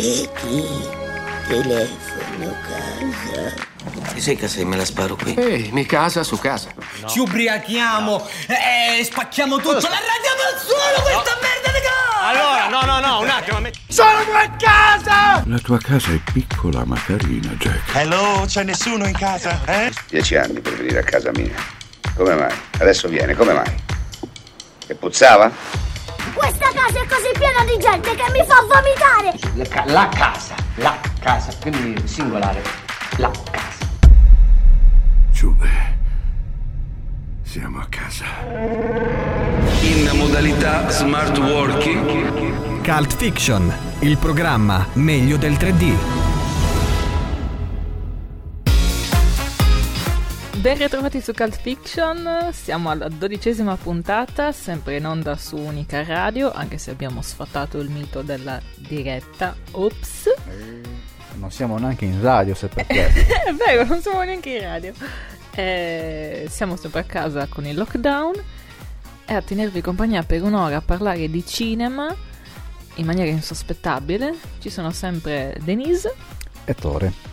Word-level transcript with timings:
Ricchetti, 0.00 0.64
telefono 1.46 2.56
casa. 2.66 3.54
Ti 4.14 4.20
sei 4.22 4.34
casa 4.36 4.60
e 4.60 4.64
me 4.64 4.76
la 4.76 4.86
sparo 4.86 5.14
qui? 5.14 5.34
Ehi, 5.34 5.68
mi 5.72 5.84
casa 5.84 6.22
su 6.22 6.38
casa. 6.38 6.68
Ci 7.06 7.18
ubriachiamo 7.18 8.26
e 8.46 9.04
spacchiamo 9.04 9.56
tutto. 9.58 9.74
La 9.74 9.90
radiamo 9.90 10.42
al 10.54 10.58
suolo 10.58 11.02
questa 11.02 11.38
merda 11.42 11.78
di 11.78 11.84
casa! 11.84 12.28
Allora, 12.28 12.68
no, 12.68 12.80
no, 12.86 13.06
no, 13.06 13.20
un 13.20 13.28
attimo. 13.28 13.60
mi- 13.60 13.70
La 15.44 15.58
tua 15.58 15.78
casa 15.78 16.12
è 16.12 16.20
piccola 16.32 16.82
ma 16.86 16.98
carina, 17.04 17.50
Jack. 17.58 17.94
Hello, 17.94 18.44
c'è 18.46 18.62
nessuno 18.62 19.06
in 19.06 19.12
casa? 19.14 19.60
Eh? 19.66 19.92
Dieci 20.08 20.34
anni 20.36 20.60
per 20.60 20.76
venire 20.78 21.00
a 21.00 21.04
casa 21.04 21.30
mia. 21.34 21.54
Come 22.16 22.34
mai? 22.36 22.54
Adesso 22.78 23.06
viene, 23.08 23.34
come 23.34 23.52
mai? 23.52 23.74
E 24.86 24.94
puzzava? 24.94 25.52
Questa 26.70 26.88
casa 26.88 27.02
è 27.02 27.06
così 27.08 27.30
piena 27.36 27.64
di 27.64 27.78
gente 27.80 28.14
che 28.14 28.30
mi 28.30 28.44
fa 28.46 28.62
vomitare! 28.62 29.36
La, 29.54 29.64
ca- 29.64 29.92
la 29.92 30.08
casa, 30.08 30.54
la 30.76 31.00
casa, 31.18 31.52
quindi 31.60 32.06
singolare. 32.06 32.62
La 33.16 33.30
casa. 33.50 33.88
Giube. 35.32 35.68
Siamo 37.42 37.80
a 37.80 37.86
casa. 37.88 38.24
In 39.80 40.10
modalità 40.14 40.88
smart 40.90 41.36
working. 41.38 42.82
Cult 42.84 43.16
Fiction, 43.16 43.74
il 44.00 44.16
programma 44.16 44.86
meglio 44.92 45.38
del 45.38 45.54
3D. 45.54 46.29
Ben 50.60 50.76
ritrovati 50.76 51.22
su 51.22 51.32
Cult 51.32 51.58
Fiction, 51.58 52.50
siamo 52.52 52.90
alla 52.90 53.08
dodicesima 53.08 53.78
puntata, 53.78 54.52
sempre 54.52 54.98
in 54.98 55.06
onda 55.06 55.34
su 55.34 55.56
Unica 55.56 56.04
Radio, 56.04 56.52
anche 56.52 56.76
se 56.76 56.90
abbiamo 56.90 57.22
sfatato 57.22 57.78
il 57.78 57.88
mito 57.88 58.20
della 58.20 58.60
diretta. 58.76 59.56
Ops! 59.70 60.24
Non 61.36 61.50
siamo 61.50 61.78
neanche 61.78 62.04
in 62.04 62.20
radio 62.20 62.54
se 62.54 62.68
per 62.68 62.84
te. 62.86 63.06
È 63.06 63.54
vero, 63.54 63.86
non 63.86 64.02
siamo 64.02 64.22
neanche 64.22 64.50
in 64.50 64.60
radio. 64.60 64.92
Eh, 65.54 66.46
siamo 66.50 66.76
sempre 66.76 67.00
a 67.00 67.04
casa 67.04 67.46
con 67.46 67.64
il 67.64 67.74
lockdown 67.74 68.34
e 69.24 69.32
a 69.32 69.40
tenervi 69.40 69.80
compagnia 69.80 70.22
per 70.24 70.42
un'ora 70.42 70.76
a 70.76 70.82
parlare 70.82 71.30
di 71.30 71.46
cinema 71.46 72.14
in 72.96 73.06
maniera 73.06 73.30
insospettabile. 73.30 74.34
Ci 74.58 74.68
sono 74.68 74.90
sempre 74.90 75.56
Denise. 75.62 76.14
E 76.66 76.74
Tore. 76.74 77.30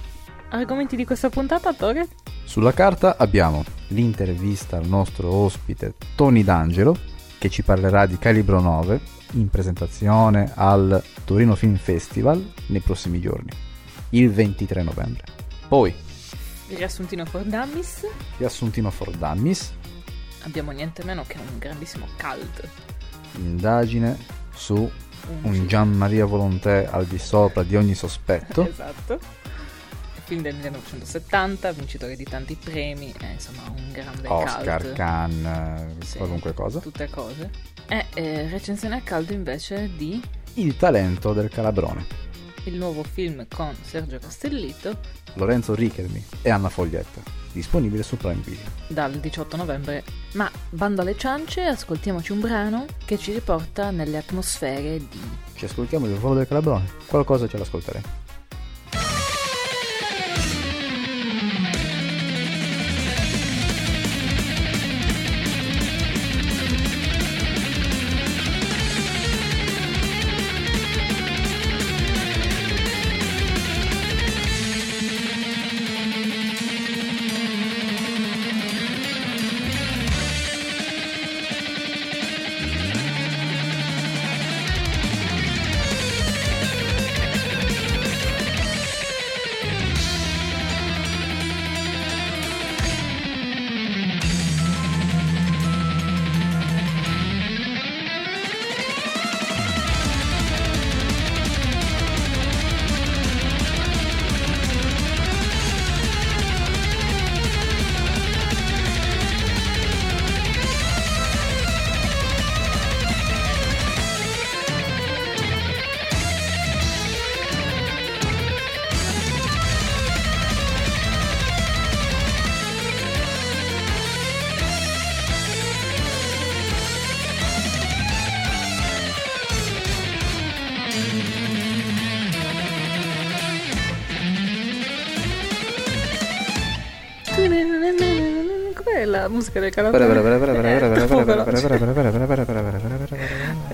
Argomenti 0.50 0.96
di 0.96 1.06
questa 1.06 1.30
puntata, 1.30 1.74
Tore? 1.74 2.08
Sulla 2.46 2.74
carta 2.74 3.18
abbiamo 3.18 3.64
l'intervista 3.88 4.78
al 4.78 4.88
nostro 4.88 5.32
ospite 5.32 5.94
Tony 6.16 6.44
D'Angelo 6.44 6.98
che 7.38 7.50
ci 7.50 7.62
parlerà 7.64 8.06
di 8.06 8.18
Calibro 8.18 8.60
9 8.62 9.00
in 9.34 9.50
presentazione 9.50 10.52
al 10.56 11.04
Torino 11.26 11.56
Film 11.56 11.76
Festival 11.76 12.54
nei 12.68 12.80
prossimi 12.80 13.20
giorni, 13.20 13.50
il 14.12 14.32
23 14.32 14.84
novembre. 14.84 15.24
Poi, 15.68 15.94
riassuntino 16.70 17.26
for 17.26 17.44
Dummies. 17.44 18.08
riassuntino 18.38 18.90
for 18.90 19.12
Dummies, 19.12 19.74
Abbiamo 20.44 20.72
niente 20.72 21.04
meno 21.04 21.26
che 21.28 21.38
un 21.38 21.58
grandissimo 21.58 22.06
cult. 22.18 22.66
indagine 23.36 24.18
su 24.54 24.90
un 25.42 25.68
Gian 25.68 25.92
Maria 25.92 26.26
Volonté 26.26 26.88
al 26.90 27.06
di 27.06 27.18
sopra 27.20 27.64
di 27.64 27.76
ogni 27.76 27.94
sospetto. 27.96 28.66
esatto. 28.70 29.20
Film 30.28 30.42
del 30.42 30.56
1970, 30.56 31.72
vincitore 31.72 32.18
di 32.18 32.26
tanti 32.26 32.56
premi, 32.62 33.14
è 33.18 33.32
insomma 33.32 33.62
un 33.74 33.92
grande 33.94 34.28
Oscar, 34.28 34.82
cult. 34.82 34.94
Cannes, 34.94 36.06
Sì, 36.06 36.18
qualunque 36.18 36.54
cosa. 36.54 36.80
Tutte 36.80 37.10
cose. 37.10 37.50
E 37.88 38.06
eh, 38.14 38.50
recensione 38.50 38.98
a 38.98 39.02
caldo 39.02 39.32
invece 39.32 39.90
di 39.96 40.22
Il 40.56 40.76
talento 40.76 41.32
del 41.32 41.48
calabrone. 41.50 42.06
il 42.66 42.76
nuovo 42.76 43.04
film 43.04 43.46
con 43.48 43.74
Sergio 43.82 44.20
Castellitto 44.20 45.00
Lorenzo 45.36 45.74
Richelmi 45.74 46.22
e 46.42 46.50
Anna 46.50 46.68
Foglietta, 46.68 47.22
disponibile 47.54 48.04
su 48.04 48.18
Prime 48.18 48.42
Video. 48.44 48.66
dal 48.90 49.14
18 49.14 49.56
novembre. 49.56 50.04
Ma 50.34 50.52
bando 50.70 51.04
alle 51.04 51.16
ciance, 51.18 51.62
ascoltiamoci 51.62 52.34
un 52.34 52.42
brano 52.42 52.86
che 53.06 53.18
ci 53.18 53.32
riporta 53.32 53.92
nelle 53.92 54.18
atmosfere 54.18 54.98
di 54.98 55.22
Ci 55.54 55.64
ascoltiamo 55.64 56.06
il 56.08 56.16
volo 56.16 56.36
del 56.36 56.48
calabrone? 56.48 56.86
Qualcosa 57.06 57.48
ce 57.48 57.58
l'ascolteremo. 57.58 58.26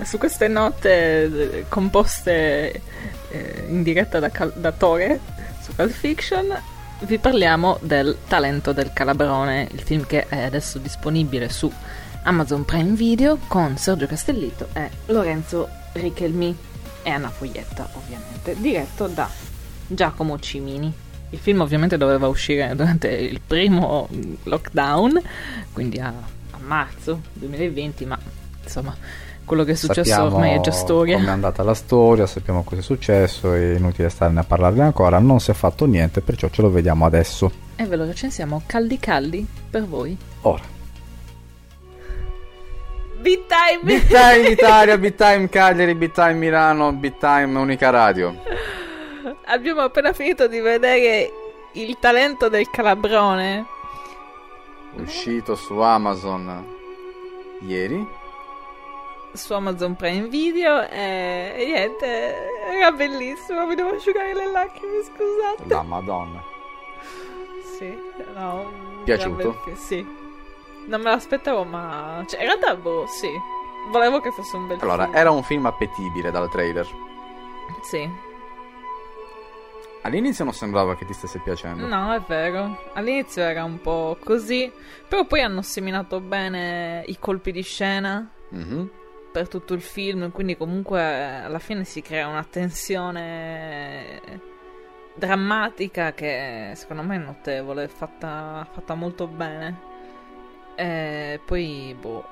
Su 0.04 0.18
queste 0.18 0.48
note 0.48 1.24
eh, 1.24 1.64
composte 1.68 2.82
eh, 3.30 3.64
in 3.68 3.82
diretta 3.82 4.18
da, 4.18 4.30
Cal- 4.30 4.52
da 4.54 4.72
Tore 4.72 5.20
su 5.60 5.74
Cult 5.74 5.90
Fiction 5.90 6.72
vi 7.00 7.18
parliamo 7.18 7.78
del 7.82 8.16
talento 8.26 8.72
del 8.72 8.92
calabrone, 8.92 9.68
il 9.72 9.80
film 9.80 10.06
che 10.06 10.26
è 10.28 10.42
adesso 10.42 10.78
disponibile 10.78 11.48
su 11.48 11.70
Amazon 12.22 12.64
Prime 12.64 12.94
Video 12.94 13.38
con 13.46 13.76
Sergio 13.76 14.06
Castellitto 14.06 14.68
e 14.72 14.90
Lorenzo 15.06 15.68
Richelmi 15.92 16.56
e 17.02 17.10
Anna 17.10 17.28
Foglietta 17.28 17.88
ovviamente, 17.92 18.56
diretto 18.58 19.06
da 19.06 19.28
Giacomo 19.86 20.38
Cimini. 20.38 20.92
Il 21.30 21.38
film 21.38 21.60
ovviamente 21.60 21.96
doveva 21.98 22.28
uscire 22.28 22.74
durante 22.76 23.08
il 23.08 23.40
primo 23.44 24.08
lockdown, 24.44 25.20
quindi 25.74 26.00
a, 26.00 26.08
a 26.08 26.58
marzo 26.58 27.20
2020, 27.34 28.06
ma 28.06 28.18
insomma 28.62 28.96
quello 29.44 29.64
che 29.64 29.72
è 29.72 29.74
successo 29.74 30.08
Sappiamo 30.08 30.36
ormai 30.36 30.56
è 30.56 30.60
già 30.60 30.70
storia. 30.70 31.16
Come 31.16 31.28
è 31.28 31.32
andata 31.32 31.62
la 31.62 31.74
storia, 31.74 32.26
sappiamo 32.26 32.62
cosa 32.62 32.80
è 32.80 32.84
successo, 32.84 33.52
è 33.52 33.74
inutile 33.74 34.08
starne 34.08 34.40
a 34.40 34.44
parlarne 34.44 34.84
ancora, 34.84 35.18
non 35.18 35.40
si 35.40 35.50
è 35.50 35.54
fatto 35.54 35.84
niente, 35.84 36.22
perciò 36.22 36.48
ce 36.48 36.62
lo 36.62 36.70
vediamo 36.70 37.04
adesso. 37.04 37.52
E 37.76 37.84
ve 37.84 37.96
lo 37.96 38.06
recensiamo 38.06 38.62
caldi 38.64 38.98
caldi 38.98 39.46
per 39.68 39.86
voi. 39.86 40.16
Ora. 40.42 40.72
Big 43.20 43.44
time! 43.46 43.80
Big 43.82 44.06
Time 44.06 44.48
Italia, 44.48 44.98
Big 44.98 45.14
Time 45.14 45.48
Cagliari, 45.50 45.94
Big 45.94 46.12
Time 46.12 46.34
Milano, 46.34 46.92
Big 46.92 47.16
Time 47.18 47.58
Unica 47.58 47.90
Radio. 47.90 48.38
Abbiamo 49.46 49.80
appena 49.80 50.12
finito 50.12 50.46
di 50.46 50.60
vedere 50.60 51.30
il 51.72 51.96
talento 51.98 52.48
del 52.48 52.68
calabrone. 52.70 53.73
Uscito 54.96 55.54
su 55.54 55.78
Amazon 55.80 56.64
ieri. 57.60 58.06
su 59.32 59.52
Amazon 59.52 59.96
Prime 59.96 60.28
Video 60.28 60.80
e, 60.88 61.54
e 61.56 61.64
niente, 61.66 62.48
era 62.70 62.92
bellissimo, 62.92 63.66
mi 63.66 63.74
devo 63.74 63.90
asciugare 63.90 64.32
le 64.34 64.46
lacrime, 64.46 65.02
scusate. 65.02 65.66
La 65.66 65.82
madonna. 65.82 66.42
Sì, 67.76 67.92
no. 68.34 68.70
Piaciuto? 69.02 69.60
bel 69.64 69.76
Sì. 69.76 70.06
Non 70.86 71.00
me 71.00 71.10
l'aspettavo, 71.10 71.64
ma... 71.64 72.22
Cioè, 72.28 72.40
in 72.40 72.46
realtà, 72.46 72.76
boh, 72.76 73.06
sì. 73.06 73.28
Volevo 73.90 74.20
che 74.20 74.30
fosse 74.30 74.56
un 74.56 74.66
bel 74.68 74.78
Allora, 74.80 75.04
film. 75.04 75.16
era 75.16 75.30
un 75.30 75.42
film 75.42 75.66
appetibile 75.66 76.30
dal 76.30 76.48
trailer. 76.50 76.86
Sì. 77.82 78.08
All'inizio 80.04 80.44
non 80.44 80.52
sembrava 80.52 80.96
che 80.96 81.04
ti 81.06 81.12
stesse 81.14 81.40
piacendo. 81.40 81.86
No, 81.86 82.12
è 82.12 82.20
vero. 82.20 82.90
All'inizio 82.94 83.42
era 83.42 83.64
un 83.64 83.80
po' 83.80 84.18
così, 84.22 84.70
però 85.08 85.24
poi 85.24 85.40
hanno 85.40 85.62
seminato 85.62 86.20
bene 86.20 87.02
i 87.06 87.18
colpi 87.18 87.52
di 87.52 87.62
scena 87.62 88.30
Mhm. 88.50 88.90
per 89.32 89.48
tutto 89.48 89.72
il 89.74 89.80
film, 89.80 90.30
quindi 90.30 90.56
comunque 90.58 91.02
alla 91.42 91.58
fine 91.58 91.84
si 91.84 92.02
crea 92.02 92.28
una 92.28 92.44
tensione 92.44 94.20
drammatica 95.14 96.12
che 96.12 96.72
secondo 96.74 97.02
me 97.02 97.16
è 97.16 97.18
notevole, 97.18 97.88
fatta, 97.88 98.66
fatta 98.70 98.94
molto 98.94 99.26
bene. 99.26 99.92
E 100.76 101.40
poi, 101.44 101.96
boh, 101.98 102.26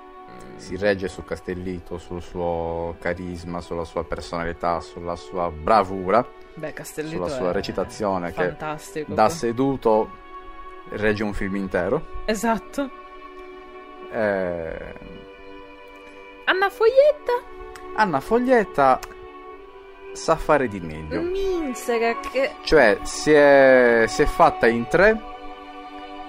Si 0.56 0.76
regge 0.76 1.08
su 1.08 1.24
Castellito, 1.24 1.98
sul 1.98 2.22
suo 2.22 2.96
carisma, 3.00 3.60
sulla 3.60 3.84
sua 3.84 4.04
personalità, 4.04 4.80
sulla 4.80 5.16
sua 5.16 5.50
bravura, 5.50 6.24
beh, 6.54 6.72
Castellito 6.72 7.24
sulla 7.24 7.28
sua 7.28 7.52
recitazione 7.52 8.32
che 8.32 8.56
da 9.06 9.28
seduto 9.28 10.08
regge 10.90 11.24
un 11.24 11.32
film 11.32 11.56
intero. 11.56 12.22
Esatto. 12.26 12.90
Eh, 14.12 14.94
Anna 16.44 16.70
Foglietta, 16.70 17.32
Anna 17.96 18.20
Foglietta 18.20 19.00
sa 20.12 20.36
fare 20.36 20.68
di 20.68 20.80
meglio. 20.80 21.22
Minsera, 21.22 22.18
che... 22.20 22.52
Cioè, 22.62 22.98
si 23.02 23.32
è, 23.32 24.04
si 24.06 24.22
è 24.22 24.26
fatta 24.26 24.68
in 24.68 24.86
tre 24.86 25.20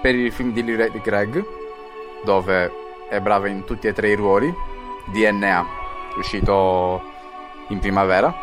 per 0.00 0.14
il 0.14 0.32
film 0.32 0.52
di 0.52 0.64
Greg, 0.64 1.44
dove 2.24 2.83
è 3.14 3.20
brava 3.20 3.48
in 3.48 3.64
tutti 3.64 3.86
e 3.86 3.92
tre 3.92 4.08
i 4.10 4.14
ruoli. 4.14 4.52
DNA, 5.06 5.66
uscito 6.16 7.02
in 7.68 7.78
primavera. 7.78 8.34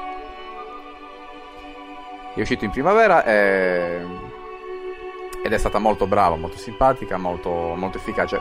È 2.33 2.39
uscito 2.39 2.63
in 2.65 2.71
primavera 2.71 3.23
e... 3.25 4.05
ed 5.43 5.51
è 5.51 5.57
stata 5.57 5.79
molto 5.79 6.07
brava, 6.07 6.35
molto 6.37 6.57
simpatica, 6.57 7.17
molto, 7.17 7.49
molto 7.49 7.97
efficace. 7.97 8.39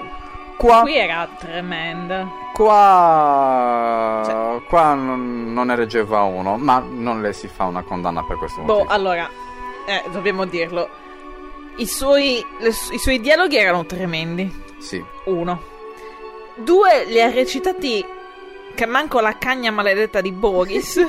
Qua, 0.57 0.83
Qui 0.83 0.97
era 0.97 1.27
tremenda. 1.39 2.29
qua, 2.53 4.23
Cioè- 4.25 4.63
qua 4.69 4.95
non, 4.95 5.53
non 5.53 5.67
ne 5.69 5.75
reggeva 5.75 6.23
uno, 6.23 6.57
ma 6.59 6.85
non 6.87 7.21
le 7.23 7.33
si 7.33 7.49
fa 7.49 7.65
una 7.65 7.83
condanna 7.83 8.23
per 8.25 8.37
questo 8.37 8.61
Boh, 8.61 8.75
motivo. 8.75 8.93
allora, 8.93 9.29
eh, 9.87 10.03
dobbiamo 10.11 10.45
dirlo. 10.45 10.89
I 11.77 11.87
suoi, 11.87 12.45
le 12.59 12.69
I 12.69 12.99
suoi 12.99 13.21
dialoghi 13.21 13.57
erano 13.57 13.87
tremendi. 13.87 14.63
Sì. 14.79 15.03
Uno. 15.25 15.79
Due, 16.65 17.05
li 17.07 17.21
ha 17.21 17.31
recitati 17.31 18.05
che 18.75 18.87
manco 18.87 19.21
la 19.21 19.37
cagna 19.39 19.71
maledetta 19.71 20.21
di 20.21 20.33
Boris. 20.33 21.01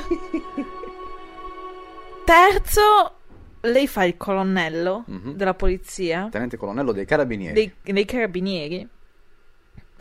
Terzo, 2.25 3.15
lei 3.61 3.87
fa 3.87 4.03
il 4.03 4.15
colonnello 4.17 5.03
Mhm. 5.07 5.33
della 5.33 5.53
polizia, 5.53 6.27
Tenente 6.31 6.57
colonnello 6.57 6.91
dei 6.91 7.05
carabinieri. 7.05 7.53
dei, 7.53 7.93
dei 7.93 8.05
carabinieri. 8.05 8.87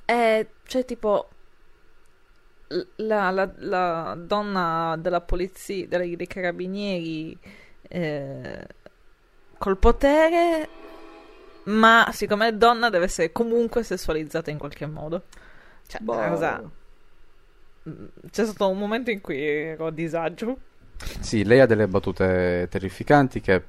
E 0.05 0.49
cioè, 0.67 0.85
tipo, 0.85 1.29
la, 2.96 3.31
la- 3.31 3.53
la 3.58 4.17
donna 4.19 4.96
della 4.99 5.20
polizia, 5.20 5.87
dei, 5.88 6.17
dei 6.17 6.26
carabinieri, 6.26 7.37
eh, 7.88 8.67
col 9.58 9.76
potere, 9.79 10.69
ma 11.64 12.08
siccome 12.12 12.48
è 12.48 12.52
donna 12.52 12.90
deve 12.90 13.04
essere 13.04 13.32
comunque 13.32 13.82
sessualizzata 13.82 14.50
in 14.50 14.58
qualche 14.58 14.86
modo. 14.86 15.24
Cioè, 15.86 16.00
Boh. 16.00 16.28
cosa... 16.28 16.62
Mm, 17.88 18.04
C'è 18.30 18.44
stato 18.44 18.68
un 18.68 18.78
momento 18.78 19.10
in 19.10 19.20
cui 19.20 19.42
ero 19.42 19.86
a 19.86 19.90
disagio. 19.90 20.58
Sì, 21.20 21.44
lei 21.44 21.60
ha 21.60 21.66
delle 21.66 21.88
battute 21.88 22.66
terrificanti 22.70 23.40
che 23.40 23.62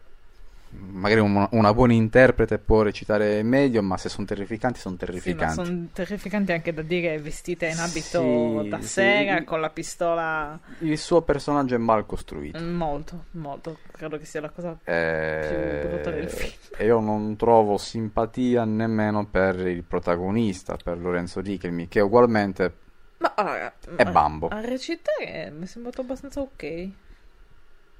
magari 0.73 1.19
un- 1.19 1.47
una 1.51 1.73
buona 1.73 1.93
interprete 1.93 2.57
può 2.59 2.81
recitare 2.81 3.43
meglio, 3.43 3.81
ma 3.81 3.97
se 3.97 4.09
sono 4.09 4.25
terrificanti, 4.25 4.79
sono 4.79 4.95
Sì, 4.95 5.05
terrificanti. 5.05 5.53
sono 5.65 5.87
terrificanti 5.93 6.51
anche 6.51 6.73
da 6.73 6.81
dire 6.81 7.17
vestita 7.19 7.65
in 7.65 7.77
abito 7.79 8.63
Sì, 8.63 8.69
da 8.69 8.79
sì. 8.81 8.87
sera 8.87 9.43
con 9.43 9.59
la 9.61 9.69
pistola. 9.69 10.59
Il 10.79 10.97
suo 10.97 11.21
personaggio 11.21 11.75
è 11.75 11.77
mal 11.77 12.05
costruito. 12.05 12.59
Molto, 12.63 13.25
molto. 13.31 13.77
Credo 13.91 14.17
che 14.17 14.25
sia 14.25 14.41
la 14.41 14.49
cosa 14.49 14.77
Eh, 14.83 15.77
più 15.79 15.89
brutta 15.89 16.11
del 16.11 16.29
film. 16.29 16.51
E 16.77 16.85
io 16.85 16.99
non 16.99 17.35
trovo 17.35 17.77
simpatia 17.77 18.63
nemmeno 18.65 19.25
per 19.27 19.59
il 19.67 19.83
protagonista, 19.83 20.77
per 20.81 20.97
Lorenzo 20.97 21.41
Richelmi, 21.41 21.87
che 21.87 21.99
ugualmente 21.99 22.77
Ma 23.17 23.33
allora, 23.35 23.73
è 23.95 24.01
a- 24.03 24.11
bambo. 24.11 24.47
A 24.47 24.61
recitare 24.61 25.51
mi 25.51 25.63
è 25.63 25.67
sembrato 25.67 26.01
abbastanza 26.01 26.39
ok. 26.41 26.89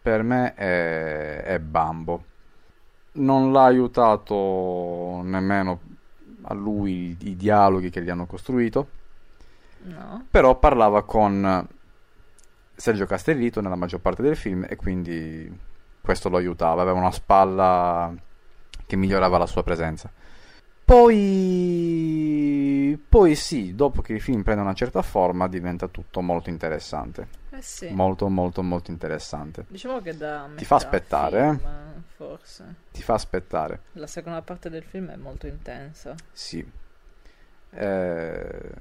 Per 0.02 0.24
me 0.24 0.54
è, 0.56 1.44
è 1.44 1.60
bambo. 1.60 2.26
Non 3.14 3.52
l'ha 3.52 3.66
aiutato 3.66 5.22
nemmeno 5.24 5.80
a 6.44 6.54
lui 6.54 7.18
i 7.20 7.36
dialoghi 7.36 7.90
che 7.90 8.02
gli 8.02 8.10
hanno 8.10 8.26
costruito. 8.26 8.88
No. 9.84 10.26
Però 10.30 10.58
parlava 10.58 11.04
con 11.04 11.68
Sergio 12.76 13.06
Castellito 13.06 13.62
nella 13.62 13.76
maggior 13.76 14.00
parte 14.00 14.22
del 14.22 14.36
film 14.36 14.66
e 14.68 14.76
quindi 14.76 15.52
questo 16.02 16.30
lo 16.30 16.38
aiutava. 16.38 16.82
Aveva 16.82 17.00
una 17.00 17.12
spalla 17.12 18.14
che 18.86 18.96
migliorava 18.96 19.38
la 19.38 19.46
sua 19.46 19.64
presenza. 19.64 20.12
Poi, 20.84 22.22
poi 23.08 23.36
sì, 23.36 23.76
dopo 23.76 24.02
che 24.02 24.14
il 24.14 24.22
film 24.22 24.44
prende 24.44 24.62
una 24.62 24.74
certa 24.74 25.02
forma 25.02 25.48
diventa 25.48 25.88
tutto 25.88 26.22
molto 26.22 26.50
interessante. 26.50 27.40
Eh 27.54 27.62
sì. 27.62 27.90
Molto 27.90 28.30
molto 28.30 28.62
molto 28.64 28.92
interessante. 28.92 29.66
Diciamo 29.68 30.02
che 30.02 30.16
da 30.16 30.48
Ti 30.56 30.64
fa 30.66 30.76
aspettare, 30.76 31.56
film, 31.58 31.66
eh? 31.68 32.02
Forse. 32.16 32.76
Ti 32.92 33.02
fa 33.02 33.14
aspettare. 33.16 33.82
La 33.94 34.08
seconda 34.08 34.42
parte 34.42 34.70
del 34.70 34.84
film 34.84 35.10
è 35.10 35.16
molto 35.18 35.48
intensa. 35.48 36.16
Sì. 36.32 36.66
Eh, 37.74 38.72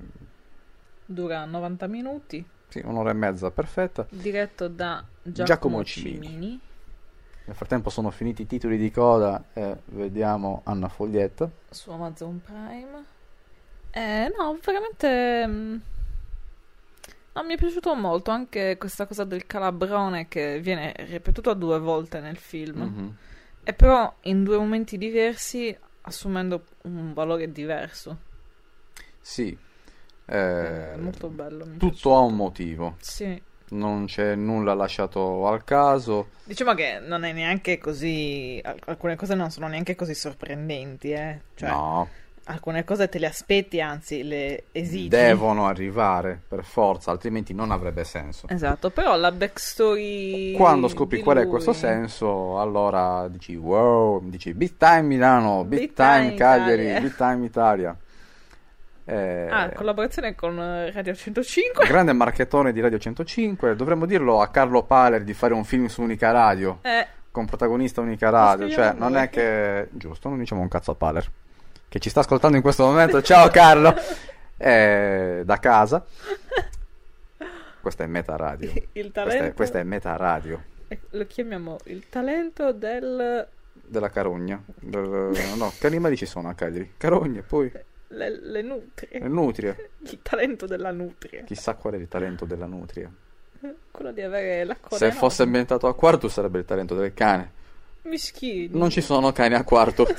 Dura 1.05 1.45
90 1.45 1.87
minuti. 1.89 2.45
sì, 2.69 2.81
un'ora 2.85 3.11
e 3.11 3.15
mezza 3.15 3.51
perfetta. 3.51 4.07
Diretto 4.11 4.69
da 4.69 5.05
Giacomo, 5.23 5.45
Giacomo 5.47 5.85
Cimini. 5.85 6.27
Cimini. 6.27 6.61
Nel 7.47 7.57
frattempo 7.57 7.91
sono 7.91 8.11
finiti 8.11 8.43
i 8.43 8.47
titoli 8.47 8.77
di 8.79 8.93
coda 8.93 9.43
e 9.53 9.79
vediamo 9.87 10.61
Anna 10.65 10.89
Foglietta. 10.89 11.51
su 11.69 11.91
Amazon 11.91 12.41
Prime. 12.41 13.05
Eh, 13.91 14.33
no, 14.39 14.57
veramente. 14.63 15.81
No, 17.33 17.45
mi 17.45 17.55
è 17.55 17.57
piaciuto 17.57 17.95
molto 17.95 18.31
anche 18.33 18.77
questa 18.77 19.07
cosa 19.07 19.25
del 19.25 19.47
calabrone 19.47 20.27
che 20.29 20.59
viene 20.61 20.93
ripetuta 20.99 21.55
due 21.55 21.79
volte 21.79 22.21
nel 22.21 22.37
film. 22.37 22.81
Mhm. 22.81 23.17
E 23.63 23.73
però 23.73 24.13
in 24.23 24.43
due 24.43 24.57
momenti 24.59 24.99
diversi, 24.99 25.77
assumendo 26.03 26.65
un 26.83 27.13
valore 27.13 27.53
diverso. 27.53 28.19
Sì. 29.21 29.57
Eh, 30.27 30.93
È 30.93 30.97
molto 30.97 31.29
bello. 31.29 31.67
tutto 31.79 32.17
ha 32.17 32.21
un 32.21 32.35
motivo. 32.37 32.97
Sì. 33.01 33.41
Non 33.71 34.07
c'è 34.07 34.35
nulla 34.35 34.75
lasciato 34.75 35.47
al 35.47 35.63
caso. 35.63 36.31
Diciamo 36.43 36.75
che 36.75 36.99
non 37.01 37.23
è 37.23 37.33
neanche 37.33 37.79
così. 37.79 38.61
al- 38.65 38.81
Alcune 38.87 39.15
cose 39.15 39.35
non 39.37 39.51
sono 39.51 39.69
neanche 39.69 39.95
così 39.95 40.15
sorprendenti, 40.15 41.13
eh. 41.13 41.41
Cioè, 41.55 41.69
no, 41.69 42.09
alcune 42.45 42.85
cose 42.85 43.09
te 43.09 43.19
le 43.19 43.27
aspetti, 43.27 43.81
anzi, 43.81 44.23
le 44.23 44.65
esigi. 44.73 45.09
devono 45.09 45.67
arrivare 45.67 46.41
per 46.49 46.65
forza, 46.65 47.11
altrimenti 47.11 47.55
non 47.55 47.71
avrebbe 47.71 48.05
senso. 48.05 48.47
Esatto, 48.49 48.91
però 48.91 49.17
la 49.17 49.31
backstory. 49.31 50.53
Quando 50.53 50.89
scopri 50.89 51.21
qual 51.23 51.39
è 51.39 51.47
questo 51.47 51.73
senso, 51.73 52.59
allora 52.61 53.29
dici 53.29 53.55
wow, 53.55 54.21
dici 54.29 54.53
big 54.55 54.73
time 54.77 55.03
Milano, 55.03 55.65
big, 55.65 55.79
Big 55.81 55.93
time, 55.93 56.21
time 56.29 56.35
Cagliari, 56.35 56.83
Italia. 56.83 57.01
big 57.01 57.15
time 57.17 57.47
Italia. 57.47 57.97
Eh, 59.03 59.49
Ah, 59.51 59.71
collaborazione 59.71 60.37
con 60.37 60.55
Radio 60.93 61.15
105. 61.15 61.85
grande 61.87 62.13
marchettone 62.13 62.71
di 62.73 62.81
Radio 62.81 62.99
105, 62.99 63.75
dovremmo 63.75 64.07
dirlo 64.07 64.41
a 64.41 64.49
Carlo 64.49 64.85
Paler 64.85 65.25
di 65.25 65.35
fare 65.35 65.53
un 65.53 65.65
film 65.65 65.87
su 65.87 66.01
Unica 66.03 66.31
Radio, 66.31 66.79
Eh, 66.83 67.07
con 67.33 67.45
protagonista 67.45 68.01
Unica 68.03 68.31
Radio, 68.31 68.69
cioè 68.71 68.93
non 68.97 69.17
è 69.17 69.29
che... 69.29 69.89
giusto, 69.93 70.29
non 70.29 70.39
diciamo 70.39 70.61
un 70.61 70.69
cazzo 70.69 70.93
a 70.93 70.95
Paler, 70.95 71.29
che 71.91 71.99
ci 71.99 72.09
sta 72.09 72.21
ascoltando 72.21 72.57
in 72.57 72.63
questo 72.63 72.85
momento, 72.87 73.21
ciao 73.21 73.49
Carlo, 73.53 73.95
Eh, 74.57 75.43
da 75.45 75.59
casa. 75.59 76.05
Questa 77.81 78.05
è 78.05 78.07
Meta 78.07 78.37
Radio. 78.37 78.71
il 78.71 78.83
Questa 78.93 79.11
talento. 79.25 79.45
è, 79.45 79.55
questa 79.55 79.79
è 79.81 79.83
Meta 79.83 80.17
Radio. 80.17 80.63
eh, 80.89 80.99
Lo 81.11 81.27
chiamiamo 81.27 81.79
il 81.85 82.09
talento 82.09 82.73
del. 82.73 83.47
Della 83.73 84.11
Carogna. 84.11 84.63
Del- 84.79 85.33
no, 85.57 85.73
che 85.79 85.87
animali 85.89 86.17
ci 86.17 86.27
sono 86.27 86.49
a 86.49 86.55
Cagliari? 86.55 86.93
Carogne, 86.97 87.41
poi 87.43 87.73
Le, 88.09 88.41
le 88.41 88.63
nutrie. 88.63 89.19
le 89.19 89.29
nutrie. 89.29 89.91
Il 90.01 90.19
talento 90.23 90.67
della 90.67 90.93
nutria. 90.93 91.43
Chissà 91.43 91.75
qual 91.75 91.95
è 91.95 91.97
il 91.97 92.07
talento 92.09 92.45
della 92.45 92.67
nutria. 92.67 93.11
Quello 93.91 94.13
di 94.13 94.21
avere 94.23 94.65
la 94.65 94.77
coda. 94.77 94.97
Se 94.97 95.05
enorme. 95.07 95.21
fosse 95.21 95.43
ambientato 95.43 95.87
a 95.89 95.95
quarto 95.95 96.29
sarebbe 96.29 96.59
il 96.61 96.65
talento 96.67 96.95
del 96.95 97.13
cane. 97.15 97.51
Mischini. 98.03 98.69
Non 98.79 98.91
ci 98.91 99.01
sono 99.01 99.33
cani 99.33 99.55
a 99.55 99.65
quarto. 99.65 100.07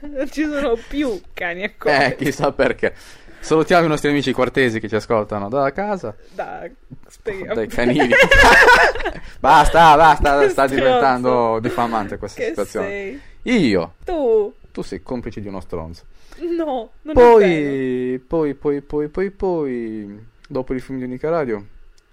Non 0.00 0.30
ci 0.30 0.44
sono 0.44 0.76
più 0.88 1.20
cani 1.32 1.64
a 1.64 1.72
coda. 1.76 2.06
eh, 2.06 2.16
chissà 2.16 2.52
perché. 2.52 2.94
Salutiamo 3.40 3.86
i 3.86 3.88
nostri 3.88 4.08
amici 4.10 4.32
quartesi 4.32 4.78
che 4.78 4.88
ci 4.88 4.94
ascoltano 4.94 5.48
da 5.48 5.72
casa. 5.72 6.14
Da, 6.32 6.68
speriamo. 7.08 7.54
Dai 7.54 7.66
canini. 7.66 8.08
basta, 9.40 9.96
basta, 9.96 10.48
sta 10.48 10.66
Stronzo. 10.66 10.74
diventando 10.74 11.58
diffamante 11.60 12.18
questa 12.18 12.40
Che 12.40 12.46
situazione. 12.48 12.86
sei? 12.88 13.20
Io, 13.42 13.94
Tu? 14.04 14.52
tu 14.70 14.82
sei 14.82 15.02
complice 15.02 15.40
di 15.40 15.48
uno 15.48 15.60
stronzo. 15.60 16.04
No, 16.38 16.90
non 17.02 17.16
è 17.16 17.18
vero. 17.18 17.30
Poi, 17.36 18.18
poi, 18.26 18.54
poi, 18.54 18.80
poi, 18.80 19.08
poi, 19.08 19.30
poi, 19.30 20.26
dopo 20.48 20.72
il 20.74 20.80
film 20.80 20.98
di 21.00 21.06
Nicaradio, 21.08 21.66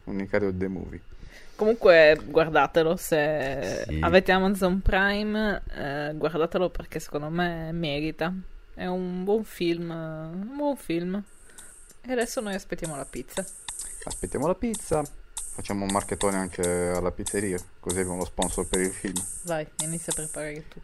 un 0.06 0.16
Nicaradio 0.16 0.54
The 0.58 0.68
Movie. 0.68 1.00
Comunque 1.60 2.18
guardatelo 2.26 2.96
se 2.96 3.84
Sì. 3.86 3.98
avete 4.02 4.32
Amazon 4.32 4.80
Prime, 4.82 5.62
eh, 5.76 6.14
guardatelo 6.16 6.70
perché 6.70 7.02
secondo 7.02 7.28
me 7.30 7.74
merita. 7.74 8.34
È 8.74 8.86
un 8.86 9.26
buon 9.26 9.44
film, 9.44 9.90
un 9.90 10.54
buon 10.56 10.78
film. 10.78 11.22
E 12.02 12.12
adesso 12.14 12.40
noi 12.40 12.54
aspettiamo 12.56 12.96
la 12.96 13.04
pizza. 13.04 13.46
Aspettiamo 14.06 14.48
la 14.48 14.56
pizza, 14.56 15.04
facciamo 15.34 15.84
un 15.84 15.92
marchettone 15.92 16.38
anche 16.38 16.62
alla 16.66 17.12
pizzeria, 17.12 17.60
così 17.82 18.00
abbiamo 18.00 18.20
lo 18.20 18.24
sponsor 18.26 18.66
per 18.66 18.80
il 18.80 18.92
film. 18.94 19.22
Vai, 19.44 19.68
inizia 19.84 20.14
a 20.14 20.16
preparare 20.16 20.64
tu. 20.70 20.80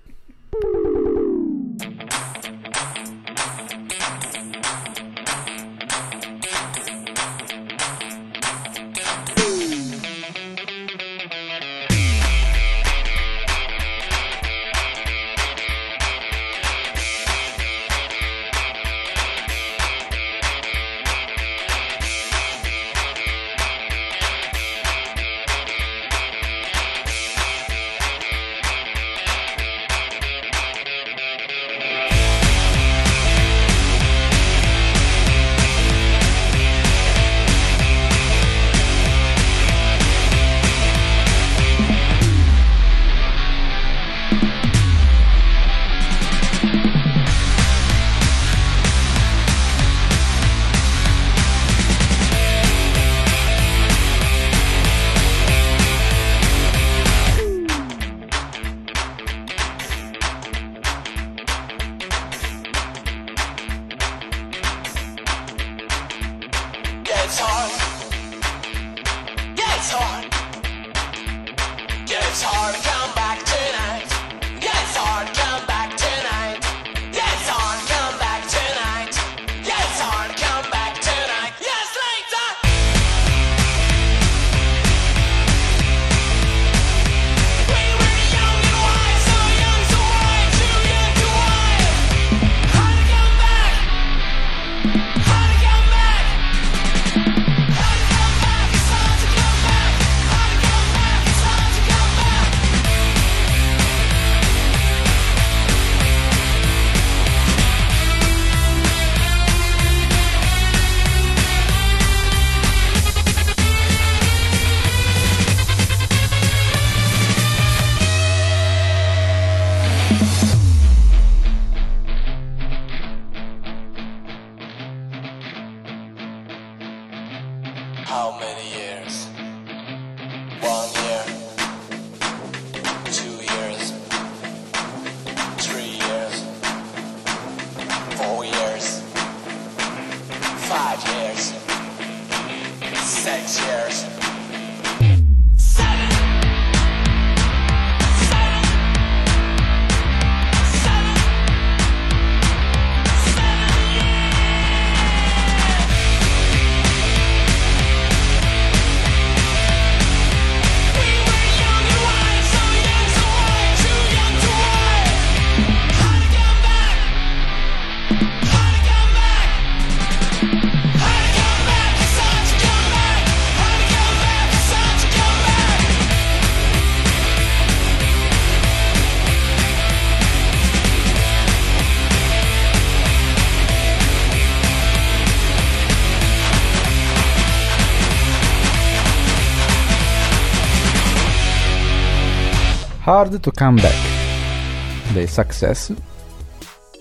Hard 193.16 193.40
to 193.40 193.50
Come 193.56 193.82
Back 193.82 195.14
dei 195.14 195.26
Success 195.26 195.94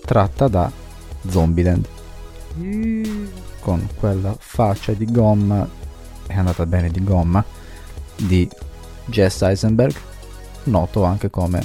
tratta 0.05 0.47
da 0.47 0.71
Zombieland 1.27 1.85
con 3.59 3.85
quella 3.99 4.33
faccia 4.39 4.93
di 4.93 5.05
gomma 5.11 5.67
è 6.27 6.33
andata 6.37 6.65
bene 6.65 6.89
di 6.89 7.03
gomma 7.03 7.43
di 8.15 8.49
Jess 9.05 9.41
Eisenberg 9.41 9.93
noto 10.63 11.03
anche 11.03 11.29
come 11.29 11.59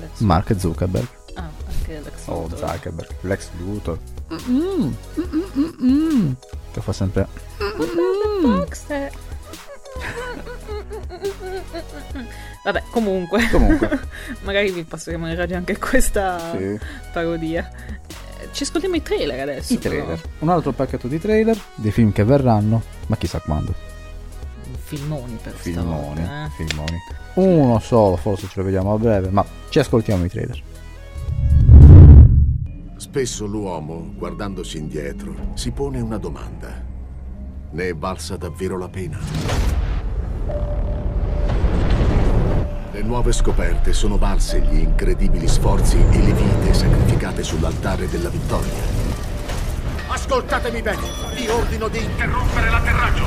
Lex- 0.00 0.18
Mark 0.22 0.58
Zuckerberg 0.58 1.06
Ah, 1.34 1.48
anche 1.68 2.00
Lex 2.02 2.26
o 2.26 2.42
Luthor. 2.48 2.58
Zuckerberg 2.58 3.10
Lex 3.20 3.48
Luthor 3.58 3.98
Mm, 4.30 4.92
mm, 5.18 5.32
mm, 5.56 5.70
mm, 5.82 6.32
che 6.72 6.80
fa 6.82 6.92
sempre 6.92 7.28
Boxer. 8.42 9.10
Vabbè, 12.70 12.82
comunque. 12.90 13.48
Comunque. 13.50 13.88
Magari 14.44 14.70
vi 14.70 14.84
passeremo 14.84 15.26
in 15.26 15.34
radio 15.36 15.56
anche 15.56 15.78
questa 15.78 16.50
Sì. 16.54 16.78
parodia. 17.10 17.66
Eh, 18.40 18.48
Ci 18.52 18.64
ascoltiamo 18.64 18.94
i 18.94 19.00
trailer 19.02 19.40
adesso. 19.40 19.72
i 19.72 19.78
però. 19.78 19.94
trailer 19.94 20.20
un 20.40 20.48
altro 20.50 20.72
pacchetto 20.72 21.08
di 21.08 21.18
trailer 21.18 21.58
dei 21.76 21.90
film 21.90 22.12
che 22.12 22.24
verranno 22.24 22.82
ma 23.06 23.16
chissà 23.16 23.40
quando 23.40 23.72
Filmoni 24.84 25.38
per 25.42 25.52
filmoni, 25.54 26.16
stavolta, 26.20 26.44
eh. 26.44 26.50
filmoni. 26.56 26.96
Uno 27.34 27.78
solo, 27.78 28.16
forse 28.16 28.46
ce 28.48 28.52
lo 28.56 28.64
vediamo 28.64 28.92
a 28.92 28.98
breve, 28.98 29.28
ma 29.30 29.44
ci 29.70 29.78
ascoltiamo 29.78 30.24
i 30.24 30.28
trailer. 30.28 30.62
Spesso 32.96 33.46
l'uomo, 33.46 34.12
guardandosi 34.14 34.76
indietro, 34.78 35.34
si 35.54 35.70
pone 35.70 36.00
una 36.00 36.18
domanda. 36.18 36.82
Ne 37.70 37.88
è 37.88 37.94
valsa 37.94 38.36
davvero 38.36 38.76
la 38.78 38.88
pena? 38.88 39.18
Le 42.98 43.04
nuove 43.04 43.30
scoperte 43.30 43.92
sono 43.92 44.18
valse 44.18 44.60
gli 44.60 44.78
incredibili 44.78 45.46
sforzi 45.46 45.98
e 46.10 46.18
le 46.20 46.32
vite 46.32 46.74
sacrificate 46.74 47.44
sull'altare 47.44 48.08
della 48.08 48.28
vittoria. 48.28 48.82
Ascoltatemi 50.08 50.82
bene. 50.82 51.02
Vi 51.32 51.46
ordino 51.46 51.86
di 51.86 52.02
interrompere 52.02 52.68
l'atterraggio. 52.68 53.26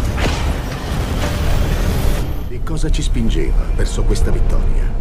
Di 2.49 2.61
cosa 2.65 2.91
ci 2.91 3.01
spingeva 3.01 3.63
verso 3.73 4.03
questa 4.03 4.29
vittoria? 4.29 4.91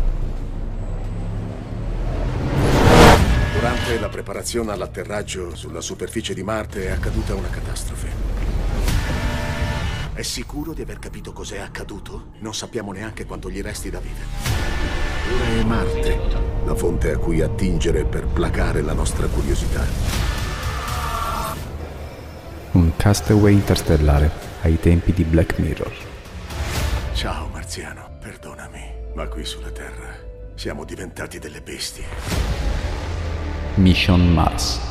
Durante 3.53 3.99
la 3.99 4.09
preparazione 4.09 4.71
all'atterraggio 4.71 5.57
sulla 5.57 5.81
superficie 5.81 6.33
di 6.33 6.45
Marte 6.45 6.87
è 6.87 6.91
accaduta 6.91 7.35
una 7.35 7.49
catastrofe. 7.49 8.30
È 10.21 10.23
sicuro 10.23 10.75
di 10.75 10.83
aver 10.83 10.99
capito 10.99 11.33
cos'è 11.33 11.61
accaduto? 11.61 12.33
Non 12.41 12.53
sappiamo 12.53 12.93
neanche 12.93 13.25
quanto 13.25 13.49
gli 13.51 13.63
resti 13.63 13.89
da 13.89 14.01
vivere. 14.01 14.27
Ora 15.33 15.47
è 15.47 15.65
Marte, 15.65 16.19
la 16.67 16.75
fonte 16.75 17.13
a 17.13 17.17
cui 17.17 17.41
attingere 17.41 18.05
per 18.05 18.27
placare 18.27 18.83
la 18.83 18.93
nostra 18.93 19.27
curiosità. 19.29 19.83
Un 22.73 22.93
castaway 22.97 23.55
interstellare 23.55 24.31
ai 24.61 24.79
tempi 24.79 25.15
di 25.15 25.25
Black 25.25 25.59
Mirror. 25.59 25.93
Ciao 27.15 27.49
marziano, 27.49 28.19
perdonami, 28.21 28.93
ma 29.15 29.27
qui 29.27 29.47
sulla 29.47 29.71
Terra 29.71 30.15
siamo 30.55 30.85
diventati 30.85 31.39
delle 31.39 31.63
bestie. 31.63 32.05
Mission 33.77 34.35
Mars. 34.35 34.90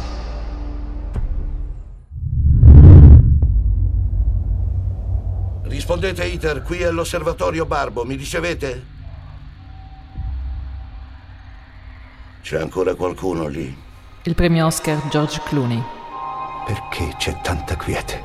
Rispondete, 5.90 6.24
Iter, 6.24 6.62
qui 6.62 6.82
è 6.82 6.92
l'osservatorio 6.92 7.66
Barbo, 7.66 8.06
mi 8.06 8.14
ricevete? 8.14 8.86
C'è 12.44 12.60
ancora 12.60 12.94
qualcuno 12.94 13.48
lì? 13.48 13.76
Il 14.22 14.36
premio 14.36 14.68
Oscar 14.68 15.08
George 15.08 15.42
Clooney. 15.46 15.84
Perché 16.68 17.16
c'è 17.18 17.42
tanta 17.42 17.76
quiete? 17.76 18.22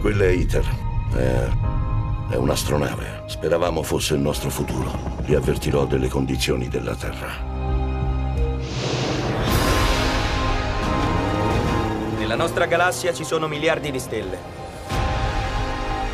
Quella 0.00 0.26
è 0.26 0.28
Iter. 0.28 0.64
È, 1.12 1.48
è 2.30 2.36
un'astronave. 2.36 3.24
Speravamo 3.26 3.82
fosse 3.82 4.14
il 4.14 4.20
nostro 4.20 4.48
futuro. 4.48 5.16
Vi 5.22 5.34
avvertirò 5.34 5.86
delle 5.86 6.06
condizioni 6.06 6.68
della 6.68 6.94
Terra. 6.94 7.30
Nella 12.16 12.36
nostra 12.36 12.66
galassia 12.66 13.12
ci 13.12 13.24
sono 13.24 13.48
miliardi 13.48 13.90
di 13.90 13.98
stelle. 13.98 14.59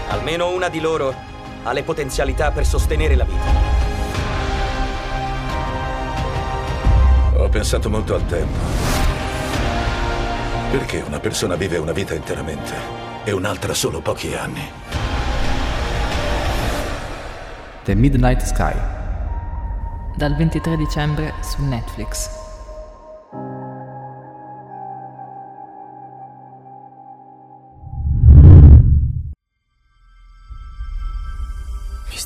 Almeno 0.09 0.51
una 0.51 0.69
di 0.69 0.81
loro 0.81 1.15
ha 1.63 1.73
le 1.73 1.83
potenzialità 1.83 2.53
per 2.53 2.65
sostenere 2.65 3.17
la 3.17 3.25
vita. 3.25 3.75
Ho 7.39 7.49
pensato 7.49 7.91
molto 7.91 8.15
al 8.15 8.25
tempo. 8.27 8.59
Perché 10.71 11.03
una 11.07 11.21
persona 11.21 11.57
vive 11.57 11.79
una 11.79 11.93
vita 11.93 12.15
interamente 12.15 12.75
e 13.25 13.33
un'altra 13.33 13.75
solo 13.75 14.01
pochi 14.01 14.35
anni? 14.35 14.71
The 17.85 17.95
Midnight 17.95 18.43
Sky. 18.43 18.75
Dal 20.17 20.35
23 20.35 20.77
dicembre 20.77 21.35
su 21.41 21.63
Netflix. 21.65 22.46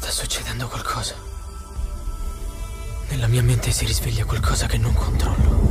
Sta 0.01 0.11
succedendo 0.11 0.67
qualcosa. 0.67 1.15
Nella 3.11 3.27
mia 3.27 3.43
mente 3.43 3.71
si 3.71 3.85
risveglia 3.85 4.25
qualcosa 4.25 4.67
che 4.67 4.79
non 4.79 4.95
controllo. 4.95 5.69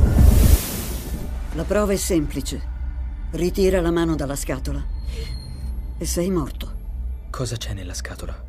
La 1.54 1.64
prova 1.64 1.92
è 1.92 1.96
semplice. 1.96 2.62
Ritira 3.32 3.80
la 3.80 3.90
mano 3.90 4.14
dalla 4.14 4.36
scatola. 4.36 4.80
E 5.98 6.06
sei 6.06 6.30
morto. 6.30 6.78
Cosa 7.28 7.56
c'è 7.56 7.72
nella 7.72 7.92
scatola? 7.92 8.40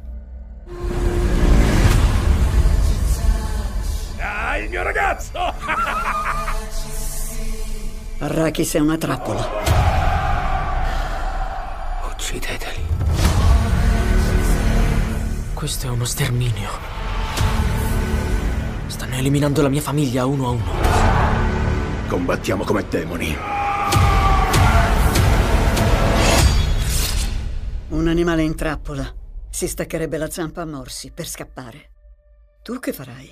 Ah, 4.17 4.57
il 4.57 4.69
mio 4.69 4.83
ragazzo! 4.83 5.39
Arrakis 8.19 8.75
è 8.75 8.79
una 8.79 8.97
trappola. 8.97 9.49
Uccideteli. 12.11 12.90
Questo 15.61 15.85
è 15.85 15.89
uno 15.91 16.05
sterminio. 16.05 16.71
Stanno 18.87 19.13
eliminando 19.13 19.61
la 19.61 19.69
mia 19.69 19.79
famiglia 19.79 20.25
uno 20.25 20.47
a 20.47 20.49
uno. 20.49 20.71
Combattiamo 22.07 22.63
come 22.63 22.83
demoni. 22.89 23.37
Un 27.89 28.07
animale 28.07 28.41
in 28.41 28.55
trappola 28.55 29.07
si 29.51 29.67
staccherebbe 29.67 30.17
la 30.17 30.31
zampa 30.31 30.63
a 30.63 30.65
morsi 30.65 31.11
per 31.11 31.27
scappare. 31.27 31.91
Tu 32.63 32.79
che 32.79 32.91
farai? 32.91 33.31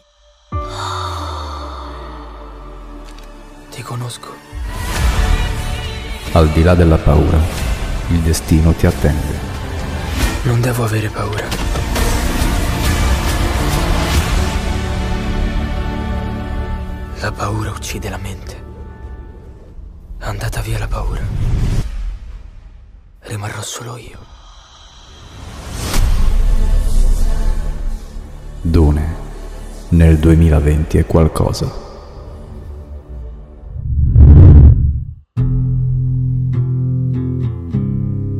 Ti 3.71 3.81
conosco. 3.81 4.35
Al 6.33 6.47
di 6.49 6.61
là 6.61 6.75
della 6.75 6.97
paura, 6.97 7.39
il 8.09 8.19
destino 8.19 8.71
ti 8.73 8.85
attende. 8.85 9.35
Non 10.43 10.61
devo 10.61 10.83
avere 10.83 11.09
paura. 11.09 11.78
La 17.21 17.33
paura 17.33 17.71
uccide 17.71 18.09
la 18.09 18.17
mente. 18.17 18.63
Andata 20.19 20.61
via 20.61 20.79
la 20.79 20.87
paura. 20.87 21.21
Rimarrò 23.19 23.61
solo 23.61 23.97
io. 23.97 24.19
Dune 28.61 29.15
nel 29.89 30.17
2020 30.17 30.97
è 30.97 31.05
qualcosa. 31.05 31.69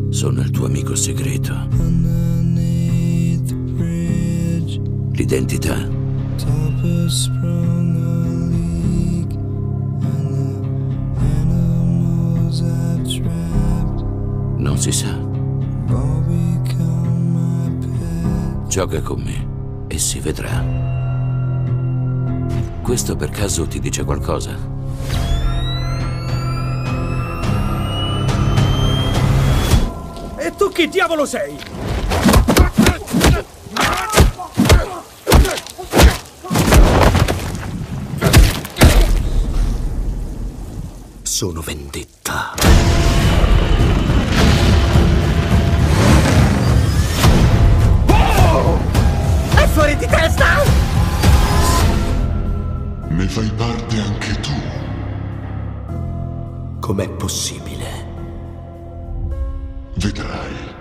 Sono 0.10 0.40
il 0.40 0.52
tuo 0.52 0.68
amico 0.68 0.96
segreto. 0.96 1.68
L'identità. 5.12 5.98
Non 14.60 14.78
si 14.78 14.92
sa. 14.92 15.18
Gioca 18.68 19.02
con 19.02 19.22
me 19.22 19.48
e 19.88 19.98
si 19.98 20.20
vedrà. 20.20 20.62
Questo 22.82 23.16
per 23.16 23.30
caso 23.30 23.66
ti 23.68 23.80
dice 23.80 24.04
qualcosa? 24.04 24.58
E 30.38 30.56
tu 30.58 30.70
chi 30.74 30.90
diavolo 30.90 31.26
sei? 31.26 31.58
Sono 41.22 41.62
vendetta. 41.62 43.29
Fuori 49.90 49.96
di 49.96 50.06
testa! 50.06 50.46
Ne 53.08 53.28
fai 53.28 53.50
parte 53.52 54.00
anche 54.00 54.40
tu. 54.40 54.52
Com'è 56.80 57.10
possibile? 57.10 58.08
Vedrai. 59.96 60.78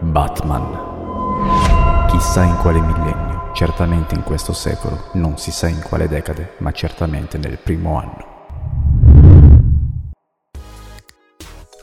Batman. 0.00 2.06
Chissà 2.08 2.44
in 2.44 2.56
quale 2.58 2.80
millennio, 2.80 3.50
certamente 3.54 4.14
in 4.14 4.22
questo 4.22 4.52
secolo, 4.52 5.10
non 5.14 5.36
si 5.38 5.50
sa 5.50 5.66
in 5.68 5.80
quale 5.80 6.06
decade, 6.08 6.54
ma 6.58 6.70
certamente 6.70 7.38
nel 7.38 7.58
primo 7.58 7.98
anno. 7.98 8.32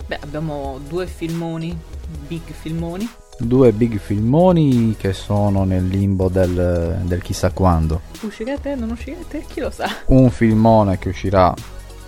Beh, 0.05 0.19
abbiamo 0.21 0.79
due 0.87 1.07
filmoni, 1.07 1.77
big 2.27 2.51
filmoni. 2.51 3.09
Due 3.43 3.71
big 3.73 3.97
filmoni 3.97 4.95
che 4.97 5.13
sono 5.13 5.63
nel 5.63 5.87
limbo 5.87 6.29
del, 6.29 6.99
del 7.03 7.21
chissà 7.21 7.51
quando. 7.51 8.01
Uscirete? 8.21 8.75
Non 8.75 8.91
uscirete? 8.91 9.43
Chi 9.47 9.59
lo 9.59 9.71
sa? 9.71 9.87
Un 10.05 10.29
filmone 10.29 10.97
che 10.99 11.09
uscirà 11.09 11.53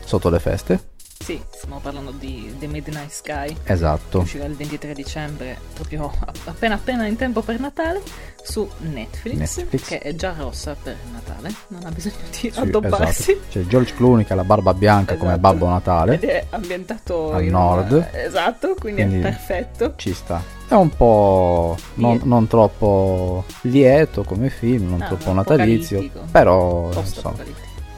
sotto 0.05 0.29
le 0.29 0.39
feste 0.39 0.79
Sì, 1.19 1.41
stiamo 1.51 1.79
parlando 1.81 2.11
di 2.11 2.53
The 2.59 2.67
Midnight 2.67 3.09
Sky. 3.09 3.55
Esatto. 3.63 4.19
Che 4.19 4.23
uscirà 4.25 4.45
il 4.45 4.55
23 4.55 4.93
dicembre, 4.93 5.57
proprio 5.73 6.11
appena 6.45 6.75
appena 6.75 7.05
in 7.07 7.15
tempo 7.15 7.41
per 7.41 7.59
Natale, 7.59 8.01
su 8.43 8.69
Netflix, 8.79 9.57
Netflix. 9.57 9.87
che 9.87 9.99
è 9.99 10.15
già 10.15 10.33
rossa 10.37 10.75
per 10.81 10.95
Natale, 11.13 11.53
non 11.69 11.85
ha 11.85 11.91
bisogno 11.91 12.15
di 12.29 12.51
Sì, 12.51 12.59
addobbarsi. 12.59 13.31
esatto. 13.31 13.45
C'è 13.49 13.65
George 13.65 13.93
Clooney 13.95 14.23
che 14.25 14.33
ha 14.33 14.35
la 14.35 14.43
barba 14.43 14.73
bianca 14.73 15.15
come 15.15 15.37
Babbo 15.39 15.67
Natale. 15.67 16.15
Ed 16.15 16.23
è 16.25 16.45
ambientato 16.51 17.31
Al 17.31 17.43
nord. 17.45 18.09
Esatto, 18.11 18.75
quindi, 18.79 19.01
Quindi- 19.01 19.19
è 19.19 19.21
perfetto. 19.29 19.93
Ci 19.95 20.13
sta. 20.13 20.61
È 20.73 20.75
un 20.75 20.89
po' 20.89 21.77
non, 21.95 22.19
non 22.23 22.47
troppo 22.47 23.43
lieto 23.61 24.23
come 24.23 24.49
film, 24.49 24.89
non 24.89 25.03
Ah, 25.03 25.05
troppo 25.05 25.27
no, 25.27 25.35
natalizio, 25.35 26.09
però 26.31 26.89
insomma, 26.91 27.35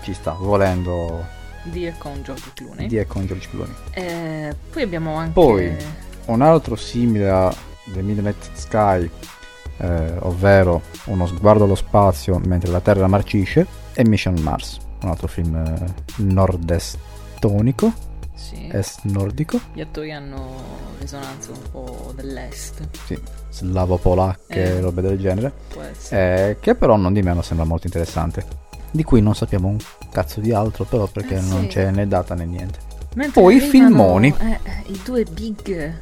ci 0.02 0.14
sta, 0.14 0.36
volendo 0.38 1.24
e 1.74 1.94
con 1.98 2.22
George 2.22 2.52
Clooney. 2.54 2.90
e 2.90 3.08
con 3.08 3.26
George 3.26 3.48
Clooney. 3.50 3.74
Eh, 3.92 4.56
poi 4.74 4.84
abbiamo 4.84 5.16
anche... 5.16 5.32
Poi 5.32 5.74
un 6.26 6.42
altro 6.42 6.76
simile 6.76 7.30
a 7.30 7.56
The 7.94 8.02
Midnight 8.02 8.50
Sky, 8.56 9.10
eh, 9.78 10.14
ovvero 10.20 10.82
uno 11.06 11.28
sguardo 11.28 11.64
allo 11.64 11.76
spazio 11.76 12.42
mentre 12.44 12.72
la 12.72 12.82
Terra 12.82 13.08
marcisce, 13.08 13.66
è 13.94 14.04
Mission 14.04 14.36
Mars, 14.42 14.80
un 15.02 15.10
altro 15.10 15.28
film 15.28 15.56
eh, 15.56 15.94
nord-estonico, 16.18 17.94
Sì. 18.46 18.70
est 18.72 19.00
nordico, 19.04 19.60
Gli 19.74 19.82
attori 19.82 20.12
hanno 20.12 20.54
risonanze 21.00 21.50
un 21.52 21.58
po' 21.72 22.14
dell'est. 22.16 22.88
sì, 23.06 23.18
slavo-polacche, 23.50 24.76
Eh. 24.78 24.80
robe 24.82 25.02
del 25.02 25.18
genere, 25.20 25.52
eh, 26.10 26.58
che 26.60 26.76
però 26.76 26.96
non 26.96 27.14
di 27.14 27.22
meno 27.22 27.42
sembra 27.42 27.66
molto 27.66 27.88
interessante. 27.88 28.46
Di 28.92 29.04
cui 29.04 29.22
non 29.22 29.36
sappiamo 29.36 29.68
un 29.68 29.78
cazzo 30.12 30.40
di 30.40 30.52
altro, 30.54 30.86
però 30.86 31.08
perché 31.08 31.36
Eh, 31.38 31.42
non 31.42 31.62
sì. 31.62 31.68
c'è 31.68 31.92
né 31.92 32.08
data 32.08 32.34
né 32.36 32.46
niente. 32.46 32.80
Mentre 33.16 33.42
Poi 33.42 33.56
i 33.56 33.60
filmoni. 33.60 34.34
eh, 34.40 34.60
eh, 34.64 34.92
I 34.92 35.02
due 35.04 35.24
big, 35.24 35.94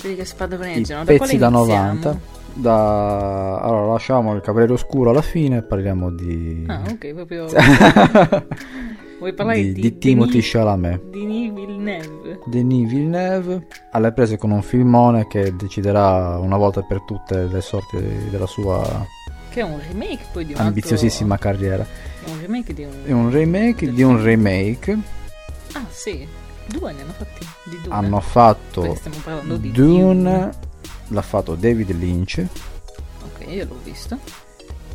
quelli 0.00 0.16
che 0.16 0.22
I 0.22 0.26
spadroneggiano. 0.26 1.04
Da 1.04 1.16
quale 1.16 1.18
pezzi 1.18 1.38
da 1.38 1.48
iniziamo? 1.48 1.92
90. 1.92 2.18
Da... 2.54 3.60
Allora, 3.60 3.92
lasciamo 3.92 4.34
il 4.34 4.40
Cavaliere 4.40 4.72
Oscuro 4.72 5.10
alla 5.10 5.22
fine 5.22 5.58
e 5.58 5.62
parliamo 5.62 6.10
di. 6.10 6.64
Ah, 6.66 6.82
ok, 6.90 7.14
proprio... 7.14 7.46
Vuoi 9.18 9.34
parlare 9.34 9.60
di, 9.60 9.72
di, 9.72 9.80
di 9.80 9.98
Timothy 9.98 10.30
Denis- 10.32 10.50
Chalamet. 10.50 11.02
Denis 11.10 11.52
Villeneuve? 11.52 12.38
Denis 12.46 12.88
Villeneuve 12.88 13.66
alle 13.90 14.12
prese 14.12 14.36
con 14.36 14.52
un 14.52 14.62
filmone 14.62 15.26
che 15.26 15.54
deciderà 15.56 16.38
una 16.38 16.56
volta 16.56 16.82
per 16.82 17.02
tutte 17.02 17.46
le 17.46 17.60
sorti 17.60 17.98
della 18.30 18.46
sua 18.46 19.06
Che 19.50 19.60
è 19.60 19.64
un 19.64 19.80
remake 19.80 20.24
poi 20.32 20.44
di 20.44 20.52
un 20.52 20.58
altro... 20.58 20.66
ambiziosissima 20.66 21.36
carriera. 21.36 21.84
È 22.24 22.30
un 22.30 22.40
remake 22.40 22.74
di 22.74 22.84
un... 22.84 22.92
È 23.04 23.12
un 23.12 23.30
remake 23.30 23.92
di 23.92 24.02
un 24.02 24.22
remake. 24.22 24.98
Ah, 25.72 25.84
sì. 25.90 26.26
Due 26.66 26.92
ne 26.92 27.02
hanno 27.02 27.12
fatti 27.12 27.46
di 27.64 27.80
Dune. 27.82 27.94
Hanno 27.94 28.20
fatto 28.20 28.80
Perché 28.82 28.96
stiamo 28.96 29.16
parlando 29.24 29.56
di 29.56 29.72
Dune, 29.72 30.50
l'ha 31.08 31.22
fatto 31.22 31.54
David 31.56 31.90
Lynch. 31.92 32.46
Ok, 33.24 33.46
io 33.48 33.64
l'ho 33.64 33.78
visto. 33.82 34.46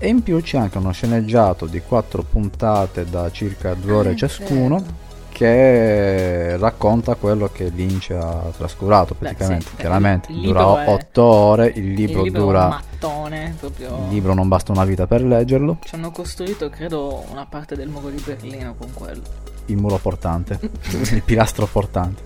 E 0.03 0.07
in 0.09 0.21
più 0.21 0.41
c'è 0.41 0.57
anche 0.57 0.77
uno 0.79 0.91
sceneggiato 0.91 1.65
di 1.65 1.79
quattro 1.81 2.23
puntate 2.23 3.05
da 3.09 3.31
circa 3.31 3.73
due 3.73 3.93
ore 3.93 4.09
Ah, 4.11 4.15
ciascuno 4.15 4.83
che 5.29 6.57
racconta 6.57 7.15
quello 7.15 7.49
che 7.51 7.69
Lynch 7.69 8.11
ha 8.11 8.51
trascurato 8.57 9.13
Beh, 9.13 9.19
praticamente. 9.19 9.65
sì, 9.65 9.71
beh, 9.75 9.79
Chiaramente 9.79 10.31
il 10.33 10.41
dura 10.41 10.59
libro 10.59 10.77
è- 10.79 10.87
otto 10.89 11.23
ore, 11.23 11.71
il 11.75 11.93
libro, 11.93 12.17
il 12.19 12.23
libro 12.25 12.41
dura... 12.43 12.63
un 12.63 12.69
mattone, 12.69 13.55
proprio... 13.57 13.97
Il 14.03 14.13
libro 14.13 14.33
non 14.33 14.47
basta 14.49 14.73
una 14.73 14.83
vita 14.83 15.07
per 15.07 15.23
leggerlo. 15.23 15.77
Ci 15.85 15.95
hanno 15.95 16.11
costruito, 16.11 16.69
credo, 16.69 17.23
una 17.31 17.45
parte 17.45 17.75
del 17.77 17.87
muro 17.87 18.09
di 18.09 18.21
Berlino 18.23 18.75
con 18.77 18.91
quello. 18.93 19.21
Il 19.67 19.77
muro 19.77 19.97
portante, 19.97 20.59
il 21.13 21.21
pilastro 21.23 21.65
portante. 21.65 22.21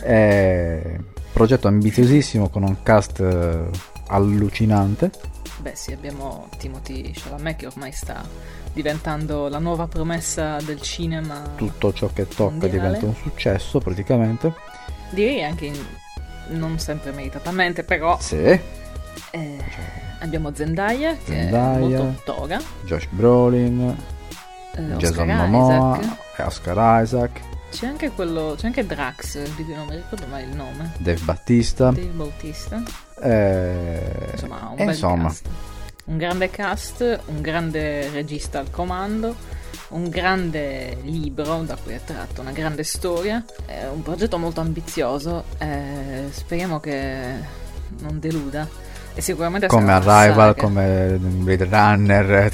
È 0.00 0.96
progetto 1.32 1.66
ambiziosissimo 1.66 2.48
con 2.48 2.62
un 2.62 2.76
cast 2.84 3.18
eh, 3.20 3.58
allucinante. 4.06 5.10
Beh 5.62 5.76
sì, 5.76 5.92
abbiamo 5.92 6.48
Timothy 6.58 7.12
Chalamet 7.12 7.56
che 7.56 7.66
ormai 7.66 7.92
sta 7.92 8.24
diventando 8.72 9.46
la 9.48 9.58
nuova 9.60 9.86
promessa 9.86 10.56
del 10.60 10.80
cinema. 10.80 11.52
Tutto 11.54 11.92
ciò 11.92 12.10
che 12.12 12.26
tocca 12.26 12.50
Mondiale. 12.50 12.70
diventa 12.72 13.06
un 13.06 13.14
successo 13.14 13.78
praticamente. 13.78 14.52
Direi 15.10 15.44
anche 15.44 15.66
in- 15.66 15.86
non 16.48 16.80
sempre 16.80 17.12
meritatamente, 17.12 17.84
però 17.84 18.18
Sì. 18.20 18.36
eh, 19.30 19.58
abbiamo 20.18 20.52
Zendaya 20.52 21.12
che 21.16 21.32
Zendaya. 21.32 21.76
è 21.76 21.78
molto 21.78 22.22
toga, 22.24 22.60
Josh 22.84 23.06
Brolin, 23.10 23.96
eh, 24.74 24.82
Jason 24.96 25.28
Oscar 25.30 25.48
Momoa, 25.48 25.98
Isaac. 26.00 26.18
e 26.38 26.42
Oscar 26.42 27.02
Isaac, 27.04 27.40
C'è 27.70 27.86
anche 27.86 28.10
quello, 28.10 28.54
c'è 28.58 28.66
anche 28.66 28.84
Drax, 28.84 29.38
di 29.54 29.64
cui 29.64 29.74
non 29.74 29.86
mi 29.86 29.94
ricordo 29.96 30.26
mai 30.26 30.42
il 30.42 30.54
nome. 30.54 30.92
Dave 30.98 31.20
Battista. 31.22 31.84
Dave 31.90 32.06
Bautista. 32.08 32.82
Eh, 33.22 34.28
Insomma, 34.32 34.68
un 34.70 34.78
e 34.78 34.84
bel 34.84 34.88
insomma, 34.88 35.28
cast. 35.28 35.46
Un 36.04 36.16
grande 36.16 36.50
cast, 36.50 37.20
un 37.26 37.40
grande 37.40 38.10
regista 38.10 38.58
al 38.58 38.70
comando, 38.70 39.34
un 39.90 40.08
grande 40.08 40.98
libro 41.02 41.62
da 41.62 41.76
cui 41.76 41.92
è 41.94 42.00
tratto 42.04 42.40
una 42.40 42.52
grande 42.52 42.82
storia. 42.82 43.44
È 43.64 43.86
un 43.86 44.02
progetto 44.02 44.38
molto 44.38 44.60
ambizioso. 44.60 45.44
eh, 45.58 46.24
speriamo 46.30 46.80
che 46.80 47.34
non 48.00 48.18
deluda. 48.18 48.68
E 49.14 49.20
sicuramente 49.20 49.66
come 49.66 49.92
Arrival, 49.92 50.56
come 50.56 51.18
Blade 51.20 51.64
Runner. 51.64 52.50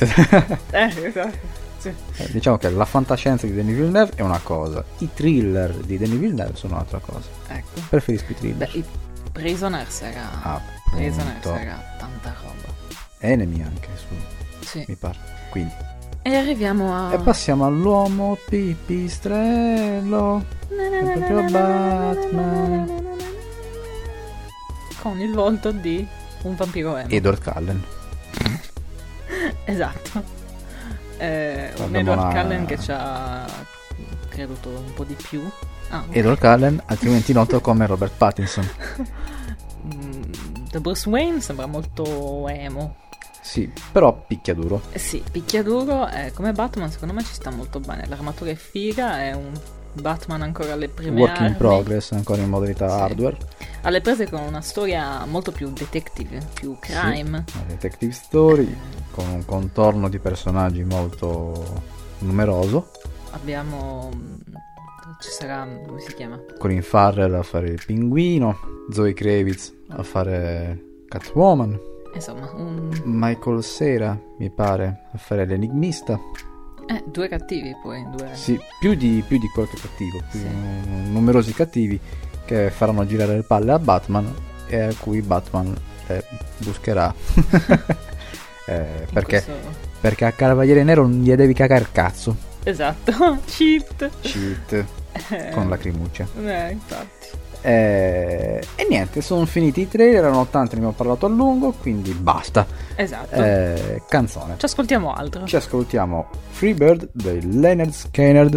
Eh, 0.70 0.92
esatto. 1.06 1.38
Sì. 1.78 1.94
Eh, 2.16 2.28
diciamo 2.32 2.58
che 2.58 2.68
la 2.70 2.84
fantascienza 2.84 3.46
di 3.46 3.54
Denis 3.54 3.76
Villeneuve 3.76 4.10
è 4.16 4.22
una 4.22 4.40
cosa, 4.42 4.84
i 4.98 5.08
thriller 5.14 5.72
di 5.74 5.96
Denis 5.96 6.18
Villeneuve 6.18 6.56
sono 6.56 6.74
un'altra 6.74 6.98
cosa. 6.98 7.28
Ecco. 7.46 7.80
Preferisco 7.88 8.32
i 8.32 8.34
thriller. 8.34 8.56
Beh, 8.68 8.78
i 8.78 8.84
Prisoners 9.38 10.00
era. 10.02 10.28
Ah, 10.42 10.60
Prisoners 10.90 11.46
era 11.46 11.80
tanta 11.98 12.34
roba. 12.42 12.74
Enemy 13.20 13.62
anche 13.62 13.88
su, 13.94 14.06
Sì. 14.66 14.84
mi 14.88 14.96
pare. 14.96 15.16
Quindi. 15.50 15.72
E 16.22 16.36
arriviamo 16.36 16.94
a. 16.94 17.12
E 17.12 17.18
passiamo 17.18 17.64
all'uomo 17.66 18.36
pipistrello. 18.48 20.44
È 20.68 21.18
proprio 21.18 21.42
Batman. 21.50 23.16
Con 25.00 25.20
il 25.20 25.32
volto 25.32 25.70
di 25.70 26.06
un 26.42 26.56
vampiro 26.56 26.96
emo. 26.96 27.08
Edward 27.08 27.42
Cullen. 27.42 27.82
Esatto. 29.64 30.22
Eh, 31.18 31.72
un 31.76 31.94
Edward 31.94 32.20
una- 32.20 32.40
Cullen 32.42 32.64
che 32.66 32.78
ci 32.78 32.90
ha 32.92 33.44
creduto 34.28 34.68
un 34.70 34.92
po' 34.94 35.04
di 35.04 35.14
più. 35.14 35.48
Ah, 35.90 36.04
ok. 36.06 36.16
Edward 36.16 36.38
Cullen, 36.38 36.82
altrimenti 36.86 37.32
noto 37.32 37.60
come 37.60 37.86
Robert 37.86 38.12
Pattinson. 38.16 38.68
Mm, 39.86 40.22
The 40.70 40.80
Bruce 40.80 41.08
Wayne 41.08 41.40
sembra 41.40 41.66
molto 41.66 42.48
emo. 42.48 42.96
Sì, 43.40 43.70
però 43.92 44.12
picchiaduro. 44.26 44.82
Eh 44.92 44.98
sì, 44.98 45.22
picchiaduro 45.30 46.08
eh, 46.08 46.32
come 46.34 46.52
Batman 46.52 46.90
secondo 46.90 47.14
me 47.14 47.22
ci 47.24 47.32
sta 47.32 47.50
molto 47.50 47.80
bene. 47.80 48.06
L'armatura 48.06 48.50
è 48.50 48.54
figa, 48.54 49.20
è 49.22 49.32
un 49.32 49.52
Batman 49.94 50.42
ancora 50.42 50.74
alle 50.74 50.88
prime 50.88 51.18
Work 51.18 51.40
in 51.40 51.56
progress, 51.56 52.12
ancora 52.12 52.42
in 52.42 52.50
modalità 52.50 52.88
Sì. 52.88 53.00
hardware. 53.02 53.36
Alle 53.82 54.00
prese 54.02 54.28
con 54.28 54.42
una 54.42 54.60
storia 54.60 55.24
molto 55.24 55.52
più 55.52 55.70
detective, 55.70 56.46
più 56.52 56.76
crime. 56.78 57.44
Sì, 57.50 57.58
detective 57.68 58.12
story 58.12 58.76
con 59.12 59.26
un 59.28 59.44
contorno 59.46 60.10
di 60.10 60.18
personaggi 60.18 60.84
molto 60.84 61.82
numeroso. 62.18 62.90
Abbiamo. 63.30 64.10
Ci 65.20 65.30
sarà. 65.30 65.66
come 65.86 66.00
si 66.00 66.14
chiama? 66.14 66.40
Colin 66.58 66.82
Farrell 66.82 67.34
a 67.34 67.42
fare 67.42 67.68
il 67.70 67.82
pinguino, 67.84 68.56
Zoe 68.90 69.12
Kravitz 69.14 69.72
a 69.88 70.02
fare 70.02 71.02
Catwoman, 71.08 71.78
Insomma, 72.14 72.50
un. 72.54 72.88
Michael 73.04 73.62
Cera, 73.62 74.18
mi 74.38 74.50
pare, 74.50 75.04
a 75.12 75.18
fare 75.18 75.44
l'enigmista. 75.44 76.18
Eh, 76.86 77.02
due 77.06 77.28
cattivi 77.28 77.74
poi. 77.82 78.02
Due... 78.16 78.30
Sì, 78.32 78.58
più 78.80 78.94
di, 78.94 79.22
più 79.26 79.38
di 79.38 79.48
qualche 79.48 79.76
cattivo, 79.76 80.18
più 80.30 80.40
Sì. 80.40 80.48
numerosi 81.10 81.52
cattivi 81.52 81.98
che 82.46 82.70
faranno 82.70 83.04
girare 83.06 83.34
le 83.34 83.42
palle 83.42 83.72
a 83.72 83.78
Batman 83.78 84.32
e 84.68 84.80
a 84.80 84.94
cui 84.98 85.20
Batman 85.20 85.74
eh, 86.06 86.24
buscherà. 86.58 87.12
Eh, 88.68 89.06
perché, 89.10 89.42
questo- 89.42 89.52
perché 89.98 90.24
a 90.26 90.32
Cavaliere 90.32 90.84
Nero 90.84 91.00
non 91.06 91.22
gli 91.22 91.32
devi 91.34 91.54
cagare 91.54 91.80
il 91.80 91.90
cazzo. 91.90 92.36
Esatto, 92.64 93.38
cheat. 93.46 94.10
Cheat. 94.20 94.84
Eh. 95.30 95.50
Con 95.50 95.68
lacrimuccia. 95.68 96.26
Eh, 96.44 96.70
infatti. 96.70 97.46
Eh, 97.60 98.62
e 98.76 98.86
niente, 98.88 99.20
sono 99.20 99.44
finiti 99.44 99.80
i 99.82 99.88
trailer, 99.88 100.24
erano 100.24 100.40
80, 100.40 100.58
ne 100.58 100.76
abbiamo 100.76 100.92
parlato 100.92 101.26
a 101.26 101.28
lungo, 101.28 101.72
quindi 101.72 102.12
basta. 102.12 102.66
Esatto. 102.94 103.34
Eh, 103.34 104.02
canzone. 104.08 104.54
Ci 104.58 104.64
ascoltiamo 104.64 105.12
altro. 105.12 105.44
Ci 105.44 105.56
ascoltiamo 105.56 106.28
Freebird 106.50 107.08
dei 107.12 107.58
Leonard 107.58 107.90
Skinner, 107.90 108.48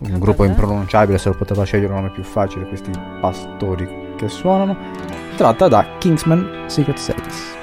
un 0.00 0.18
gruppo 0.18 0.42
beh. 0.42 0.48
impronunciabile, 0.48 1.18
se 1.18 1.28
lo 1.28 1.36
poteva 1.36 1.64
scegliere 1.64 1.92
un 1.92 2.00
nome 2.00 2.10
più 2.12 2.24
facile, 2.24 2.66
questi 2.66 2.90
pastori 3.20 4.14
che 4.16 4.28
suonano, 4.28 4.76
tratta 5.36 5.68
da 5.68 5.96
Kingsman 5.98 6.64
Secret 6.66 6.98
Service. 6.98 7.59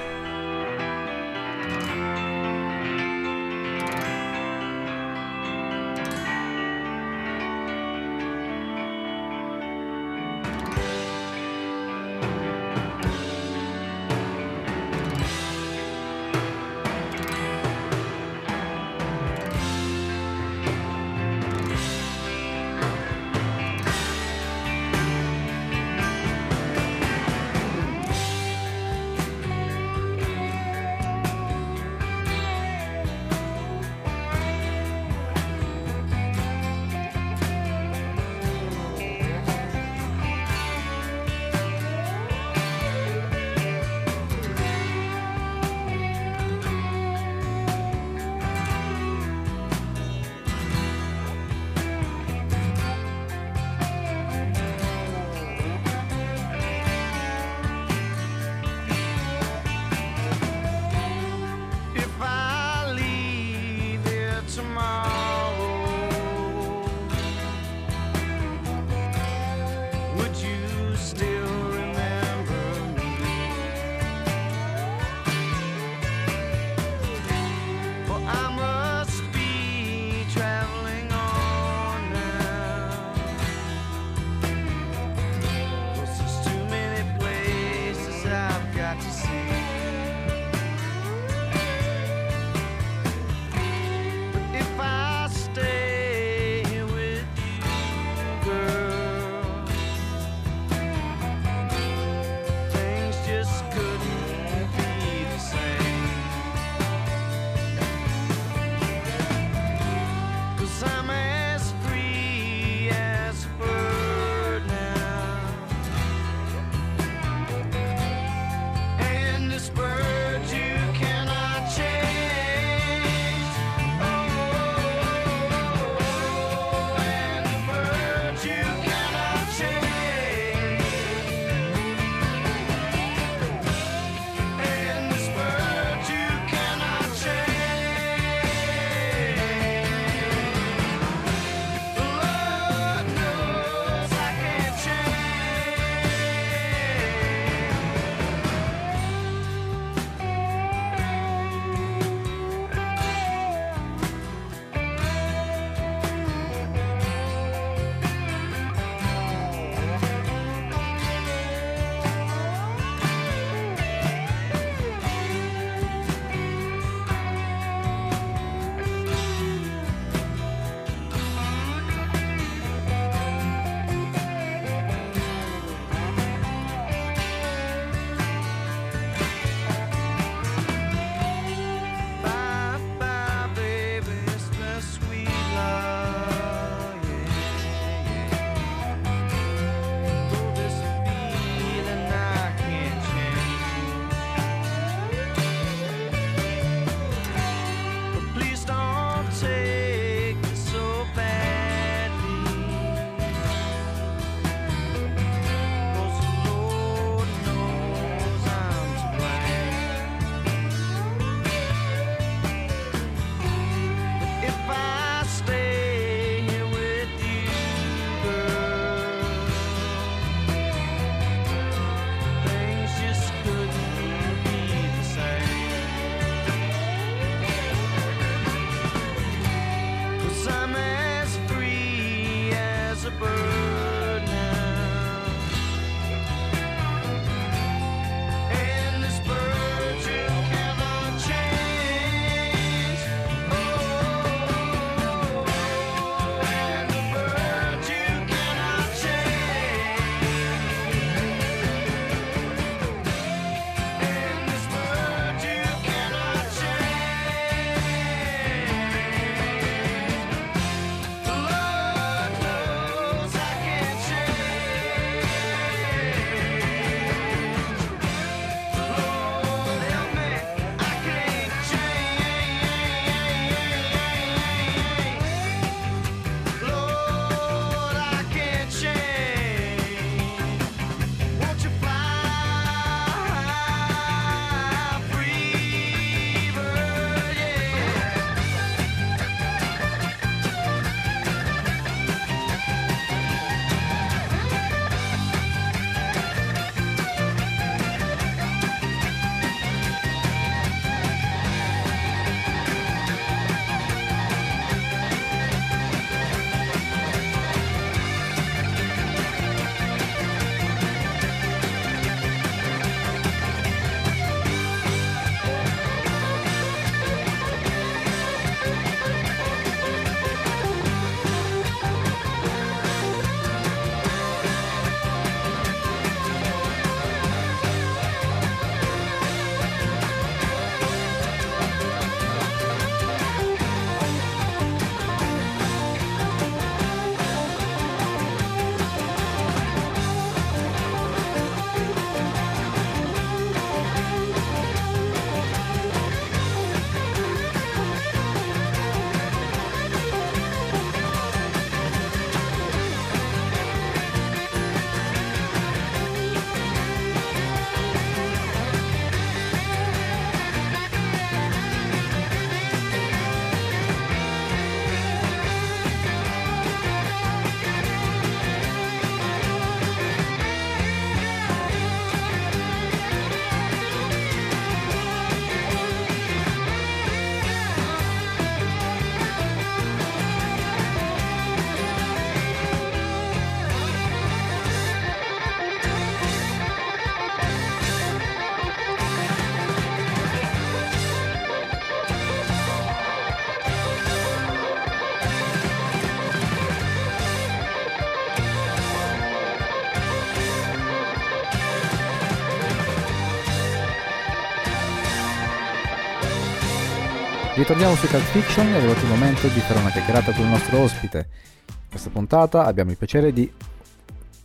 Ritorniamo 407.68 407.96
su 407.96 408.08
Cult 408.08 408.24
Fiction, 408.24 408.66
è 408.68 408.78
arrivato 408.78 409.02
il 409.02 409.10
momento 409.10 409.48
di 409.50 409.60
fare 409.60 409.80
una 409.82 409.90
chiacchierata 409.90 410.32
con 410.32 410.46
il 410.46 410.52
nostro 410.52 410.80
ospite. 410.80 411.28
In 411.68 411.90
questa 411.90 412.10
puntata 412.10 412.64
abbiamo 412.64 412.92
il 412.92 412.98
piacere 412.98 413.34
di 413.34 413.52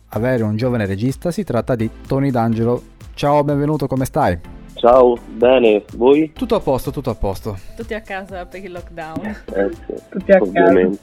avere 0.09 0.43
un 0.43 0.57
giovane 0.57 0.85
regista, 0.85 1.31
si 1.31 1.45
tratta 1.45 1.75
di 1.75 1.89
Tony 2.05 2.31
D'Angelo. 2.31 2.81
Ciao, 3.13 3.41
benvenuto, 3.45 3.87
come 3.87 4.03
stai? 4.03 4.37
Ciao, 4.73 5.17
bene, 5.25 5.85
voi? 5.95 6.33
Tutto 6.33 6.55
a 6.55 6.59
posto, 6.59 6.91
tutto 6.91 7.11
a 7.11 7.15
posto. 7.15 7.57
Tutti 7.77 7.93
a 7.93 8.01
casa 8.01 8.45
per 8.45 8.61
il 8.61 8.71
lockdown. 8.73 9.25
Eh 9.25 9.69
sì, 9.85 9.93
Tutti 10.09 10.31
a 10.33 10.37
ovviamente. 10.41 10.99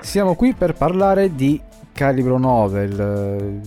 Siamo 0.00 0.34
qui 0.34 0.54
per 0.54 0.72
parlare 0.74 1.32
di 1.32 1.60
Calibro 1.92 2.38
9. 2.38 2.82
il- 2.84 3.60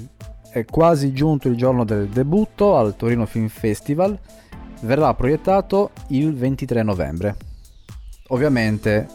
è 0.50 0.66
quasi 0.66 1.14
giunto 1.14 1.48
il 1.48 1.56
giorno 1.56 1.86
del 1.86 2.08
debutto 2.08 2.76
al 2.76 2.98
Torino 2.98 3.26
Film 3.26 3.48
Festival. 3.48 4.18
Verrà 4.82 5.14
proiettato 5.14 5.92
il 6.08 6.34
23 6.36 6.84
novembre. 6.84 7.36
Ovviamente 8.30 9.08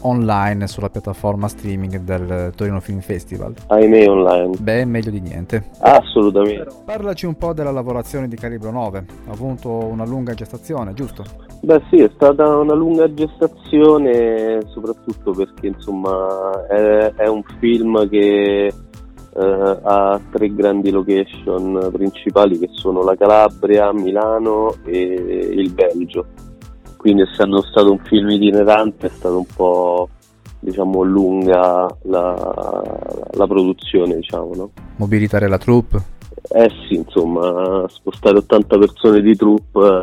online 0.00 0.66
sulla 0.66 0.90
piattaforma 0.90 1.46
streaming 1.46 2.00
del 2.00 2.52
Torino 2.56 2.80
Film 2.80 2.98
Festival. 2.98 3.54
Ahimè 3.68 4.08
online. 4.08 4.56
Beh, 4.58 4.84
meglio 4.84 5.12
di 5.12 5.20
niente. 5.20 5.70
Assolutamente. 5.78 6.66
Parlaci 6.84 7.26
un 7.26 7.36
po' 7.36 7.52
della 7.52 7.70
lavorazione 7.70 8.26
di 8.26 8.34
Calibro 8.34 8.72
9. 8.72 9.04
Ha 9.28 9.30
avuto 9.30 9.70
una 9.70 10.04
lunga 10.04 10.34
gestazione, 10.34 10.94
giusto? 10.94 11.22
Beh 11.60 11.80
sì, 11.90 11.96
è 12.02 12.10
stata 12.12 12.56
una 12.56 12.74
lunga 12.74 13.12
gestazione, 13.14 14.62
soprattutto 14.66 15.30
perché 15.30 15.68
insomma 15.68 16.66
è, 16.68 17.12
è 17.14 17.28
un 17.28 17.42
film 17.60 18.08
che 18.08 18.66
eh, 18.66 19.78
ha 19.82 20.20
tre 20.32 20.52
grandi 20.54 20.90
location 20.90 21.88
principali 21.92 22.58
che 22.58 22.68
sono 22.72 23.04
la 23.04 23.14
Calabria, 23.14 23.92
Milano 23.92 24.74
e 24.84 24.96
il 25.52 25.72
Belgio. 25.72 26.26
Quindi 26.98 27.22
essendo 27.22 27.62
stato 27.62 27.92
un 27.92 28.00
film 28.00 28.28
itinerante 28.28 29.06
è 29.06 29.10
stato 29.10 29.38
un 29.38 29.46
po' 29.54 30.08
diciamo 30.58 31.02
lunga 31.02 31.86
la, 32.02 32.34
la 33.30 33.46
produzione, 33.46 34.16
diciamo, 34.16 34.50
no? 34.54 34.70
Mobilitare 34.96 35.48
la 35.48 35.58
troupe. 35.58 36.16
Eh 36.50 36.70
sì, 36.86 36.96
insomma, 36.96 37.84
spostare 37.88 38.38
80 38.38 38.78
persone 38.78 39.20
di 39.20 39.36
troupe 39.36 40.02